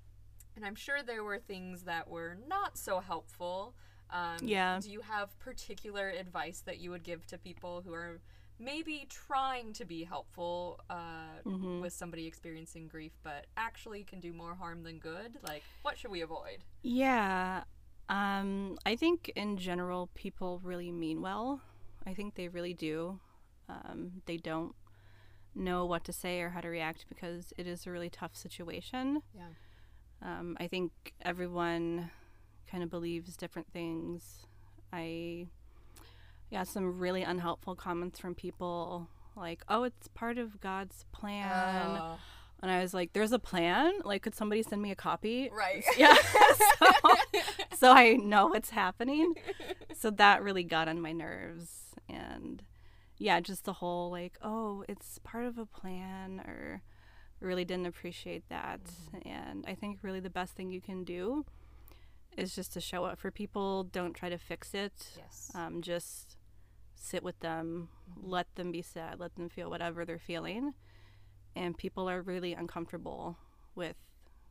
and 0.57 0.65
I'm 0.65 0.75
sure 0.75 1.03
there 1.03 1.25
were 1.25 1.39
things 1.39 1.85
that 1.85 2.09
were 2.09 2.37
not 2.47 2.77
so 2.77 3.01
helpful. 3.01 3.75
Um, 4.11 4.37
Yeah. 4.43 4.79
Do 4.83 4.91
you 4.91 5.01
have 5.01 5.37
particular 5.39 6.11
advice 6.11 6.61
that 6.67 6.79
you 6.79 6.91
would 6.91 7.03
give 7.03 7.27
to 7.29 7.39
people 7.39 7.83
who 7.85 7.93
are 7.95 8.21
maybe 8.59 9.07
trying 9.09 9.73
to 9.75 9.85
be 9.85 10.05
helpful 10.05 10.81
uh, 10.89 11.41
Mhm. 11.45 11.81
with 11.81 11.93
somebody 11.93 12.27
experiencing 12.27 12.89
grief, 12.89 13.13
but 13.23 13.47
actually 13.57 14.05
can 14.05 14.21
do 14.21 14.33
more 14.33 14.55
harm 14.55 14.83
than 14.83 14.99
good? 14.99 15.39
Like, 15.43 15.63
what 15.83 15.99
should 15.99 16.11
we 16.11 16.21
avoid? 16.23 16.65
Yeah. 16.83 17.65
Um, 18.09 18.79
I 18.85 18.97
think 18.97 19.31
in 19.35 19.57
general, 19.57 20.09
people 20.15 20.61
really 20.63 20.93
mean 20.93 21.21
well. 21.23 21.61
I 22.07 22.15
think 22.15 22.35
they 22.35 22.49
really 22.49 22.75
do. 22.75 23.19
Um, 23.69 24.23
they 24.27 24.37
don't 24.37 24.75
know 25.55 25.87
what 25.87 26.05
to 26.05 26.13
say 26.13 26.41
or 26.41 26.51
how 26.51 26.61
to 26.61 26.69
react 26.69 27.07
because 27.09 27.53
it 27.57 27.67
is 27.67 27.87
a 27.87 27.91
really 27.91 28.11
tough 28.11 28.37
situation. 28.37 29.23
Yeah. 29.35 29.49
Um, 30.21 30.57
I 30.61 30.69
think 30.69 30.93
everyone 31.23 32.11
kind 32.67 32.83
of 32.83 32.91
believes 32.91 33.37
different 33.37 33.73
things. 33.73 34.47
I 34.93 35.49
got 36.55 36.69
some 36.69 36.99
really 36.99 37.23
unhelpful 37.23 37.75
comments 37.75 38.19
from 38.19 38.35
people 38.35 39.09
like, 39.37 39.63
oh, 39.69 39.83
it's 39.83 40.09
part 40.09 40.39
of 40.39 40.61
God's 40.61 41.05
plan. 41.13 41.49
Oh, 42.01 42.17
And 42.63 42.71
I 42.71 42.81
was 42.81 42.95
like, 42.95 43.13
there's 43.13 43.33
a 43.33 43.39
plan? 43.39 43.93
Like, 44.05 44.23
could 44.23 44.35
somebody 44.35 44.63
send 44.63 44.81
me 44.81 44.91
a 44.93 44.97
copy? 44.97 45.51
right. 45.53 45.85
Yeah. 45.99 46.15
so, 46.15 46.87
so 47.77 47.93
I 47.93 48.13
know 48.15 48.47
what's 48.47 48.71
happening. 48.71 49.35
So 49.95 50.11
that 50.13 50.43
really 50.43 50.63
got 50.65 50.87
on 50.89 51.01
my 51.01 51.13
nerves. 51.13 51.71
And 52.09 52.63
yeah, 53.19 53.41
just 53.41 53.65
the 53.65 53.75
whole 53.75 54.11
like, 54.11 54.39
oh, 54.41 54.85
it's 54.89 55.19
part 55.25 55.47
of 55.47 55.59
a 55.59 55.67
plan, 55.67 56.41
or 56.47 56.83
really 57.41 57.65
didn't 57.65 57.87
appreciate 57.87 58.49
that. 58.49 58.81
And 59.27 59.65
I 59.67 59.75
think 59.75 59.99
really 60.03 60.21
the 60.21 60.31
best 60.31 60.55
thing 60.55 60.71
you 60.71 60.81
can 60.81 61.03
do 61.05 61.45
is 62.37 62.55
just 62.55 62.73
to 62.75 62.81
show 62.81 63.05
up 63.05 63.19
for 63.19 63.31
people. 63.31 63.85
Don't 63.85 64.15
try 64.15 64.29
to 64.29 64.39
fix 64.39 64.75
it. 64.75 64.93
yes. 65.17 65.51
Um, 65.55 65.83
just 65.83 66.34
sit 67.05 67.23
with 67.23 67.39
them, 67.41 67.89
let 68.23 68.55
them 68.55 68.73
be 68.73 68.83
sad, 68.83 69.21
let 69.21 69.35
them 69.37 69.49
feel 69.49 69.71
whatever 69.71 70.05
they're 70.05 70.19
feeling. 70.19 70.75
And 71.57 71.77
people 71.77 72.09
are 72.09 72.23
really 72.23 72.53
uncomfortable 72.55 73.37
with 73.75 73.97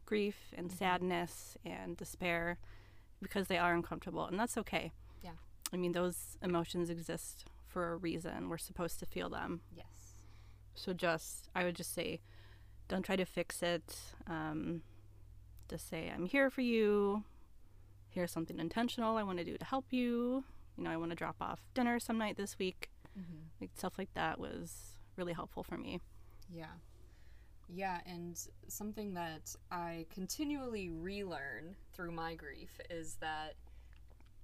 grief 0.06 0.36
and 0.56 0.72
sadness 0.72 1.58
and 1.66 1.98
despair 1.98 2.58
because 3.22 3.48
they 3.48 3.58
are 3.58 3.74
uncomfortable, 3.74 4.26
and 4.26 4.40
that's 4.40 4.58
okay. 4.58 4.92
Yeah. 5.24 5.32
I 5.74 5.78
mean, 5.78 5.94
those 5.94 6.38
emotions 6.42 6.90
exist 6.90 7.46
for 7.68 7.94
a 7.94 7.98
reason. 7.98 8.50
We're 8.50 8.58
supposed 8.58 9.00
to 9.00 9.06
feel 9.06 9.30
them. 9.30 9.62
yes. 9.76 9.86
So 10.76 10.92
just, 10.94 11.50
I 11.56 11.64
would 11.64 11.76
just 11.76 11.94
say, 11.94 12.20
don't 12.88 13.04
try 13.04 13.16
to 13.16 13.26
fix 13.26 13.62
it. 13.62 13.96
Um, 14.28 14.82
just 15.70 15.88
say, 15.88 16.12
I'm 16.14 16.26
here 16.26 16.50
for 16.50 16.62
you. 16.62 17.24
Here's 18.10 18.32
something 18.32 18.60
intentional 18.60 19.18
I 19.18 19.24
want 19.24 19.38
to 19.40 19.44
do 19.46 19.58
to 19.58 19.66
help 19.66 19.86
you. 19.92 20.44
You 20.78 20.84
know, 20.84 20.90
I 20.92 20.98
want 20.98 21.12
to 21.12 21.16
drop 21.16 21.36
off 21.42 21.62
dinner 21.74 22.00
some 22.00 22.18
night 22.18 22.38
this 22.38 22.58
week. 22.58 22.90
Mm-hmm. 23.18 23.38
Like 23.62 23.70
stuff 23.76 23.94
like 23.98 24.14
that 24.16 24.40
was 24.40 24.98
really 25.16 25.34
helpful 25.34 25.64
for 25.64 25.78
me. 25.78 26.00
Yeah. 26.54 26.66
Yeah, 27.70 28.02
and 28.06 28.40
something 28.68 29.14
that 29.14 29.56
I 29.72 30.06
continually 30.14 30.90
relearn 30.90 31.76
through 31.94 32.12
my 32.12 32.36
grief 32.36 32.80
is 32.90 33.16
that 33.22 33.54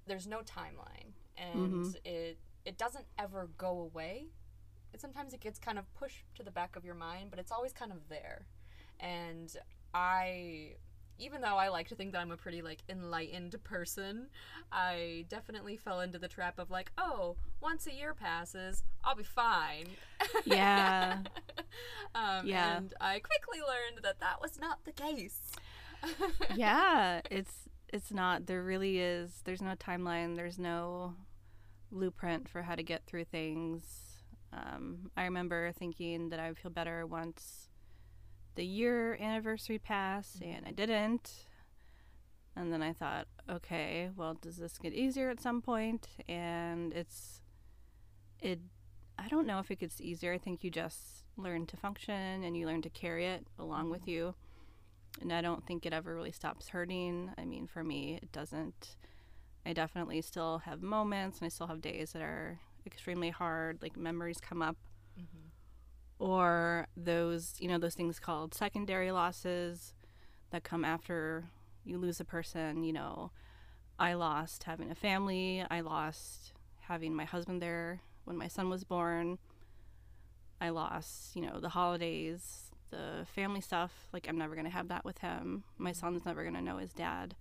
there's 0.08 0.26
no 0.28 0.40
timeline 0.40 1.14
and 1.38 1.86
Mhm. 1.86 2.06
it 2.06 2.38
it 2.66 2.78
doesn't 2.78 3.06
ever 3.18 3.48
go 3.58 3.80
away. 3.80 4.28
It 4.94 5.02
sometimes 5.02 5.34
it 5.34 5.40
gets 5.40 5.58
kind 5.60 5.80
of 5.80 5.92
pushed 5.94 6.26
to 6.36 6.44
the 6.44 6.52
back 6.52 6.76
of 6.76 6.84
your 6.86 6.94
mind, 6.96 7.30
but 7.30 7.40
it's 7.40 7.52
always 7.52 7.74
kind 7.74 7.92
of 7.92 8.08
there. 8.10 8.46
And 9.00 9.56
I 9.94 10.76
even 11.20 11.42
though 11.42 11.58
I 11.58 11.70
like 11.70 11.88
to 11.90 11.96
think 11.96 12.14
that 12.14 12.20
I'm 12.20 12.32
a 12.32 12.38
pretty 12.38 12.62
like 12.62 12.80
enlightened 12.90 13.56
person, 13.64 14.28
I 14.72 15.26
definitely 15.30 15.78
fell 15.78 16.02
into 16.02 16.20
the 16.20 16.28
trap 16.28 16.60
of 16.60 16.72
like, 16.72 16.92
oh, 16.98 17.36
once 17.62 17.88
a 17.88 17.94
year 17.94 18.14
passes, 18.14 18.84
I'll 19.04 19.16
be 19.16 19.24
fine. 19.24 19.88
Yeah. 20.46 21.20
um, 22.16 22.46
Yeah. 22.46 22.78
And 22.78 22.94
I 23.00 23.20
quickly 23.20 23.60
learned 23.60 24.04
that 24.04 24.20
that 24.20 24.42
was 24.42 24.60
not 24.60 24.84
the 24.86 24.92
case. 24.92 25.52
yeah, 26.56 27.22
it's 27.30 27.70
it's 27.92 28.12
not. 28.12 28.46
There 28.46 28.64
really 28.64 29.00
is. 29.00 29.42
There's 29.44 29.62
no 29.62 29.74
timeline. 29.76 30.36
There's 30.36 30.60
no 30.60 31.16
blueprint 31.92 32.48
for 32.48 32.62
how 32.62 32.76
to 32.76 32.84
get 32.84 33.06
through 33.06 33.26
things. 33.26 33.84
Um, 34.54 35.12
I 35.18 35.24
remember 35.26 35.72
thinking 35.74 36.30
that 36.30 36.40
I 36.40 36.48
would 36.48 36.58
feel 36.58 36.72
better 36.72 37.06
once 37.06 37.69
the 38.60 38.66
year 38.66 39.18
anniversary 39.22 39.80
pass 39.80 40.38
and 40.42 40.66
I 40.68 40.72
didn't. 40.72 41.46
And 42.58 42.74
then 42.74 42.82
I 42.82 42.92
thought, 42.92 43.28
okay, 43.50 44.10
well, 44.18 44.34
does 44.34 44.58
this 44.58 44.78
get 44.78 44.92
easier 44.92 45.30
at 45.30 45.40
some 45.40 45.62
point? 45.62 46.10
And 46.28 46.92
it's 46.92 47.40
it. 48.42 48.60
I 49.18 49.30
don't 49.30 49.48
know 49.48 49.60
if 49.60 49.72
it 49.72 49.80
gets 49.80 50.02
easier. 50.02 50.34
I 50.34 50.38
think 50.38 50.62
you 50.62 50.70
just 50.70 51.24
learn 51.38 51.68
to 51.68 51.78
function 51.78 52.44
and 52.44 52.58
you 52.58 52.68
learn 52.68 52.82
to 52.82 52.90
carry 52.90 53.28
it 53.28 53.48
along 53.58 53.92
with 53.92 54.10
you 54.10 54.36
and 55.22 55.32
I 55.32 55.42
don't 55.42 55.66
think 55.66 55.86
it 55.86 55.94
ever 55.94 56.14
really 56.14 56.34
stops 56.34 56.68
hurting. 56.68 57.32
I 57.38 57.46
mean, 57.46 57.66
for 57.66 57.82
me, 57.82 58.20
it 58.22 58.32
doesn't. 58.34 58.98
I 59.66 59.72
definitely 59.72 60.22
still 60.22 60.60
have 60.60 60.82
moments 60.82 61.40
and 61.40 61.46
I 61.46 61.50
still 61.50 61.68
have 61.68 61.82
days 61.82 62.12
that 62.12 62.22
are 62.22 62.60
extremely 62.86 63.30
hard, 63.30 63.82
like 63.82 63.96
memories 63.98 64.40
come 64.42 64.62
up, 64.62 64.78
mm-hmm. 65.20 65.48
Or 66.20 66.88
those, 66.96 67.56
you 67.60 67.68
know, 67.68 67.80
those 67.80 67.96
things 67.96 68.20
called 68.20 68.54
secondary 68.54 69.12
losses, 69.12 69.94
that 70.52 70.64
come 70.64 70.84
after 70.84 71.46
you 71.84 71.98
lose 71.98 72.20
a 72.20 72.26
person. 72.26 72.84
You 72.84 72.94
know, 72.94 73.32
I 73.98 74.14
lost 74.14 74.64
having 74.64 74.92
a 74.92 74.96
family, 74.96 75.64
I 75.70 75.82
lost 75.82 76.54
having 76.82 77.14
my 77.16 77.26
husband 77.26 77.62
there 77.62 78.02
when 78.26 78.38
my 78.38 78.48
son 78.48 78.70
was 78.70 78.84
born. 78.84 79.38
I 80.62 80.70
lost, 80.70 81.36
you 81.36 81.42
know, 81.42 81.60
the 81.60 81.70
holidays, 81.70 82.72
the 82.92 83.26
family 83.34 83.62
stuff. 83.62 83.92
Like, 84.12 84.28
I'm 84.28 84.38
never 84.38 84.56
going 84.56 84.66
to 84.66 84.72
have 84.72 84.90
that 84.90 85.06
with 85.06 85.20
him. 85.20 85.64
My 85.78 85.92
mm-hmm. 85.92 86.00
son's 86.00 86.26
never 86.26 86.44
going 86.44 86.56
to 86.56 86.62
know 86.62 86.78
his 86.78 86.92
dad 86.92 87.36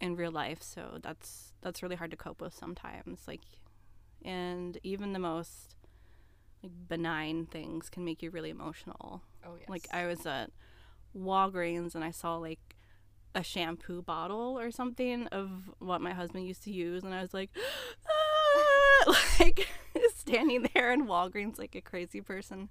in 0.00 0.16
real 0.16 0.32
life. 0.32 0.60
So 0.60 0.98
that's, 1.00 1.52
that's 1.60 1.82
really 1.82 1.94
hard 1.94 2.10
to 2.10 2.16
cope 2.16 2.40
with 2.40 2.54
sometimes. 2.54 3.20
Like, 3.28 3.42
and 4.24 4.78
even 4.82 5.12
the 5.12 5.20
most 5.20 5.76
like 6.64 6.88
benign 6.88 7.46
things 7.46 7.90
can 7.90 8.04
make 8.04 8.22
you 8.22 8.30
really 8.30 8.50
emotional. 8.50 9.22
Oh 9.46 9.54
yes. 9.58 9.68
Like, 9.68 9.86
I 9.92 10.06
was 10.06 10.24
at 10.26 10.50
Walgreens 11.16 11.94
and 11.94 12.02
I 12.02 12.10
saw 12.10 12.36
like 12.36 12.76
a 13.34 13.42
shampoo 13.42 14.00
bottle 14.02 14.58
or 14.58 14.70
something 14.70 15.26
of 15.28 15.50
what 15.78 16.00
my 16.00 16.12
husband 16.12 16.46
used 16.46 16.62
to 16.64 16.72
use, 16.72 17.02
and 17.04 17.14
I 17.14 17.20
was 17.20 17.34
like, 17.34 17.50
ah! 18.08 19.20
like 19.40 19.68
standing 20.14 20.66
there 20.74 20.92
in 20.92 21.06
Walgreens 21.06 21.58
like 21.58 21.74
a 21.74 21.80
crazy 21.80 22.20
person, 22.20 22.70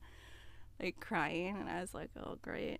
like 0.81 0.99
crying, 0.99 1.57
and 1.59 1.69
I 1.69 1.81
was 1.81 1.93
like, 1.93 2.09
oh 2.17 2.37
great, 2.41 2.79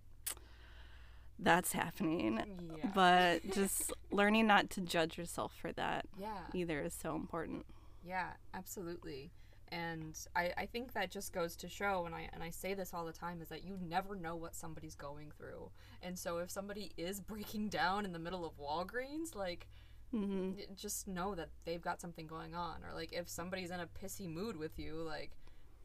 that's 1.38 1.72
happening. 1.72 2.40
Yeah. 2.78 2.90
But 2.94 3.50
just 3.52 3.92
learning 4.10 4.46
not 4.46 4.70
to 4.70 4.80
judge 4.80 5.18
yourself 5.18 5.52
for 5.60 5.72
that 5.72 6.06
yeah. 6.18 6.38
either 6.52 6.80
is 6.80 6.94
so 6.94 7.14
important. 7.14 7.66
Yeah, 8.02 8.32
absolutely. 8.52 9.30
And 9.74 10.16
I, 10.36 10.52
I 10.56 10.66
think 10.66 10.92
that 10.92 11.10
just 11.10 11.32
goes 11.32 11.56
to 11.56 11.68
show, 11.68 12.04
and 12.06 12.14
I 12.14 12.28
and 12.32 12.42
I 12.42 12.50
say 12.50 12.74
this 12.74 12.94
all 12.94 13.04
the 13.04 13.12
time, 13.12 13.42
is 13.42 13.48
that 13.48 13.64
you 13.64 13.78
never 13.80 14.14
know 14.14 14.36
what 14.36 14.54
somebody's 14.54 14.94
going 14.94 15.32
through. 15.36 15.70
And 16.02 16.18
so 16.18 16.38
if 16.38 16.50
somebody 16.50 16.92
is 16.96 17.20
breaking 17.32 17.70
down 17.70 18.04
in 18.04 18.12
the 18.12 18.18
middle 18.18 18.44
of 18.44 18.58
Walgreens, 18.58 19.34
like 19.34 19.68
hmm 20.12 20.52
just 20.76 21.08
know 21.08 21.34
that 21.34 21.50
they've 21.64 21.82
got 21.82 22.00
something 22.00 22.26
going 22.26 22.54
on. 22.54 22.84
Or 22.84 22.94
like 22.94 23.12
if 23.12 23.28
somebody's 23.28 23.70
in 23.70 23.80
a 23.80 23.86
pissy 23.86 24.28
mood 24.28 24.56
with 24.56 24.78
you, 24.78 24.94
like 24.96 25.32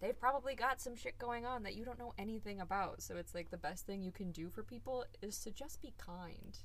they've 0.02 0.20
probably 0.20 0.56
got 0.56 0.82
some 0.82 0.96
shit 0.96 1.18
going 1.18 1.46
on 1.46 1.64
that 1.64 1.76
you 1.76 1.86
don't 1.86 2.00
know 2.00 2.14
anything 2.18 2.60
about. 2.62 3.02
So 3.02 3.18
it's 3.18 3.34
like 3.36 3.50
the 3.52 3.58
best 3.58 3.86
thing 3.86 4.02
you 4.04 4.12
can 4.12 4.32
do 4.32 4.50
for 4.50 4.64
people 4.64 5.06
is 5.22 5.40
to 5.42 5.52
just 5.52 5.82
be 5.82 5.94
kind. 5.98 6.58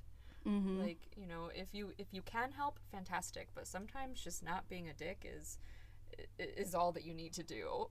hmm 0.45 0.85
Like, 0.85 1.09
you 1.17 1.27
know, 1.27 1.51
if 1.55 1.75
you 1.75 1.93
if 1.99 2.09
you 2.13 2.23
can 2.23 2.53
help, 2.53 2.79
fantastic, 2.91 3.49
but 3.55 3.67
sometimes 3.67 4.23
just 4.23 4.43
not 4.45 4.69
being 4.69 4.89
a 4.89 4.95
dick 4.95 5.25
is 5.25 5.59
is 6.39 6.75
all 6.75 6.93
that 6.93 7.05
you 7.05 7.15
need 7.15 7.33
to 7.35 7.43
do. 7.43 7.87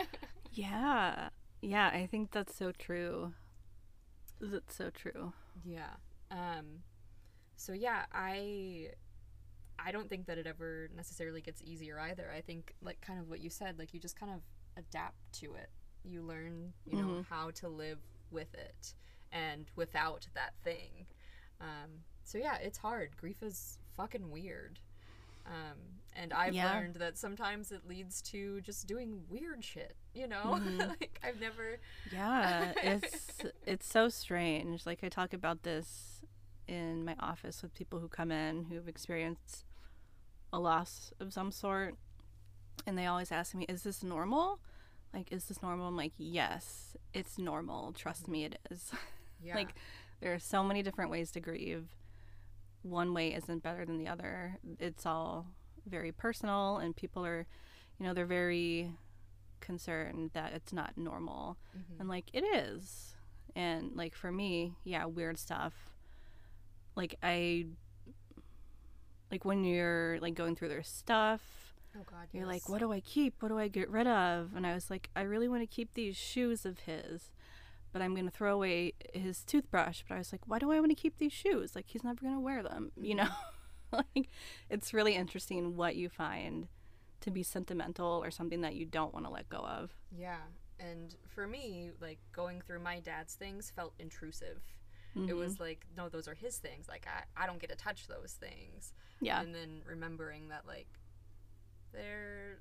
yeah, 0.52 1.28
yeah, 1.60 1.88
I 1.88 2.06
think 2.10 2.30
that's 2.32 2.54
so 2.56 2.72
true. 2.72 3.32
That's 4.40 4.74
so 4.76 4.90
true. 4.90 5.32
yeah. 5.64 5.94
Um 6.30 6.82
so 7.56 7.72
yeah, 7.72 8.04
I 8.12 8.90
I 9.78 9.92
don't 9.92 10.08
think 10.08 10.26
that 10.26 10.38
it 10.38 10.46
ever 10.46 10.88
necessarily 10.94 11.40
gets 11.40 11.62
easier 11.62 11.98
either. 11.98 12.30
I 12.36 12.40
think 12.40 12.74
like 12.82 13.00
kind 13.00 13.18
of 13.18 13.28
what 13.28 13.40
you 13.40 13.50
said, 13.50 13.78
like 13.78 13.92
you 13.94 14.00
just 14.00 14.18
kind 14.18 14.32
of 14.32 14.40
adapt 14.76 15.16
to 15.40 15.54
it. 15.54 15.70
You 16.04 16.22
learn, 16.22 16.72
you 16.84 16.96
know, 16.96 17.08
Mhm. 17.08 17.26
how 17.26 17.50
to 17.52 17.68
live 17.68 17.98
with 18.30 18.54
it 18.54 18.94
and 19.32 19.66
without 19.76 20.26
that 20.34 20.54
thing. 20.62 21.06
Um 21.60 22.04
so 22.22 22.38
yeah, 22.38 22.56
it's 22.58 22.78
hard. 22.78 23.16
Grief 23.16 23.42
is 23.42 23.78
fucking 23.96 24.30
weird. 24.30 24.78
Um, 25.46 25.78
and 26.20 26.32
I've 26.32 26.54
Yeah. 26.54 26.74
learned 26.74 26.96
that 26.96 27.16
sometimes 27.16 27.70
it 27.72 27.86
leads 27.88 28.20
to 28.22 28.60
just 28.62 28.86
doing 28.86 29.22
weird 29.28 29.64
shit, 29.64 29.94
you 30.14 30.26
know? 30.26 30.58
Mhm. 30.60 30.88
like 31.00 31.20
I've 31.22 31.40
never 31.40 31.78
Yeah, 32.12 32.72
it's 32.82 33.40
it's 33.66 33.86
so 33.88 34.08
strange. 34.08 34.86
Like 34.86 35.04
I 35.04 35.08
talk 35.08 35.32
about 35.32 35.62
this 35.62 36.22
in 36.66 37.04
my 37.04 37.14
office 37.20 37.62
with 37.62 37.74
people 37.74 37.98
who 38.00 38.08
come 38.08 38.30
in 38.30 38.64
who've 38.64 38.88
experienced 38.88 39.64
a 40.52 40.58
loss 40.58 41.12
of 41.20 41.32
some 41.32 41.50
sort 41.50 41.94
and 42.86 42.96
they 42.98 43.06
always 43.06 43.32
ask 43.32 43.54
me, 43.54 43.64
"Is 43.68 43.82
this 43.82 44.02
normal?" 44.02 44.60
Like, 45.14 45.32
"Is 45.32 45.44
this 45.46 45.62
normal?" 45.62 45.88
I'm 45.88 45.96
like, 45.96 46.12
"Yes, 46.18 46.96
it's 47.12 47.38
normal. 47.38 47.92
Trust 47.92 48.28
me, 48.28 48.44
it 48.44 48.58
is." 48.70 48.90
yeah. 49.42 49.54
Like 49.54 49.74
there 50.20 50.32
are 50.34 50.38
so 50.38 50.62
many 50.62 50.82
different 50.82 51.10
ways 51.10 51.30
to 51.32 51.40
grieve. 51.40 51.88
One 52.82 53.12
way 53.14 53.34
isn't 53.34 53.62
better 53.62 53.84
than 53.84 53.98
the 53.98 54.08
other. 54.08 54.58
It's 54.78 55.04
all 55.06 55.46
very 55.88 56.12
personal 56.12 56.76
and 56.78 56.94
people 56.94 57.24
are, 57.24 57.46
you 57.98 58.06
know, 58.06 58.14
they're 58.14 58.26
very 58.26 58.92
concerned 59.60 60.30
that 60.34 60.52
it's 60.52 60.72
not 60.72 60.96
normal. 60.96 61.56
Mhm. 61.76 62.00
And 62.00 62.08
like 62.08 62.26
it 62.32 62.42
is. 62.42 63.14
And 63.56 63.96
like 63.96 64.14
for 64.14 64.30
me, 64.30 64.74
yeah, 64.84 65.04
weird 65.06 65.38
stuff. 65.38 65.90
Like 66.94 67.16
I 67.22 67.66
like 69.30 69.44
when 69.44 69.64
you're 69.64 70.18
like 70.20 70.34
going 70.34 70.56
through 70.56 70.68
their 70.68 70.82
stuff, 70.82 71.74
oh 71.96 72.02
god, 72.10 72.28
you're 72.32 72.46
like, 72.46 72.68
what 72.68 72.78
do 72.80 72.92
I 72.92 73.00
keep? 73.00 73.42
What 73.42 73.48
do 73.48 73.58
I 73.58 73.68
get 73.68 73.90
rid 73.90 74.06
of? 74.06 74.50
And 74.56 74.66
I 74.66 74.74
was 74.74 74.90
like, 74.90 75.10
I 75.14 75.22
really 75.22 75.48
want 75.48 75.62
to 75.62 75.66
keep 75.66 75.94
these 75.94 76.16
shoes 76.16 76.64
of 76.64 76.80
his, 76.80 77.30
but 77.92 78.00
I'm 78.00 78.14
going 78.14 78.26
to 78.26 78.30
throw 78.30 78.54
away 78.54 78.94
his 79.12 79.42
toothbrush. 79.44 80.02
But 80.08 80.14
I 80.14 80.18
was 80.18 80.32
like, 80.32 80.42
why 80.46 80.58
do 80.58 80.72
I 80.72 80.80
want 80.80 80.90
to 80.90 81.00
keep 81.00 81.18
these 81.18 81.32
shoes? 81.32 81.74
Like 81.74 81.86
he's 81.88 82.04
never 82.04 82.20
going 82.20 82.34
to 82.34 82.40
wear 82.40 82.62
them, 82.62 82.92
you 83.00 83.14
know? 83.14 83.28
like 83.92 84.28
it's 84.70 84.92
really 84.94 85.14
interesting 85.14 85.76
what 85.76 85.96
you 85.96 86.08
find 86.08 86.68
to 87.20 87.30
be 87.30 87.42
sentimental 87.42 88.20
or 88.22 88.30
something 88.30 88.60
that 88.60 88.74
you 88.74 88.84
don't 88.86 89.12
want 89.12 89.26
to 89.26 89.32
let 89.32 89.48
go 89.48 89.58
of. 89.58 89.90
Yeah. 90.16 90.38
And 90.80 91.14
for 91.26 91.46
me, 91.46 91.90
like 92.00 92.18
going 92.32 92.60
through 92.60 92.80
my 92.80 93.00
dad's 93.00 93.34
things 93.34 93.70
felt 93.74 93.94
intrusive. 93.98 94.60
It 95.16 95.20
Mhm. 95.30 95.36
was 95.36 95.58
like, 95.58 95.84
no, 95.96 96.08
those 96.08 96.28
are 96.28 96.34
his 96.34 96.58
things. 96.58 96.86
Like 96.88 97.06
I, 97.08 97.42
I 97.42 97.46
don't 97.46 97.58
get 97.58 97.70
to 97.70 97.76
touch 97.76 98.06
those 98.06 98.34
things. 98.34 98.92
yeah. 99.20 99.40
And 99.40 99.52
then 99.54 99.82
remembering 99.84 100.48
that 100.50 100.66
like 100.66 100.86
they're 101.92 102.60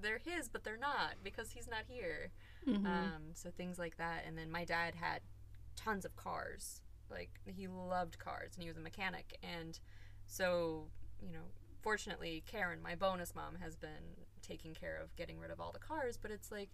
they're 0.00 0.18
his, 0.18 0.48
but 0.48 0.64
they're 0.64 0.76
not 0.76 1.14
because 1.22 1.50
he's 1.52 1.68
not 1.68 1.84
here. 1.86 2.30
Mhm. 2.66 2.84
Um, 2.86 3.22
so 3.34 3.50
things 3.50 3.78
like 3.78 3.96
that. 3.98 4.24
And 4.26 4.36
then 4.36 4.50
my 4.50 4.64
dad 4.64 4.96
had 4.96 5.20
tons 5.76 6.04
of 6.04 6.16
cars. 6.16 6.82
Like 7.08 7.30
he 7.44 7.68
loved 7.68 8.18
cars 8.18 8.52
and 8.54 8.62
he 8.62 8.68
was 8.68 8.76
a 8.76 8.80
mechanic. 8.80 9.38
And 9.42 9.78
so, 10.32 10.86
you 11.20 11.30
know, 11.30 11.44
fortunately, 11.82 12.42
Karen, 12.46 12.80
my 12.82 12.94
bonus 12.94 13.34
mom, 13.34 13.56
has 13.62 13.76
been 13.76 14.16
taking 14.40 14.72
care 14.72 14.96
of 15.02 15.14
getting 15.14 15.38
rid 15.38 15.50
of 15.50 15.60
all 15.60 15.72
the 15.72 15.78
cars. 15.78 16.16
But 16.20 16.30
it's 16.30 16.50
like, 16.50 16.70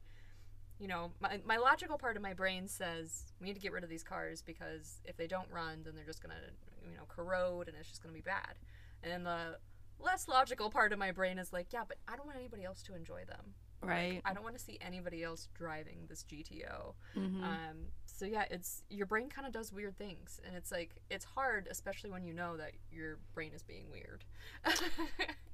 you 0.79 0.87
know, 0.87 1.11
my, 1.19 1.41
my 1.45 1.57
logical 1.57 1.99
part 1.99 2.17
of 2.17 2.23
my 2.23 2.35
brain 2.35 2.69
says 2.69 3.25
we 3.41 3.49
need 3.49 3.55
to 3.55 3.61
get 3.61 3.73
rid 3.73 3.83
of 3.83 3.91
these 3.91 4.05
cars 4.05 4.43
because 4.43 5.01
if 5.05 5.17
they 5.17 5.27
don't 5.27 5.51
run, 5.51 5.81
then 5.85 5.97
they're 5.97 6.05
just 6.05 6.23
going 6.23 6.35
to, 6.37 6.89
you 6.89 6.97
know, 6.97 7.03
corrode 7.09 7.67
and 7.67 7.77
it's 7.77 7.89
just 7.89 8.01
going 8.01 8.15
to 8.15 8.17
be 8.17 8.23
bad. 8.23 8.55
And 9.03 9.11
then 9.13 9.25
the 9.25 9.59
less 9.99 10.29
logical 10.29 10.71
part 10.71 10.93
of 10.93 10.99
my 11.01 11.11
brain 11.11 11.37
is 11.39 11.53
like, 11.53 11.73
yeah, 11.73 11.83
but 11.87 11.97
I 12.07 12.15
don't 12.15 12.27
want 12.27 12.39
anybody 12.39 12.65
else 12.65 12.81
to 12.85 12.95
enjoy 12.95 13.25
them. 13.27 13.55
right. 13.83 14.21
I 14.25 14.35
don't 14.35 14.45
want 14.45 14.57
to 14.57 14.63
see 14.63 14.79
anybody 14.81 15.25
else 15.25 15.49
driving 15.55 16.07
this 16.09 16.23
GTO. 16.23 16.95
Mhm. 17.17 17.43
Um, 17.43 17.77
so 18.19 18.27
yeah, 18.27 18.45
it's 18.51 18.83
your 18.91 19.07
brain 19.07 19.29
kind 19.29 19.47
of 19.47 19.53
does 19.53 19.73
weird 19.73 19.97
things, 19.97 20.41
and 20.47 20.57
it's 20.57 20.73
like 20.73 20.97
it's 21.11 21.25
hard, 21.25 21.69
especially 21.71 22.11
when 22.11 22.25
you 22.25 22.33
know 22.35 22.57
that 22.57 22.73
your 22.91 23.19
brain 23.35 23.53
is 23.55 23.63
being 23.63 23.87
weird. 23.91 24.25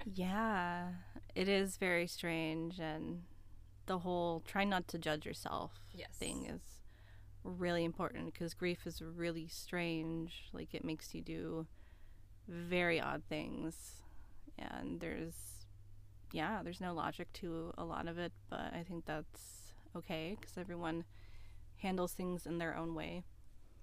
Yeah, 0.04 0.88
it 1.34 1.48
is 1.48 1.76
very 1.76 2.06
strange, 2.06 2.78
and 2.78 3.22
the 3.86 3.98
whole 4.00 4.42
try 4.46 4.64
not 4.64 4.88
to 4.88 4.98
judge 4.98 5.26
yourself 5.26 5.72
Yes. 5.92 6.16
thing 6.18 6.46
is 6.46 6.62
really 7.44 7.84
important 7.84 8.26
because 8.32 8.54
grief 8.54 8.86
is 8.86 9.02
really 9.02 9.48
strange. 9.48 10.44
Like 10.52 10.74
it 10.74 10.84
makes 10.84 11.14
you 11.14 11.22
do 11.22 11.66
very 12.48 13.00
odd 13.00 13.22
things, 13.28 14.02
and 14.58 15.00
there's 15.00 15.34
yeah, 16.32 16.62
there's 16.62 16.80
no 16.80 16.94
logic 16.94 17.32
to 17.34 17.72
a 17.78 17.84
lot 17.84 18.08
of 18.08 18.18
it, 18.18 18.32
but 18.50 18.72
I 18.74 18.84
think 18.88 19.06
that's 19.06 19.74
okay 19.96 20.36
because 20.40 20.58
everyone 20.58 21.04
handles 21.84 22.12
things 22.12 22.46
in 22.46 22.58
their 22.58 22.74
own 22.76 22.94
way. 22.94 23.22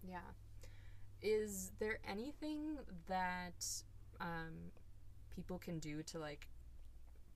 yeah. 0.07 0.31
Is 1.21 1.71
there 1.79 1.99
anything 2.09 2.79
that 3.07 3.63
um, 4.19 4.71
people 5.29 5.59
can 5.59 5.77
do 5.77 6.01
to 6.03 6.17
like 6.17 6.47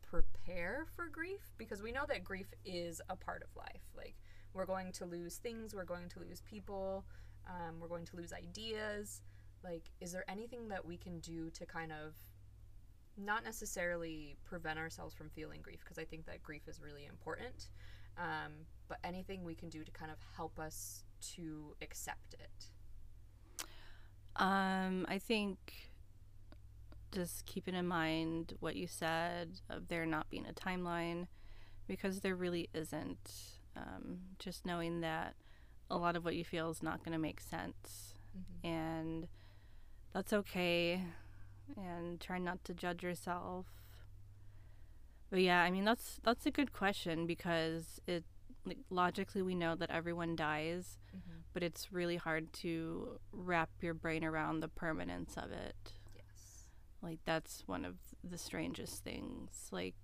prepare 0.01 0.87
for 0.95 1.07
grief? 1.07 1.53
Because 1.59 1.83
we 1.83 1.91
know 1.91 2.05
that 2.07 2.23
grief 2.23 2.47
is 2.65 2.99
a 3.09 3.15
part 3.15 3.43
of 3.43 3.55
life. 3.55 3.85
Like 3.95 4.15
we're 4.55 4.65
going 4.65 4.91
to 4.93 5.05
lose 5.05 5.37
things, 5.37 5.75
we're 5.75 5.83
going 5.83 6.09
to 6.09 6.19
lose 6.19 6.41
people, 6.41 7.05
um, 7.47 7.79
we're 7.79 7.87
going 7.87 8.05
to 8.05 8.15
lose 8.15 8.33
ideas. 8.33 9.21
Like, 9.63 9.83
is 10.01 10.11
there 10.11 10.25
anything 10.27 10.67
that 10.69 10.83
we 10.83 10.97
can 10.97 11.19
do 11.19 11.51
to 11.51 11.65
kind 11.67 11.91
of 11.91 12.15
not 13.17 13.43
necessarily 13.43 14.35
prevent 14.45 14.79
ourselves 14.79 15.13
from 15.13 15.29
feeling 15.29 15.61
grief? 15.61 15.81
Because 15.83 15.99
I 15.99 16.05
think 16.05 16.25
that 16.25 16.41
grief 16.41 16.67
is 16.67 16.81
really 16.81 17.05
important. 17.05 17.69
Um, 18.17 18.65
but 18.87 18.97
anything 19.03 19.43
we 19.43 19.55
can 19.55 19.69
do 19.69 19.83
to 19.83 19.91
kind 19.91 20.11
of 20.11 20.17
help 20.35 20.59
us 20.59 21.03
to 21.35 21.75
accept 21.81 22.35
it. 22.35 22.69
Um, 24.35 25.05
I 25.09 25.17
think 25.17 25.91
just 27.11 27.45
keeping 27.45 27.75
in 27.75 27.87
mind 27.87 28.55
what 28.59 28.75
you 28.75 28.87
said 28.87 29.61
of 29.69 29.87
there 29.87 30.05
not 30.05 30.29
being 30.29 30.45
a 30.45 30.53
timeline, 30.53 31.27
because 31.87 32.19
there 32.19 32.35
really 32.35 32.69
isn't. 32.73 33.31
Um, 33.77 34.19
just 34.39 34.65
knowing 34.65 35.01
that 35.01 35.35
a 35.89 35.97
lot 35.97 36.15
of 36.15 36.25
what 36.25 36.35
you 36.35 36.43
feel 36.43 36.69
is 36.69 36.81
not 36.83 37.03
going 37.03 37.13
to 37.13 37.19
make 37.19 37.39
sense, 37.39 38.13
Mhm. 38.37 38.67
and 38.69 39.27
that's 40.13 40.31
okay 40.33 41.03
and 41.77 42.19
try 42.21 42.37
not 42.37 42.63
to 42.63 42.73
judge 42.73 43.01
yourself 43.03 43.65
but 45.29 45.41
yeah 45.41 45.61
i 45.63 45.71
mean 45.71 45.83
that's 45.83 46.19
that's 46.23 46.45
a 46.45 46.51
good 46.51 46.71
question 46.71 47.25
because 47.25 47.99
it 48.07 48.23
like, 48.65 48.79
logically 48.89 49.41
we 49.41 49.55
know 49.55 49.75
that 49.75 49.89
everyone 49.91 50.35
dies 50.35 50.97
Mhm. 51.15 51.43
but 51.53 51.63
it's 51.63 51.91
really 51.91 52.17
hard 52.17 52.51
to 52.53 53.19
wrap 53.31 53.69
your 53.81 53.93
brain 53.93 54.23
around 54.23 54.59
the 54.59 54.67
permanence 54.67 55.37
of 55.37 55.51
it 55.51 55.93
Yes. 56.15 56.69
like 57.01 57.19
that's 57.25 57.67
one 57.67 57.85
of 57.85 57.95
the 58.23 58.37
strangest 58.37 59.03
things 59.03 59.69
like 59.71 59.95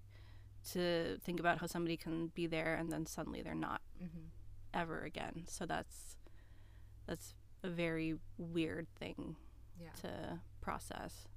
to 0.71 1.17
think 1.23 1.39
about 1.39 1.57
how 1.59 1.65
somebody 1.67 1.97
can 1.97 2.27
be 2.27 2.45
there 2.47 2.75
and 2.75 2.91
then 2.91 3.05
suddenly 3.05 3.41
they're 3.41 3.55
not 3.55 3.81
Mm-hmm. 4.01 4.27
ever 4.73 5.01
again 5.01 5.43
so 5.47 5.65
that's 5.65 6.15
that's 7.07 7.35
a 7.63 7.69
very 7.69 8.15
weird 8.37 8.87
thing 8.95 9.35
Yeah. 9.79 9.91
to 10.01 10.39
process 10.61 11.27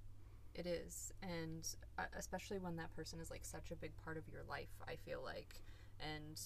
It 0.55 0.67
is, 0.67 1.13
and 1.21 1.67
uh, 1.99 2.05
especially 2.17 2.61
when 2.61 2.77
that 2.77 2.95
person 2.95 3.19
is 3.19 3.29
like 3.31 3.45
such 3.45 3.73
a 3.73 3.77
big 3.77 3.97
part 3.97 4.17
of 4.17 4.29
your 4.29 4.45
life, 4.45 4.71
I 4.87 4.95
feel 4.97 5.21
like, 5.21 5.53
and 5.99 6.41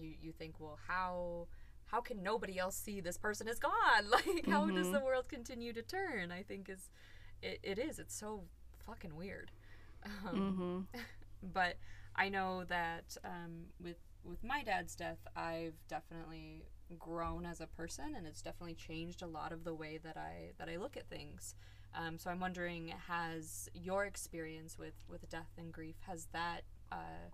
you 0.00 0.14
you 0.20 0.32
think, 0.32 0.60
well, 0.60 0.78
how 0.88 1.48
how 1.86 2.00
can 2.00 2.22
nobody 2.22 2.58
else 2.58 2.76
see 2.76 3.00
this 3.00 3.18
person 3.18 3.48
is 3.48 3.58
gone? 3.58 3.72
Like, 4.10 4.46
how 4.48 4.66
does 4.70 4.88
Mhm. 4.88 4.92
the 4.92 5.00
world 5.00 5.28
continue 5.28 5.72
to 5.72 5.82
turn? 5.82 6.30
I 6.32 6.42
think 6.42 6.68
is 6.68 6.90
it, 7.42 7.58
it 7.62 7.78
is. 7.78 7.98
It's 7.98 8.14
so 8.14 8.44
fucking 8.86 9.16
weird. 9.16 9.50
Um, 10.26 10.86
mm-hmm. 10.92 10.98
but 11.54 11.76
I 12.16 12.28
know 12.28 12.64
that 12.64 13.16
um, 13.24 13.66
with 13.80 13.98
with 14.24 14.42
my 14.44 14.62
dad's 14.62 14.94
death, 14.96 15.18
I've 15.36 15.74
definitely 15.88 16.64
grown 16.98 17.46
as 17.46 17.60
a 17.60 17.66
person, 17.66 18.14
and 18.16 18.26
it's 18.26 18.42
definitely 18.42 18.74
changed 18.74 19.22
a 19.22 19.26
lot 19.26 19.52
of 19.52 19.64
the 19.64 19.74
way 19.74 19.98
that 20.02 20.16
I 20.16 20.52
that 20.58 20.68
I 20.68 20.76
look 20.76 20.96
at 20.96 21.08
things. 21.08 21.54
Um, 21.94 22.18
so 22.18 22.30
I'm 22.30 22.40
wondering, 22.40 22.88
has 23.08 23.68
your 23.74 24.04
experience 24.06 24.78
with 24.78 24.94
with 25.08 25.28
death 25.28 25.52
and 25.58 25.72
grief 25.72 25.96
has 26.06 26.26
that 26.32 26.62
uh, 26.90 27.30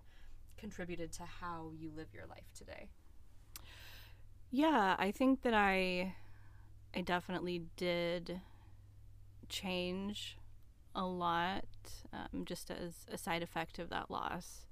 contributed 0.59 1.11
to 1.13 1.23
how 1.23 1.71
you 1.79 1.91
live 1.95 2.07
your 2.13 2.25
life 2.27 2.51
today? 2.53 2.89
Yeah, 4.51 4.95
I 4.97 5.11
think 5.11 5.41
that 5.43 5.53
I 5.53 6.15
I 6.95 7.01
definitely 7.01 7.63
did 7.77 8.41
change 9.47 10.37
a 10.95 11.05
lot 11.05 11.65
um, 12.13 12.45
just 12.45 12.71
as 12.71 13.05
a 13.11 13.17
side 13.17 13.43
effect 13.43 13.79
of 13.79 13.89
that 13.89 14.09
loss. 14.09 14.65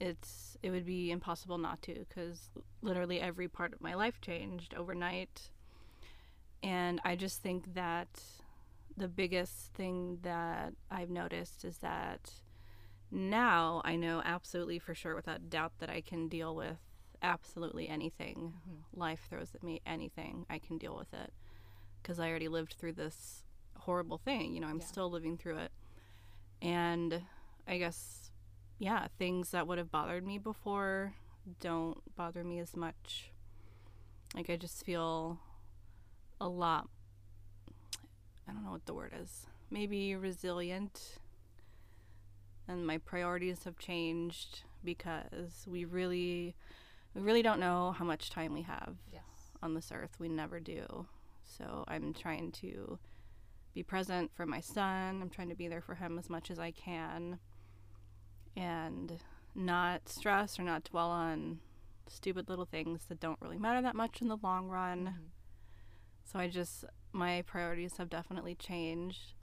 It's 0.00 0.56
it 0.62 0.70
would 0.70 0.86
be 0.86 1.10
impossible 1.10 1.58
not 1.58 1.82
to 1.82 1.94
because 2.08 2.50
literally 2.82 3.20
every 3.20 3.48
part 3.48 3.74
of 3.74 3.80
my 3.82 3.94
life 3.94 4.20
changed 4.20 4.74
overnight, 4.74 5.50
and 6.62 7.00
I 7.04 7.16
just 7.16 7.42
think 7.42 7.74
that 7.74 8.08
the 8.96 9.08
biggest 9.08 9.72
thing 9.74 10.18
that 10.22 10.72
I've 10.90 11.10
noticed 11.10 11.64
is 11.64 11.78
that 11.78 12.32
now 13.10 13.82
I 13.84 13.96
know 13.96 14.22
absolutely 14.24 14.78
for 14.78 14.94
sure 14.94 15.14
without 15.14 15.50
doubt 15.50 15.72
that 15.78 15.90
I 15.90 16.00
can 16.00 16.28
deal 16.28 16.54
with 16.54 16.78
absolutely 17.22 17.88
anything. 17.88 18.54
Life 18.94 19.26
throws 19.28 19.54
at 19.54 19.62
me 19.62 19.80
anything 19.84 20.46
i 20.48 20.58
can 20.58 20.78
deal 20.78 20.96
with 20.96 21.12
it. 21.12 21.32
Because 22.02 22.18
i 22.18 22.28
already 22.28 22.48
lived 22.48 22.74
through 22.74 22.94
this 22.94 23.44
horrible 23.76 24.18
thing 24.18 24.52
you 24.54 24.60
know 24.60 24.66
i'm 24.68 24.78
Yeah. 24.80 24.84
still 24.86 25.10
living 25.10 25.36
through 25.36 25.58
it. 25.58 25.72
And 26.62 27.22
i 27.68 27.76
guess 27.78 28.30
yeah 28.78 29.06
things 29.18 29.50
that 29.50 29.66
would 29.66 29.76
have 29.78 29.90
bothered 29.90 30.24
me 30.26 30.38
before 30.38 31.14
don't 31.60 31.98
bother 32.16 32.42
me 32.44 32.58
as 32.58 32.74
much. 32.76 33.30
Like 34.34 34.48
i 34.48 34.56
just 34.56 34.84
feel 34.84 35.38
a 36.40 36.48
lot 36.48 36.88
i 38.48 38.52
don't 38.52 38.64
know 38.64 38.70
what 38.72 38.86
the 38.86 38.94
word 38.94 39.12
is 39.14 39.46
maybe 39.70 40.16
resilient 40.16 41.18
and 42.70 42.86
my 42.86 42.98
priorities 42.98 43.64
have 43.64 43.78
changed 43.78 44.62
because 44.84 45.66
we 45.66 45.84
really 45.84 46.54
we 47.14 47.20
really 47.22 47.42
don't 47.42 47.60
know 47.60 47.92
how 47.98 48.04
much 48.04 48.30
time 48.30 48.54
we 48.54 48.62
have 48.62 48.96
Yes. 49.12 49.22
on 49.62 49.74
this 49.74 49.90
earth. 49.92 50.16
We 50.18 50.28
never 50.28 50.60
do. 50.60 51.06
So 51.44 51.84
I'm 51.88 52.14
trying 52.14 52.52
to 52.52 52.98
be 53.74 53.82
present 53.82 54.30
for 54.34 54.46
my 54.46 54.60
son. 54.60 55.20
I'm 55.20 55.30
trying 55.30 55.48
to 55.48 55.56
be 55.56 55.66
there 55.68 55.80
for 55.80 55.96
him 55.96 56.18
as 56.18 56.30
much 56.30 56.50
as 56.50 56.58
I 56.60 56.70
can 56.70 57.40
and 58.56 59.18
not 59.54 60.08
stress 60.08 60.58
or 60.58 60.62
not 60.62 60.84
dwell 60.84 61.10
on 61.10 61.58
stupid 62.08 62.48
little 62.48 62.64
things 62.64 63.06
that 63.08 63.20
don't 63.20 63.40
really 63.40 63.58
matter 63.58 63.82
that 63.82 63.96
much 63.96 64.20
in 64.22 64.28
the 64.28 64.36
long 64.42 64.68
run. 64.68 65.06
Mhm. 65.18 65.30
So 66.24 66.38
I 66.38 66.48
just, 66.48 66.84
my 67.12 67.42
priorities 67.42 67.96
have 67.96 68.08
definitely 68.08 68.54
changed. 68.54 69.34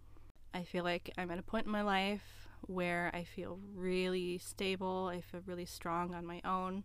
I 0.53 0.63
feel 0.63 0.83
like 0.83 1.11
I'm 1.17 1.31
at 1.31 1.39
a 1.39 1.43
point 1.43 1.65
in 1.65 1.71
my 1.71 1.81
life 1.81 2.36
where 2.65 3.11
I 3.13 3.23
feel 3.23 3.59
really 3.75 4.37
stable. 4.37 5.07
I 5.11 5.21
feel 5.21 5.41
really 5.45 5.65
strong 5.65 6.13
on 6.15 6.25
my 6.25 6.41
own. 6.43 6.83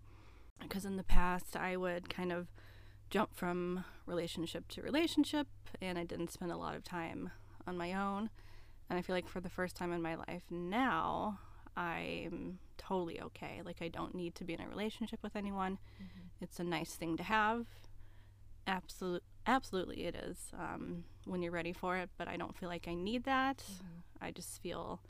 Because 0.61 0.85
in 0.85 0.97
the 0.97 1.03
past, 1.05 1.57
I 1.57 1.77
would 1.77 2.09
kind 2.09 2.33
of 2.33 2.49
jump 3.11 3.35
from 3.35 3.85
relationship 4.07 4.69
to 4.69 4.83
relationship 4.83 5.47
and 5.81 5.99
I 5.99 6.05
didn't 6.05 6.31
spend 6.33 6.51
a 6.53 6.57
lot 6.57 6.75
of 6.75 6.85
time 6.85 7.31
on 7.67 7.77
my 7.77 7.93
own. 7.93 8.31
And 8.89 8.99
I 8.99 9.03
feel 9.03 9.15
like 9.17 9.29
for 9.29 9.41
the 9.41 9.49
first 9.51 9.77
time 9.77 9.93
in 9.93 10.03
my 10.03 10.15
life 10.15 10.45
now, 10.51 11.39
I'm 11.77 12.59
totally 12.79 13.21
okay. 13.21 13.61
Like, 13.65 13.81
I 13.81 13.89
don't 13.89 14.15
need 14.15 14.35
to 14.37 14.45
be 14.45 14.53
in 14.55 14.61
a 14.61 14.69
relationship 14.69 15.21
with 15.23 15.35
anyone. 15.37 15.79
Mhm. 16.01 16.29
It's 16.41 16.61
a 16.61 16.65
nice 16.65 16.95
thing 16.95 17.17
to 17.17 17.23
have. 17.23 17.67
Absolute, 18.67 19.25
absolutely, 19.47 20.05
it 20.05 20.15
is 20.15 20.53
um, 20.57 21.05
when 21.25 21.43
you're 21.43 21.51
ready 21.53 21.73
for 21.73 21.97
it. 21.97 22.11
But 22.17 22.29
I 22.29 22.37
don't 22.37 22.57
feel 22.57 22.69
like 22.69 22.87
I 22.87 22.95
need 22.95 23.25
that. 23.25 23.59
Mhm. 23.59 24.03
I 24.21 24.31
just 24.31 24.61
feel 24.63 25.01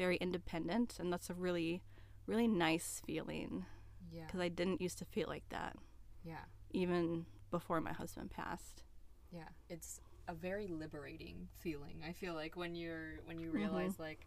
very 0.00 0.16
independent, 0.16 0.96
and 0.98 1.12
that's 1.12 1.28
a 1.28 1.34
really, 1.34 1.82
really 2.26 2.48
nice 2.48 3.02
feeling 3.06 3.66
Yeah. 4.10 4.24
because 4.24 4.40
I 4.40 4.48
didn't 4.48 4.80
used 4.80 4.96
to 4.98 5.04
feel 5.04 5.28
like 5.28 5.46
that 5.50 5.76
Yeah. 6.24 6.44
even 6.70 7.26
before 7.50 7.80
my 7.82 7.92
husband 7.92 8.30
passed. 8.30 8.82
Yeah, 9.30 9.48
it's 9.68 10.00
a 10.26 10.32
very 10.32 10.66
liberating 10.68 11.48
feeling. 11.58 12.02
I 12.02 12.12
feel 12.14 12.32
like 12.34 12.56
when 12.56 12.74
you're 12.74 13.16
when 13.26 13.38
you 13.38 13.50
Mhm. 13.50 13.54
realize 13.54 13.98
like 13.98 14.26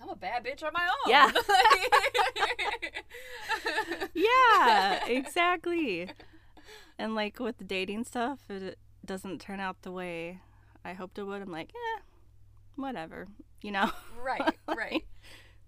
I'm 0.00 0.10
a 0.10 0.14
bad 0.16 0.44
bitch 0.44 0.62
on 0.62 0.72
my 0.72 0.86
own. 0.94 1.10
Yeah. 1.10 1.32
Yeah, 4.14 5.04
exactly. 5.06 6.10
And 6.98 7.14
like 7.14 7.38
with 7.40 7.58
the 7.58 7.64
dating 7.64 8.04
stuff, 8.04 8.40
it 8.50 8.78
doesn't 9.04 9.40
turn 9.40 9.60
out 9.60 9.82
the 9.82 9.92
way 9.92 10.40
I 10.84 10.92
hoped 10.92 11.18
it 11.18 11.24
would. 11.24 11.42
I'm 11.42 11.50
like, 11.50 11.72
yeah 11.74 12.02
whatever, 12.76 13.26
you 13.62 13.72
know. 13.72 13.90
right, 14.22 14.56
right. 14.68 15.04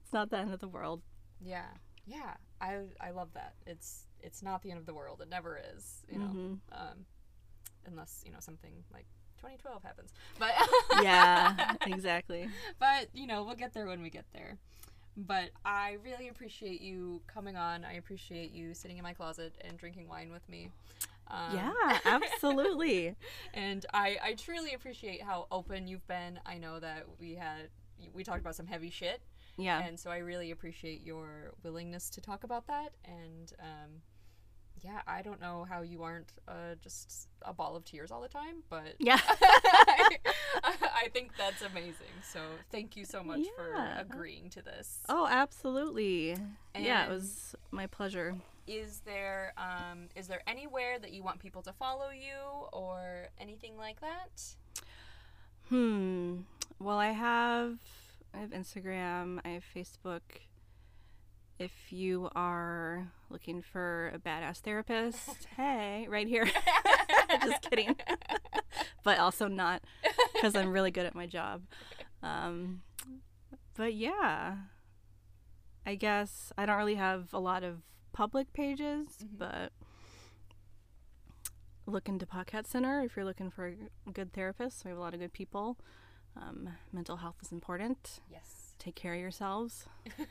It's 0.02 0.12
not 0.12 0.30
the 0.30 0.38
end 0.38 0.52
of 0.52 0.60
the 0.60 0.68
world. 0.68 1.02
Yeah. 1.40 1.66
Yeah. 2.06 2.34
I 2.60 2.80
I 3.00 3.10
love 3.10 3.28
that. 3.34 3.54
It's 3.66 4.06
it's 4.22 4.42
not 4.42 4.62
the 4.62 4.70
end 4.70 4.78
of 4.80 4.86
the 4.86 4.94
world. 4.94 5.20
It 5.22 5.28
never 5.30 5.60
is, 5.76 6.02
you 6.10 6.18
know. 6.18 6.26
Mhm. 6.34 6.58
Um 6.72 7.06
unless, 7.86 8.22
you 8.26 8.32
know, 8.32 8.40
something 8.40 8.72
like 8.92 9.06
2012 9.38 9.82
happens. 9.82 10.12
But 10.38 10.52
Yeah, 11.02 11.74
exactly. 11.86 12.48
but 12.78 13.08
you 13.14 13.26
know 13.26 13.42
we'll 13.44 13.54
get 13.56 13.72
there 13.72 13.86
when 13.86 14.02
we 14.02 14.10
get 14.10 14.24
there 14.32 14.58
but 15.16 15.50
i 15.64 15.96
really 16.04 16.28
appreciate 16.28 16.80
you 16.80 17.20
coming 17.26 17.56
on 17.56 17.84
i 17.84 17.94
appreciate 17.94 18.52
you 18.52 18.72
sitting 18.74 18.96
in 18.96 19.02
my 19.02 19.12
closet 19.12 19.52
and 19.66 19.76
drinking 19.76 20.06
wine 20.08 20.30
with 20.30 20.48
me 20.48 20.70
um, 21.28 21.54
yeah, 21.56 21.98
absolutely. 22.04 23.16
and 23.52 23.84
I, 23.92 24.18
I 24.22 24.32
truly 24.34 24.72
appreciate 24.72 25.20
how 25.22 25.46
open 25.50 25.88
you've 25.88 26.06
been 26.06 26.38
i 26.46 26.58
know 26.58 26.78
that 26.78 27.06
we 27.18 27.34
had 27.34 27.68
we 28.14 28.24
talked 28.24 28.40
about 28.40 28.54
some 28.56 28.66
heavy 28.66 28.90
shit 28.90 29.20
Yeah. 29.56 29.80
and 29.80 29.98
so 29.98 30.10
i 30.10 30.18
really 30.18 30.50
appreciate 30.50 31.02
your 31.04 31.52
willingness 31.62 32.10
to 32.10 32.20
talk 32.20 32.44
about 32.44 32.66
that 32.66 32.92
and 33.04 33.52
um, 33.60 34.02
yeah 34.82 35.00
i 35.06 35.22
don't 35.22 35.40
know 35.40 35.66
how 35.68 35.82
you 35.82 36.02
aren't 36.02 36.32
uh, 36.48 36.74
just 36.82 37.28
a 37.42 37.52
ball 37.52 37.76
of 37.76 37.84
tears 37.84 38.10
all 38.10 38.20
the 38.22 38.28
time 38.28 38.62
but 38.68 38.94
Yeah. 38.98 39.20
I, 39.26 40.16
I 41.04 41.08
think 41.12 41.32
that's 41.38 41.62
amazing. 41.62 42.14
So 42.32 42.40
thank 42.70 42.96
you 42.96 43.04
so 43.04 43.22
much 43.22 43.40
for 43.56 43.74
agreeing 43.98 44.50
to 44.50 44.62
this. 44.62 44.98
Oh, 45.08 45.26
absolutely. 45.30 46.36
yeah, 46.78 47.06
it 47.06 47.10
was 47.10 47.54
my 47.70 47.86
pleasure. 47.86 48.36
Is 48.66 49.00
there 49.06 49.52
um 49.56 50.08
is 50.14 50.26
there 50.28 50.42
anywhere 50.46 50.98
that 50.98 51.12
you 51.12 51.22
want 51.22 51.38
people 51.40 51.62
to 51.62 51.72
follow 51.72 52.10
you 52.10 52.36
or 52.72 53.28
anything 53.38 53.76
like 53.76 54.00
that? 54.00 54.42
Hmm. 55.68 56.40
Well, 56.78 56.98
I 56.98 57.10
have 57.10 57.78
I 58.34 58.38
have 58.38 58.50
Instagram, 58.50 59.40
I 59.44 59.50
have 59.50 59.64
Facebook. 59.74 60.20
If 61.58 61.92
you 61.92 62.30
are 62.34 63.08
looking 63.28 63.60
for 63.60 64.10
a 64.14 64.18
badass 64.18 64.58
therapist, 64.58 65.46
hey, 65.56 66.06
right 66.08 66.26
here. 66.26 66.46
Just 67.44 67.68
kidding. 67.68 67.96
but 69.04 69.18
also 69.18 69.46
not 69.46 69.82
because 70.32 70.54
I'm 70.56 70.72
really 70.72 70.90
good 70.90 71.06
at 71.06 71.14
my 71.14 71.26
job. 71.26 71.62
Um, 72.22 72.80
but 73.76 73.94
yeah, 73.94 74.56
I 75.86 75.94
guess 75.96 76.52
I 76.56 76.64
don't 76.66 76.76
really 76.78 76.94
have 76.94 77.28
a 77.34 77.38
lot 77.40 77.62
of 77.62 77.82
public 78.12 78.52
pages, 78.52 79.06
Mhm. 79.22 79.38
but 79.38 79.72
look 81.86 82.08
into 82.08 82.26
Pauquette 82.26 82.66
Center 82.66 83.02
if 83.02 83.16
you're 83.16 83.24
looking 83.24 83.50
for 83.50 83.66
a 84.06 84.10
good 84.12 84.32
therapist. 84.32 84.84
We 84.84 84.90
have 84.90 84.98
a 84.98 85.00
lot 85.00 85.12
of 85.14 85.20
good 85.20 85.32
people. 85.32 85.76
Um, 86.36 86.70
mental 86.92 87.16
health 87.18 87.36
is 87.42 87.52
important. 87.52 88.20
Yes. 88.30 88.74
Take 88.78 88.94
care 88.94 89.14
of 89.14 89.20
yourselves. 89.20 89.86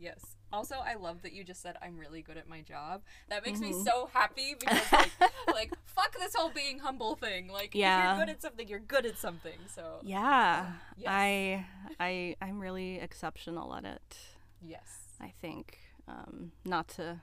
Yes. 0.00 0.36
Also, 0.52 0.76
I 0.76 0.94
love 0.94 1.22
that 1.22 1.32
you 1.32 1.42
just 1.42 1.60
said 1.60 1.74
I'm 1.82 1.98
really 1.98 2.22
good 2.22 2.36
at 2.36 2.48
my 2.48 2.60
job. 2.60 3.02
That 3.30 3.44
makes 3.44 3.58
Mhm. 3.58 3.62
me 3.62 3.72
so 3.84 4.08
happy 4.14 4.54
because 4.56 4.92
like, 4.92 5.10
like 5.52 5.72
fuck 5.86 6.16
this 6.16 6.36
whole 6.36 6.50
being 6.50 6.78
humble 6.78 7.16
thing. 7.16 7.48
Like 7.48 7.74
Yeah. 7.74 8.12
if 8.12 8.16
you're 8.18 8.26
good 8.26 8.32
at 8.36 8.40
something, 8.40 8.68
you're 8.68 8.78
good 8.78 9.06
at 9.06 9.18
something. 9.18 9.58
So 9.74 9.98
Yeah, 10.04 10.74
yes. 10.96 11.08
I, 11.10 11.66
I, 11.98 12.36
I'm 12.40 12.60
really 12.60 13.00
exceptional 13.00 13.74
at 13.74 13.84
it. 13.84 14.16
yes. 14.62 15.00
I 15.20 15.32
think 15.40 15.78
um, 16.06 16.52
not 16.64 16.86
to 16.90 17.20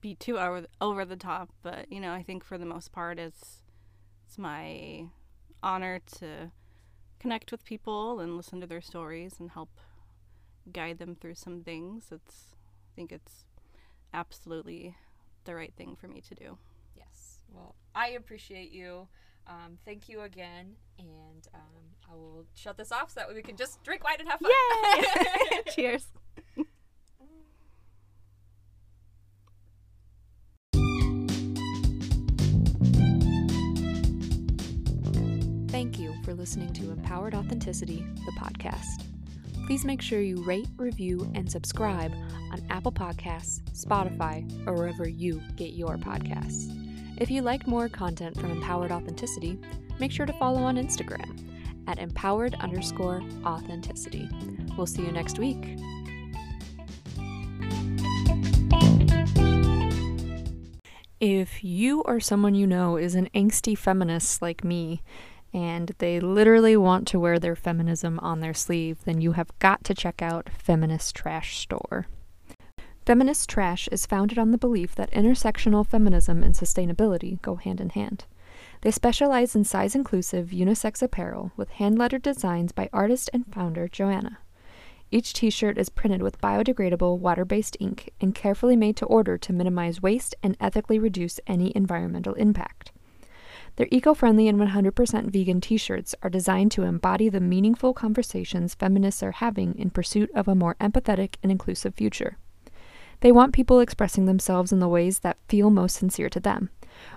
be 0.00 0.16
too 0.16 0.40
over 0.40 0.66
over 0.80 1.04
the 1.04 1.14
top, 1.16 1.50
but 1.62 1.92
you 1.92 2.00
know, 2.00 2.12
I 2.12 2.24
think 2.24 2.42
for 2.42 2.58
the 2.58 2.66
most 2.66 2.90
part, 2.90 3.20
it's 3.20 3.62
it's 4.26 4.38
my 4.38 5.06
honor 5.62 6.00
to 6.18 6.50
connect 7.18 7.50
with 7.52 7.64
people 7.64 8.20
and 8.20 8.36
listen 8.36 8.60
to 8.60 8.66
their 8.66 8.80
stories 8.80 9.36
and 9.38 9.50
help 9.50 9.70
guide 10.72 10.98
them 10.98 11.14
through 11.14 11.34
some 11.34 11.62
things. 11.62 12.06
It's 12.10 12.54
I 12.54 12.92
think 12.94 13.12
it's 13.12 13.44
absolutely 14.12 14.96
the 15.44 15.54
right 15.54 15.72
thing 15.76 15.96
for 15.96 16.08
me 16.08 16.20
to 16.22 16.34
do. 16.34 16.58
Yes. 16.96 17.38
Well, 17.52 17.74
I 17.94 18.08
appreciate 18.10 18.72
you. 18.72 19.08
Um, 19.48 19.78
thank 19.84 20.08
you 20.08 20.22
again, 20.22 20.74
and 20.98 21.46
um, 21.54 22.10
I 22.10 22.14
will 22.14 22.46
shut 22.54 22.76
this 22.76 22.90
off 22.90 23.10
so 23.12 23.20
that 23.20 23.28
way 23.28 23.34
we 23.34 23.42
can 23.42 23.56
just 23.56 23.82
drink 23.84 24.02
wine 24.02 24.16
and 24.18 24.28
have 24.28 24.40
fun. 24.40 24.50
Yay! 24.50 25.62
Cheers. 25.74 26.06
Thank 35.76 35.98
you 35.98 36.14
for 36.24 36.32
listening 36.32 36.72
to 36.72 36.90
Empowered 36.90 37.34
Authenticity, 37.34 38.02
the 38.24 38.32
podcast. 38.32 39.04
Please 39.66 39.84
make 39.84 40.00
sure 40.00 40.22
you 40.22 40.42
rate, 40.42 40.68
review, 40.78 41.30
and 41.34 41.52
subscribe 41.52 42.14
on 42.50 42.64
Apple 42.70 42.92
Podcasts, 42.92 43.60
Spotify, 43.74 44.50
or 44.66 44.72
wherever 44.72 45.06
you 45.06 45.42
get 45.54 45.74
your 45.74 45.98
podcasts. 45.98 46.72
If 47.18 47.30
you 47.30 47.42
like 47.42 47.66
more 47.66 47.90
content 47.90 48.40
from 48.40 48.52
Empowered 48.52 48.90
Authenticity, 48.90 49.58
make 50.00 50.12
sure 50.12 50.24
to 50.24 50.32
follow 50.32 50.62
on 50.62 50.76
Instagram 50.76 51.46
at 51.86 51.98
empowered 51.98 52.54
underscore 52.54 53.20
authenticity. 53.44 54.30
We'll 54.78 54.86
see 54.86 55.02
you 55.02 55.12
next 55.12 55.38
week. 55.38 55.76
If 61.20 61.62
you 61.62 62.00
or 62.00 62.18
someone 62.20 62.54
you 62.54 62.66
know 62.66 62.96
is 62.96 63.14
an 63.14 63.28
angsty 63.34 63.76
feminist 63.76 64.40
like 64.40 64.64
me, 64.64 65.02
and 65.56 65.92
they 65.96 66.20
literally 66.20 66.76
want 66.76 67.08
to 67.08 67.18
wear 67.18 67.38
their 67.38 67.56
feminism 67.56 68.18
on 68.18 68.40
their 68.40 68.52
sleeve, 68.52 68.98
then 69.06 69.22
you 69.22 69.32
have 69.32 69.58
got 69.58 69.82
to 69.84 69.94
check 69.94 70.20
out 70.20 70.50
Feminist 70.58 71.16
Trash 71.16 71.56
Store. 71.56 72.06
Feminist 73.06 73.48
Trash 73.48 73.88
is 73.88 74.04
founded 74.04 74.38
on 74.38 74.50
the 74.50 74.58
belief 74.58 74.94
that 74.94 75.10
intersectional 75.12 75.86
feminism 75.86 76.42
and 76.42 76.54
sustainability 76.54 77.40
go 77.40 77.56
hand 77.56 77.80
in 77.80 77.88
hand. 77.88 78.26
They 78.82 78.90
specialize 78.90 79.56
in 79.56 79.64
size 79.64 79.94
inclusive 79.94 80.50
unisex 80.50 81.00
apparel 81.00 81.52
with 81.56 81.70
hand 81.70 81.96
lettered 81.96 82.22
designs 82.22 82.72
by 82.72 82.90
artist 82.92 83.30
and 83.32 83.46
founder 83.50 83.88
Joanna. 83.88 84.40
Each 85.10 85.32
t 85.32 85.48
shirt 85.48 85.78
is 85.78 85.88
printed 85.88 86.20
with 86.20 86.40
biodegradable 86.42 87.18
water 87.18 87.46
based 87.46 87.78
ink 87.80 88.10
and 88.20 88.34
carefully 88.34 88.76
made 88.76 88.98
to 88.98 89.06
order 89.06 89.38
to 89.38 89.52
minimize 89.54 90.02
waste 90.02 90.34
and 90.42 90.54
ethically 90.60 90.98
reduce 90.98 91.40
any 91.46 91.74
environmental 91.74 92.34
impact. 92.34 92.92
Their 93.76 93.88
eco 93.90 94.14
friendly 94.14 94.48
and 94.48 94.58
100% 94.58 95.30
vegan 95.30 95.60
t 95.60 95.76
shirts 95.76 96.14
are 96.22 96.30
designed 96.30 96.72
to 96.72 96.82
embody 96.82 97.28
the 97.28 97.40
meaningful 97.40 97.92
conversations 97.92 98.74
feminists 98.74 99.22
are 99.22 99.32
having 99.32 99.78
in 99.78 99.90
pursuit 99.90 100.30
of 100.34 100.48
a 100.48 100.54
more 100.54 100.76
empathetic 100.80 101.36
and 101.42 101.52
inclusive 101.52 101.94
future. 101.94 102.38
They 103.20 103.32
want 103.32 103.54
people 103.54 103.80
expressing 103.80 104.24
themselves 104.24 104.72
in 104.72 104.78
the 104.78 104.88
ways 104.88 105.20
that 105.20 105.38
feel 105.48 105.70
most 105.70 105.96
sincere 105.96 106.28
to 106.30 106.40
them, 106.40 106.70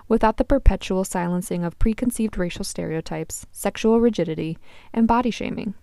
without 0.08 0.36
the 0.36 0.44
perpetual 0.44 1.04
silencing 1.04 1.64
of 1.64 1.78
preconceived 1.78 2.38
racial 2.38 2.64
stereotypes, 2.64 3.46
sexual 3.52 4.00
rigidity, 4.00 4.58
and 4.92 5.08
body 5.08 5.30
shaming. 5.30 5.74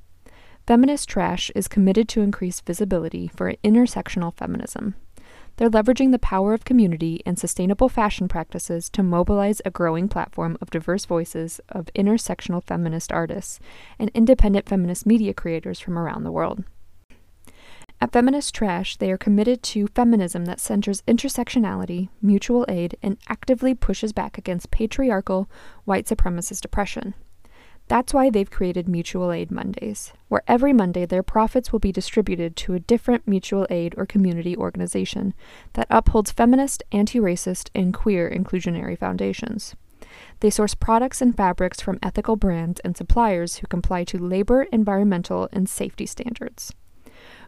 Feminist 0.67 1.07
Trash 1.07 1.51
is 1.55 1.67
committed 1.67 2.09
to 2.09 2.21
increase 2.21 2.61
visibility 2.61 3.28
for 3.28 3.53
intersectional 3.63 4.36
feminism. 4.36 4.95
They're 5.58 5.70
leveraging 5.72 6.12
the 6.12 6.20
power 6.20 6.53
of 6.53 6.66
community 6.66 7.24
and 7.26 7.38
sustainable 7.38 7.89
fashion 7.89 8.28
practices 8.28 8.89
to 8.91 9.01
mobilize 9.01 9.60
a 9.66 9.72
growing 9.72 10.08
platform 10.08 10.55
of 10.62 10.70
diverse 10.70 11.05
voices 11.05 11.60
of 11.70 11.89
intersectional 11.95 12.64
feminist 12.64 13.12
artists 13.12 13.60
and 13.97 14.12
independent 14.14 14.70
feminist 14.70 15.08
media 15.08 15.34
creators 15.34 15.80
from 15.80 15.97
around 15.97 16.24
the 16.24 16.32
world. 16.32 16.64
At 17.99 18.12
Feminist 18.12 18.53
Trash, 18.53 18.97
they 18.97 19.12
are 19.12 19.18
committed 19.18 19.64
to 19.64 19.88
feminism 19.88 20.45
that 20.45 20.60
centers 20.60 21.01
intersectionality, 21.08 22.10
mutual 22.22 22.64
aid, 22.70 22.95
and 23.01 23.18
actively 23.28 23.74
pushes 23.74 24.14
back 24.14 24.38
against 24.38 24.70
patriarchal, 24.70 25.49
white 25.86 26.05
supremacist 26.05 26.64
oppression. 26.64 27.16
That's 27.88 28.13
why 28.13 28.29
they've 28.29 28.49
created 28.49 28.89
Mutual 28.89 29.31
Aid 29.31 29.49
Mondays, 29.49 30.11
where 30.27 30.43
every 30.47 30.73
Monday 30.73 31.05
their 31.05 31.23
profits 31.23 31.71
will 31.71 31.79
be 31.79 31.93
distributed 31.93 32.57
to 32.57 32.73
a 32.73 32.79
different 32.79 33.27
mutual 33.27 33.65
aid 33.69 33.95
or 33.97 34.05
community 34.05 34.57
organization 34.57 35.33
that 35.73 35.88
upholds 35.89 36.31
feminist, 36.31 36.83
anti 36.91 37.19
racist, 37.19 37.69
and 37.73 37.93
queer 37.93 38.29
inclusionary 38.29 38.99
foundations. 38.99 39.75
They 40.41 40.49
source 40.49 40.75
products 40.75 41.21
and 41.21 41.35
fabrics 41.35 41.79
from 41.79 41.99
ethical 42.03 42.35
brands 42.35 42.81
and 42.81 42.97
suppliers 42.97 43.57
who 43.57 43.67
comply 43.67 44.03
to 44.05 44.17
labor, 44.17 44.63
environmental, 44.63 45.47
and 45.53 45.69
safety 45.69 46.05
standards. 46.05 46.73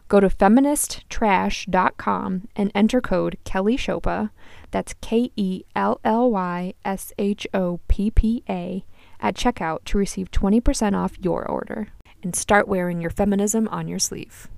Go 0.08 0.20
to 0.20 0.28
feministtrash.com 0.28 2.48
and 2.56 2.72
enter 2.74 3.00
code 3.00 3.38
Kelly 3.44 3.76
Shoppa, 3.76 4.30
that's 4.72 4.94
K 5.00 5.30
E 5.36 5.62
L 5.76 6.00
L 6.04 6.28
Y 6.30 6.74
S 6.84 7.12
H 7.16 7.46
O 7.54 7.78
P 7.86 8.10
P 8.10 8.42
A, 8.48 8.84
at 9.20 9.36
checkout 9.36 9.84
to 9.86 9.98
receive 9.98 10.30
20% 10.30 10.96
off 10.96 11.18
your 11.20 11.46
order. 11.46 11.88
And 12.22 12.36
start 12.36 12.68
wearing 12.68 13.00
your 13.00 13.10
feminism 13.10 13.66
on 13.68 13.88
your 13.88 13.98
sleeve. 13.98 14.48